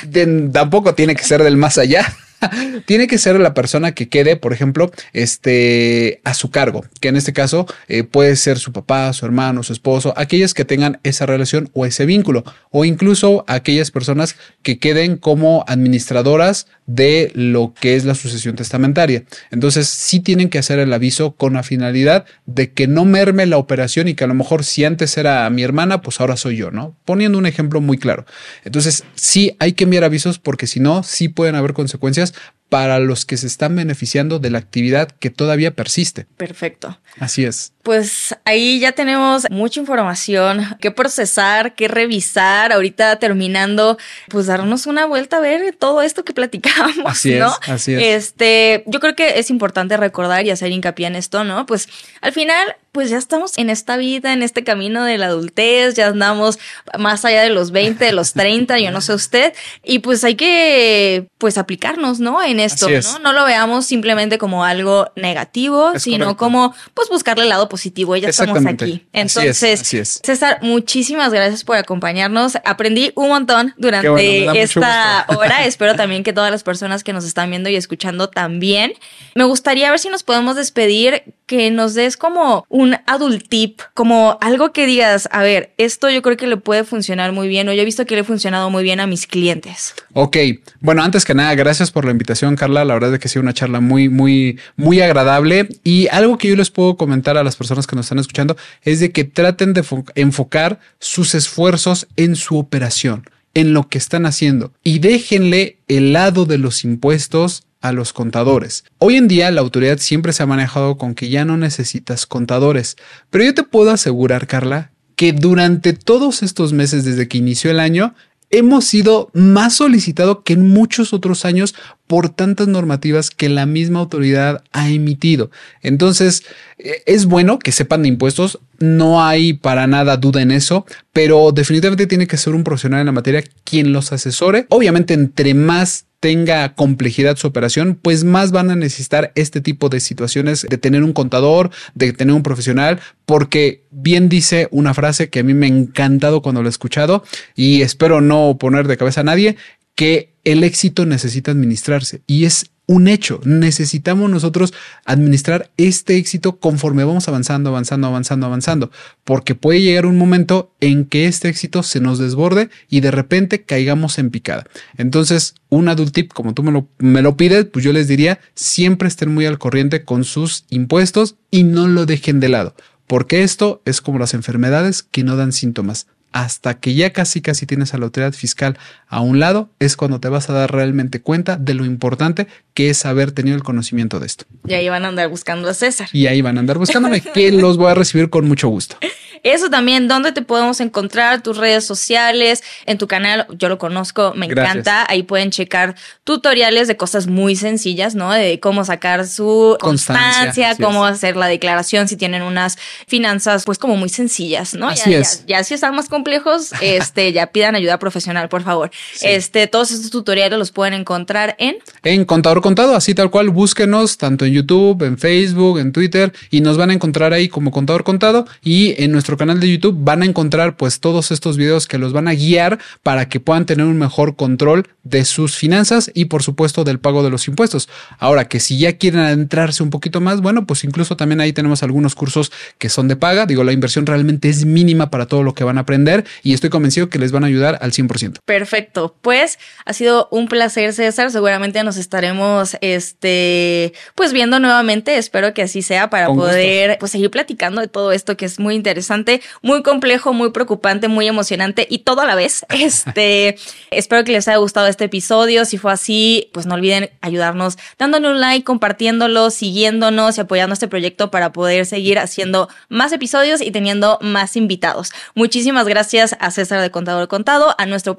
tampoco 0.52 0.94
tiene 0.96 1.16
que 1.16 1.24
ser 1.24 1.44
del 1.44 1.58
más 1.58 1.78
allá. 1.78 2.16
tiene 2.86 3.08
que 3.08 3.18
ser 3.18 3.39
la 3.39 3.54
persona 3.54 3.94
que 3.94 4.10
quede, 4.10 4.36
por 4.36 4.54
ejemplo, 4.54 4.91
este, 5.14 6.22
a 6.24 6.34
su 6.34 6.50
cargo, 6.50 6.86
que 7.00 7.10
en 7.10 7.16
este 7.16 7.34
caso 7.34 7.66
eh, 7.88 8.04
puede 8.04 8.36
ser 8.36 8.60
su 8.60 8.72
papá, 8.72 9.12
su 9.14 9.26
hermano, 9.26 9.64
su 9.64 9.74
esposo, 9.74 10.14
aquellas 10.18 10.54
que 10.54 10.66
tengan 10.66 11.00
esa 11.04 11.26
relación 11.26 11.70
o 11.74 11.86
ese 11.86 12.06
vínculo, 12.06 12.44
o 12.72 12.86
incluso 12.86 13.44
aquellas 13.48 13.91
personas 13.91 14.36
que 14.62 14.80
queden 14.80 15.18
como 15.18 15.64
administradoras 15.68 16.68
de 16.86 17.32
lo 17.34 17.74
que 17.80 17.96
es 17.96 18.06
la 18.06 18.16
sucesión 18.16 18.56
testamentaria. 18.56 19.24
Entonces, 19.52 19.88
sí 19.88 20.20
tienen 20.20 20.50
que 20.50 20.60
hacer 20.60 20.80
el 20.80 20.91
aviso 20.91 21.32
con 21.32 21.54
la 21.54 21.64
finalidad 21.64 22.26
de 22.46 22.72
que 22.72 22.88
no 22.88 23.06
merme 23.06 23.46
la 23.46 23.58
operación 23.58 24.08
y 24.08 24.16
que 24.16 24.24
a 24.24 24.28
lo 24.28 24.34
mejor 24.34 24.64
si 24.64 24.84
antes 24.84 25.18
era 25.18 25.50
mi 25.50 25.64
hermana, 25.64 26.02
pues 26.02 26.20
ahora 26.20 26.36
soy 26.36 26.58
yo, 26.58 26.72
¿no? 26.72 26.96
Poniendo 27.06 27.38
un 27.38 27.46
ejemplo 27.46 27.82
muy 27.82 27.98
claro. 27.98 28.26
Entonces, 28.66 29.04
sí 29.16 29.56
hay 29.60 29.74
que 29.74 29.86
enviar 29.86 30.04
avisos 30.04 30.39
porque 30.39 30.68
si 30.68 30.80
no, 30.80 31.04
sí 31.04 31.30
pueden 31.30 31.56
haber 31.56 31.74
consecuencias 31.74 32.33
para 32.74 32.98
los 32.98 33.24
que 33.24 33.38
se 33.38 33.46
están 33.46 33.76
beneficiando 33.76 34.40
de 34.40 34.50
la 34.50 34.58
actividad 34.58 35.12
que 35.12 35.30
todavía 35.30 35.76
persiste. 35.76 36.26
Perfecto. 36.38 37.00
Así 37.20 37.46
es. 37.46 37.74
Pues 37.84 38.36
ahí 38.46 38.80
ya 38.80 38.94
tenemos 38.94 39.46
mucha 39.52 39.80
información 39.80 40.76
que 40.82 40.90
procesar, 40.90 41.76
que 41.76 41.88
revisar. 41.88 42.74
Ahorita 42.74 43.20
terminando, 43.20 44.00
pues 44.30 44.48
darnos 44.48 44.88
una 44.88 45.06
vuelta 45.06 45.38
a 45.38 45.40
ver 45.40 45.76
todo 45.78 46.02
esto 46.02 46.26
que 46.26 46.34
platicamos. 46.34 46.96
Así 47.06 47.34
es. 47.34 47.44
Así 47.68 47.94
es. 47.94 48.02
Este, 48.02 48.84
yo 48.88 49.00
creo 49.00 49.16
que 49.16 49.38
es 49.38 49.52
importante 49.52 49.96
recordar 49.96 50.44
y 50.48 50.50
hacer 50.50 50.72
hincapié 50.72 51.06
en 51.06 51.16
esto, 51.16 51.44
¿no? 51.44 51.68
Pues 51.68 51.88
al 52.22 52.32
final 52.32 52.76
pues 52.94 53.10
ya 53.10 53.18
estamos 53.18 53.58
en 53.58 53.72
esta 53.72 53.98
vida, 53.98 54.34
en 54.34 54.44
este 54.44 54.64
camino 54.64 55.04
de 55.04 55.18
la 55.18 55.26
adultez, 55.26 55.96
ya 55.96 56.08
andamos 56.08 56.60
más 56.98 57.26
allá 57.26 57.41
de 57.41 57.50
los 57.50 57.72
20, 57.72 58.06
de 58.06 58.14
los 58.14 58.34
30, 58.34 58.80
yo 58.80 58.91
no 58.91 59.02
sé 59.02 59.14
usted, 59.14 59.54
y 59.84 60.00
pues 60.00 60.24
hay 60.24 60.36
que 60.36 61.28
pues 61.39 61.58
aplicarnos, 61.58 62.20
¿no? 62.20 62.41
En 62.41 62.60
esto, 62.60 62.88
¿no? 62.88 63.20
No 63.20 63.34
lo 63.34 63.46
veamos 63.46 63.88
simplemente 63.88 64.38
como 64.38 64.64
algo 64.64 65.12
negativo, 65.16 66.00
sino 66.00 66.38
como 66.38 66.74
pues 66.94 67.10
buscarle 67.10 67.44
el 67.44 67.50
lado 67.50 67.68
positivo, 67.68 68.16
ya 68.16 68.30
estamos 68.30 68.64
aquí. 68.66 69.06
Entonces, 69.12 70.22
César, 70.24 70.60
muchísimas 70.62 71.34
gracias 71.34 71.64
por 71.64 71.78
acompañarnos. 71.78 72.58
Aprendí 72.64 73.12
un 73.16 73.30
montón 73.30 73.74
durante 73.78 74.62
esta 74.62 75.26
hora. 75.30 75.66
Espero 75.66 75.96
también 75.96 76.24
que 76.24 76.32
todas 76.32 76.52
las 76.52 76.62
personas 76.62 77.04
que 77.04 77.12
nos 77.12 77.26
están 77.26 77.50
viendo 77.50 77.70
y 77.70 77.76
escuchando 77.76 78.30
también. 78.30 78.94
Me 79.34 79.46
gustaría 79.46 79.89
ver 79.89 80.00
si 80.00 80.10
nos 80.10 80.22
podemos 80.22 80.56
despedir, 80.56 81.24
que 81.46 81.72
nos 81.72 81.94
des 81.94 82.18
como 82.18 82.66
un 82.70 82.96
adult 83.06 83.48
tip, 83.48 83.82
como 83.94 84.38
algo 84.41 84.72
que 84.72 84.86
digas, 84.86 85.28
a 85.32 85.44
ver, 85.44 85.74
esto 85.78 86.10
yo 86.10 86.22
creo 86.22 86.38
que 86.38 86.48
le 86.48 86.58
puede 86.58 86.84
funcionar 86.84 87.32
muy 87.32 87.48
bien 87.48 87.68
o 87.70 87.74
yo 87.74 87.82
he 87.82 87.86
visto 87.86 88.06
que 88.06 88.16
le 88.16 88.22
ha 88.22 88.24
funcionado 88.24 88.70
muy 88.70 88.84
bien 88.84 89.00
a 89.00 89.08
mis 89.08 89.28
clientes. 89.28 89.94
Ok, 90.14 90.38
bueno, 90.80 91.04
antes 91.04 91.26
que 91.26 91.34
nada, 91.34 91.54
gracias 91.56 91.91
por 91.91 92.06
la 92.06 92.12
invitación, 92.12 92.56
Carla. 92.56 92.86
La 92.86 92.94
verdad 92.94 93.14
es 93.14 93.20
que 93.20 93.28
ha 93.28 93.32
sido 93.32 93.44
una 93.44 93.54
charla 93.54 93.80
muy, 93.80 94.10
muy, 94.10 94.60
muy 94.76 95.02
agradable 95.02 95.68
y 95.84 96.08
algo 96.08 96.38
que 96.38 96.48
yo 96.48 96.56
les 96.56 96.70
puedo 96.70 96.98
comentar 96.98 97.38
a 97.38 97.44
las 97.44 97.56
personas 97.56 97.88
que 97.88 97.96
nos 97.96 98.06
están 98.06 98.20
escuchando 98.20 98.56
es 98.84 99.00
de 99.00 99.12
que 99.12 99.24
traten 99.24 99.74
de 99.74 99.84
enfocar 100.16 100.80
sus 101.00 101.36
esfuerzos 101.36 102.08
en 102.16 102.36
su 102.36 102.58
operación, 102.58 103.30
en 103.54 103.74
lo 103.74 103.88
que 103.88 103.98
están 103.98 104.26
haciendo 104.26 104.72
y 104.84 105.00
déjenle 105.00 105.78
el 105.88 106.14
lado 106.14 106.46
de 106.46 106.58
los 106.58 106.84
impuestos 106.84 107.64
a 107.84 107.92
los 107.92 108.14
contadores. 108.14 108.86
Hoy 108.98 109.18
en 109.18 109.28
día 109.28 109.52
la 109.52 109.60
autoridad 109.60 110.00
siempre 110.00 110.32
se 110.32 110.42
ha 110.42 110.48
manejado 110.48 110.98
con 110.98 111.16
que 111.16 111.30
ya 111.30 111.44
no 111.44 111.58
necesitas 111.58 112.26
contadores, 112.26 112.96
pero 113.30 113.44
yo 113.44 113.54
te 113.54 113.64
puedo 113.64 113.92
asegurar, 113.92 114.48
Carla, 114.48 114.92
que 115.18 115.34
durante 115.34 115.92
todos 115.92 116.44
estos 116.44 116.72
meses 116.72 117.04
desde 117.04 117.28
que 117.28 117.38
inició 117.38 117.70
el 117.72 117.82
año, 117.82 118.16
hemos 118.52 118.86
sido 118.86 119.30
más 119.34 119.74
solicitado 119.74 120.44
que 120.44 120.54
en 120.54 120.70
muchos 120.70 121.12
otros 121.12 121.44
años 121.44 121.76
por 122.08 122.30
tantas 122.30 122.70
normativas 122.70 123.32
que 123.32 123.50
la 123.50 123.66
misma 123.66 124.00
autoridad 124.00 124.64
ha 124.72 124.90
emitido. 124.90 125.52
Entonces, 125.82 126.44
eh, 126.78 127.02
es 127.06 127.26
bueno 127.26 127.60
que 127.60 127.74
sepan 127.74 128.04
de 128.04 128.10
impuestos, 128.10 128.60
no 128.80 129.26
hay 129.26 129.54
para 129.54 129.88
nada 129.88 130.16
duda 130.16 130.42
en 130.42 130.52
eso, 130.52 130.86
pero 131.12 131.52
definitivamente 131.52 132.08
tiene 132.08 132.28
que 132.28 132.38
ser 132.38 132.54
un 132.54 132.64
profesional 132.64 133.02
en 133.02 133.08
la 133.08 133.12
materia 133.12 133.44
quien 133.66 133.92
los 133.92 134.14
asesore. 134.14 134.68
Obviamente, 134.70 135.14
entre 135.14 135.54
más 135.54 136.06
tenga 136.24 136.74
complejidad 136.74 137.36
su 137.36 137.47
operación, 137.47 137.99
pues 138.01 138.24
más 138.24 138.53
van 138.53 138.71
a 138.71 138.78
necesitar 138.78 139.34
este 139.36 139.59
tipo 139.59 139.89
de 139.89 139.99
situaciones 139.99 140.65
de 140.69 140.78
tener 140.78 141.03
un 141.03 141.11
contador, 141.11 141.69
de 141.95 142.13
tener 142.13 142.34
un 142.34 142.43
profesional, 142.43 143.01
porque 143.26 143.84
bien 143.91 144.30
dice 144.30 144.69
una 144.71 144.93
frase 144.93 145.30
que 145.30 145.41
a 145.41 145.43
mí 145.43 145.53
me 145.53 145.65
ha 145.65 145.69
encantado 145.69 146.41
cuando 146.41 146.61
lo 146.61 146.69
he 146.69 146.71
escuchado 146.71 147.26
y 147.57 147.82
espero 147.82 148.21
no 148.21 148.57
poner 148.57 148.88
de 148.88 148.95
cabeza 148.95 149.19
a 149.19 149.26
nadie, 149.26 149.57
que 149.95 150.34
el 150.45 150.63
éxito 150.63 151.05
necesita 151.05 151.51
administrarse 151.51 152.21
y 152.26 152.45
es 152.45 152.71
un 152.86 153.08
hecho. 153.08 153.40
Necesitamos 153.44 154.30
nosotros 154.30 154.74
administrar 155.06 155.72
este 155.78 156.18
éxito 156.18 156.58
conforme 156.58 157.04
vamos 157.04 157.28
avanzando, 157.28 157.70
avanzando, 157.70 158.08
avanzando, 158.08 158.46
avanzando, 158.46 158.92
porque 159.24 159.56
puede 159.56 159.82
llegar 159.82 160.06
un 160.06 160.18
momento 160.18 160.74
en 160.80 161.06
que 161.06 161.28
este 161.28 161.50
éxito 161.50 161.84
se 161.84 162.00
nos 162.00 162.20
desborde 162.20 162.70
y 162.90 163.00
de 163.00 163.12
repente 163.12 163.64
caigamos 163.64 164.20
en 164.20 164.30
picada. 164.30 164.66
Entonces, 164.98 165.56
un 165.70 165.88
adult 165.88 166.14
tip, 166.14 166.34
como 166.34 166.54
tú 166.54 166.64
me 166.64 166.72
lo, 166.72 166.88
me 166.98 167.22
lo 167.22 167.38
pides, 167.38 167.66
pues 167.66 167.86
yo 167.86 167.94
les 167.94 168.08
diría, 168.08 168.40
siempre 168.54 169.08
estén 169.08 169.34
muy 169.34 169.46
al 169.46 169.60
corriente 169.60 170.04
con 170.04 170.24
sus 170.24 170.66
impuestos 170.70 171.36
y 171.52 171.64
no 171.64 171.88
lo 171.88 172.06
dejen 172.06 172.40
de 172.40 172.50
lado, 172.50 172.76
porque 173.08 173.44
esto 173.44 173.82
es 173.86 174.02
como 174.02 174.20
las 174.20 174.34
enfermedades 174.34 175.04
que 175.04 175.24
no 175.24 175.36
dan 175.36 175.52
síntomas 175.52 176.08
hasta 176.34 176.80
que 176.80 176.96
ya 176.96 177.14
casi 177.14 177.42
casi 177.42 177.66
tienes 177.66 177.94
a 177.94 177.98
la 178.00 178.06
autoridad 178.06 178.34
fiscal 178.34 178.78
a 179.14 179.22
un 179.22 179.39
lado, 179.39 179.70
es 179.80 179.95
cuando 179.95 180.20
te 180.20 180.30
vas 180.30 180.49
a 180.49 180.53
dar 180.53 180.72
realmente 180.72 181.22
cuenta 181.22 181.57
de 181.57 181.74
lo 181.74 181.86
importante 181.86 182.47
que 182.74 182.89
es 182.89 183.05
haber 183.05 183.32
tenido 183.32 183.55
el 183.55 183.64
conocimiento 183.64 184.20
de 184.20 184.26
esto. 184.26 184.45
Y 184.68 184.74
ahí 184.74 184.89
van 184.89 185.05
a 185.05 185.09
andar 185.09 185.30
buscando 185.30 185.70
a 185.70 185.74
César. 185.74 186.09
Y 186.11 186.28
ahí 186.28 186.41
van 186.41 186.57
a 186.57 186.61
andar 186.61 186.78
buscándome, 186.78 187.22
que 187.22 187.51
los 187.53 187.78
voy 187.78 187.91
a 187.91 187.93
recibir 187.93 188.30
con 188.30 188.47
mucho 188.47 188.68
gusto. 188.70 188.97
Eso 189.43 189.70
también, 189.70 190.07
¿dónde 190.07 190.32
te 190.32 190.41
podemos 190.41 190.80
encontrar? 190.80 191.43
Tus 191.43 191.57
redes 191.57 191.86
sociales, 191.86 192.64
en 192.86 192.97
tu 192.97 193.07
canal, 193.07 193.45
yo 193.57 193.68
lo 193.68 193.78
conozco, 193.78 194.34
me 194.36 194.45
encanta. 194.45 195.05
Ahí 195.09 195.24
pueden 195.24 195.51
checar 195.51 195.95
tutoriales 196.24 196.88
de 196.88 196.95
cosas 196.95 197.28
muy 197.28 197.57
sencillas, 197.57 198.16
¿no? 198.16 198.32
De 198.32 198.61
cómo 198.61 198.86
sacar 198.86 199.28
su 199.28 199.78
constancia, 199.82 200.78
cómo 200.82 201.05
hacer 201.05 201.36
la 201.36 201.47
declaración, 201.47 202.07
si 202.07 202.16
tienen 202.16 202.41
unas 202.41 202.78
finanzas, 203.05 203.66
pues 203.66 203.78
como 203.78 203.97
muy 203.97 204.07
sencillas, 204.07 204.76
¿no? 204.76 204.88
Así 204.88 205.11
ya, 205.11 205.20
es. 205.20 205.45
Ya, 205.45 205.61
si 205.66 205.74
están 205.74 205.93
más 205.93 206.07
complejos, 206.07 206.72
este, 206.82 207.34
ya 207.34 207.47
pidan 207.47 207.76
ayuda 207.76 207.99
profesional, 207.99 208.47
por 208.47 208.64
favor. 208.64 208.91
Este, 209.22 209.68
todos 209.68 209.91
estos 209.91 210.12
tutoriales 210.12 210.58
los 210.60 210.72
pueden 210.72 210.93
encontrar 210.93 211.56
en... 211.60 211.78
En 212.04 212.26
Contador 212.26 212.62
Contado, 212.62 212.95
así 212.95 213.14
tal 213.14 213.30
cual, 213.30 213.49
búsquenos 213.49 214.18
tanto 214.18 214.45
en 214.45 214.54
YouTube, 214.54 215.04
en 215.04 215.18
Facebook, 215.18 215.80
en 215.80 215.91
Twitter, 215.91 216.34
y 216.49 216.62
nos 216.62 216.78
van 216.78 216.89
a 216.89 216.93
encontrar 216.93 217.34
ahí 217.34 217.47
como 217.47 217.72
Contador 217.72 218.04
Contado 218.04 218.45
y 218.64 219.01
en 219.01 219.12
nuestro 219.12 219.38
canal 219.38 219.60
de 219.60 219.72
YouTube 219.72 219.97
van 219.99 220.22
a 220.22 220.26
encontrar 220.26 220.78
pues 220.78 220.99
todos 220.99 221.32
estos 221.32 221.58
videos 221.58 221.88
que 221.88 221.97
los 221.97 222.14
van 222.14 222.28
a 222.28 222.34
guiar 222.34 222.80
para 223.01 223.30
que 223.30 223.39
puedan 223.39 223.66
tener 223.66 223.86
un 223.86 223.97
mejor 223.97 224.36
control 224.36 224.88
de 225.04 225.26
sus 225.26 225.56
finanzas 225.56 226.12
y 226.14 226.26
por 226.26 226.43
supuesto 226.43 226.84
del 226.84 226.99
pago 226.99 227.24
de 227.24 227.30
los 227.30 227.47
impuestos. 227.47 227.89
Ahora 228.20 228.47
que 228.47 228.60
si 228.60 228.78
ya 228.78 228.97
quieren 228.97 229.22
adentrarse 229.22 229.84
un 229.84 229.89
poquito 229.89 230.22
más, 230.22 230.41
bueno, 230.41 230.66
pues 230.66 230.84
incluso 230.84 231.18
también 231.18 231.41
ahí 231.41 231.54
tenemos 231.54 231.84
algunos 231.84 232.16
cursos 232.16 232.51
que 232.78 232.89
son 232.89 233.08
de 233.08 233.16
paga. 233.16 233.45
Digo, 233.45 233.64
la 233.64 233.74
inversión 233.74 234.06
realmente 234.06 234.49
es 234.49 234.66
mínima 234.66 235.10
para 235.10 235.26
todo 235.26 235.43
lo 235.43 235.54
que 235.54 235.64
van 235.64 235.78
a 235.78 235.82
aprender 235.82 236.26
y 236.43 236.54
estoy 236.54 236.70
convencido 236.70 237.10
que 237.10 237.20
les 237.20 237.32
van 237.32 237.43
a 237.43 237.47
ayudar 237.47 237.78
al 237.82 237.91
100%. 237.91 238.39
Perfecto. 238.45 238.93
Pues 238.94 239.60
ha 239.86 239.94
sido 239.94 240.28
un 240.32 240.48
placer, 240.48 240.94
César. 240.94 241.32
Seguramente 241.32 241.84
nos 241.84 241.98
estaremos 241.98 242.78
este 242.82 243.94
pues 244.16 244.34
viendo 244.34 244.60
nuevamente. 244.60 245.18
Espero 245.18 245.54
que 245.54 245.64
así 245.64 245.82
sea 245.82 246.10
para 246.10 246.28
poder 246.28 246.98
pues 247.00 247.12
seguir 247.12 247.32
platicando 247.32 247.82
de 247.82 247.88
todo 247.88 248.12
esto 248.12 248.38
que 248.38 248.46
es 248.46 248.60
muy 248.60 248.76
interesante, 248.76 249.41
muy 249.62 249.84
complejo, 249.84 250.34
muy 250.34 250.52
preocupante, 250.52 251.08
muy 251.08 251.28
emocionante 251.28 251.88
y 251.89 252.00
todo 252.00 252.22
a 252.22 252.26
la 252.26 252.36
vez. 252.36 252.66
Este, 252.84 253.56
espero 253.91 254.24
que 254.26 254.34
les 254.34 254.48
haya 254.48 254.58
gustado 254.58 254.88
este 254.88 255.06
episodio. 255.06 255.64
Si 255.64 255.78
fue 255.78 255.94
así, 255.94 256.50
pues 256.52 256.66
no 256.66 256.76
olviden 256.76 257.12
ayudarnos 257.22 257.78
dándole 257.98 258.30
un 258.30 258.41
like, 258.41 258.66
compartiéndolo, 258.66 259.50
siguiéndonos 259.50 260.38
y 260.38 260.41
apoyando 260.41 260.74
este 260.74 260.88
proyecto 260.88 261.32
para 261.32 261.54
poder 261.54 261.86
seguir 261.86 262.20
haciendo 262.20 262.68
más 262.89 263.14
episodios 263.14 263.62
y 263.62 263.72
teniendo 263.72 264.20
más 264.22 264.58
invitados. 264.58 265.12
Muchísimas 265.34 265.88
gracias 265.88 266.36
a 266.39 266.52
César 266.52 266.82
de 266.82 266.91
Contador 266.91 267.28
Contado, 267.28 267.74
a 267.78 267.86
nuestro 267.86 268.18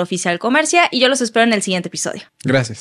oficial 0.00 0.38
Comercia 0.38 0.88
y 0.90 1.00
yo 1.00 1.08
los 1.08 1.20
espero 1.20 1.44
en 1.44 1.52
el 1.52 1.62
siguiente 1.62 1.88
episodio. 1.88 2.22
Gracias. 2.44 2.76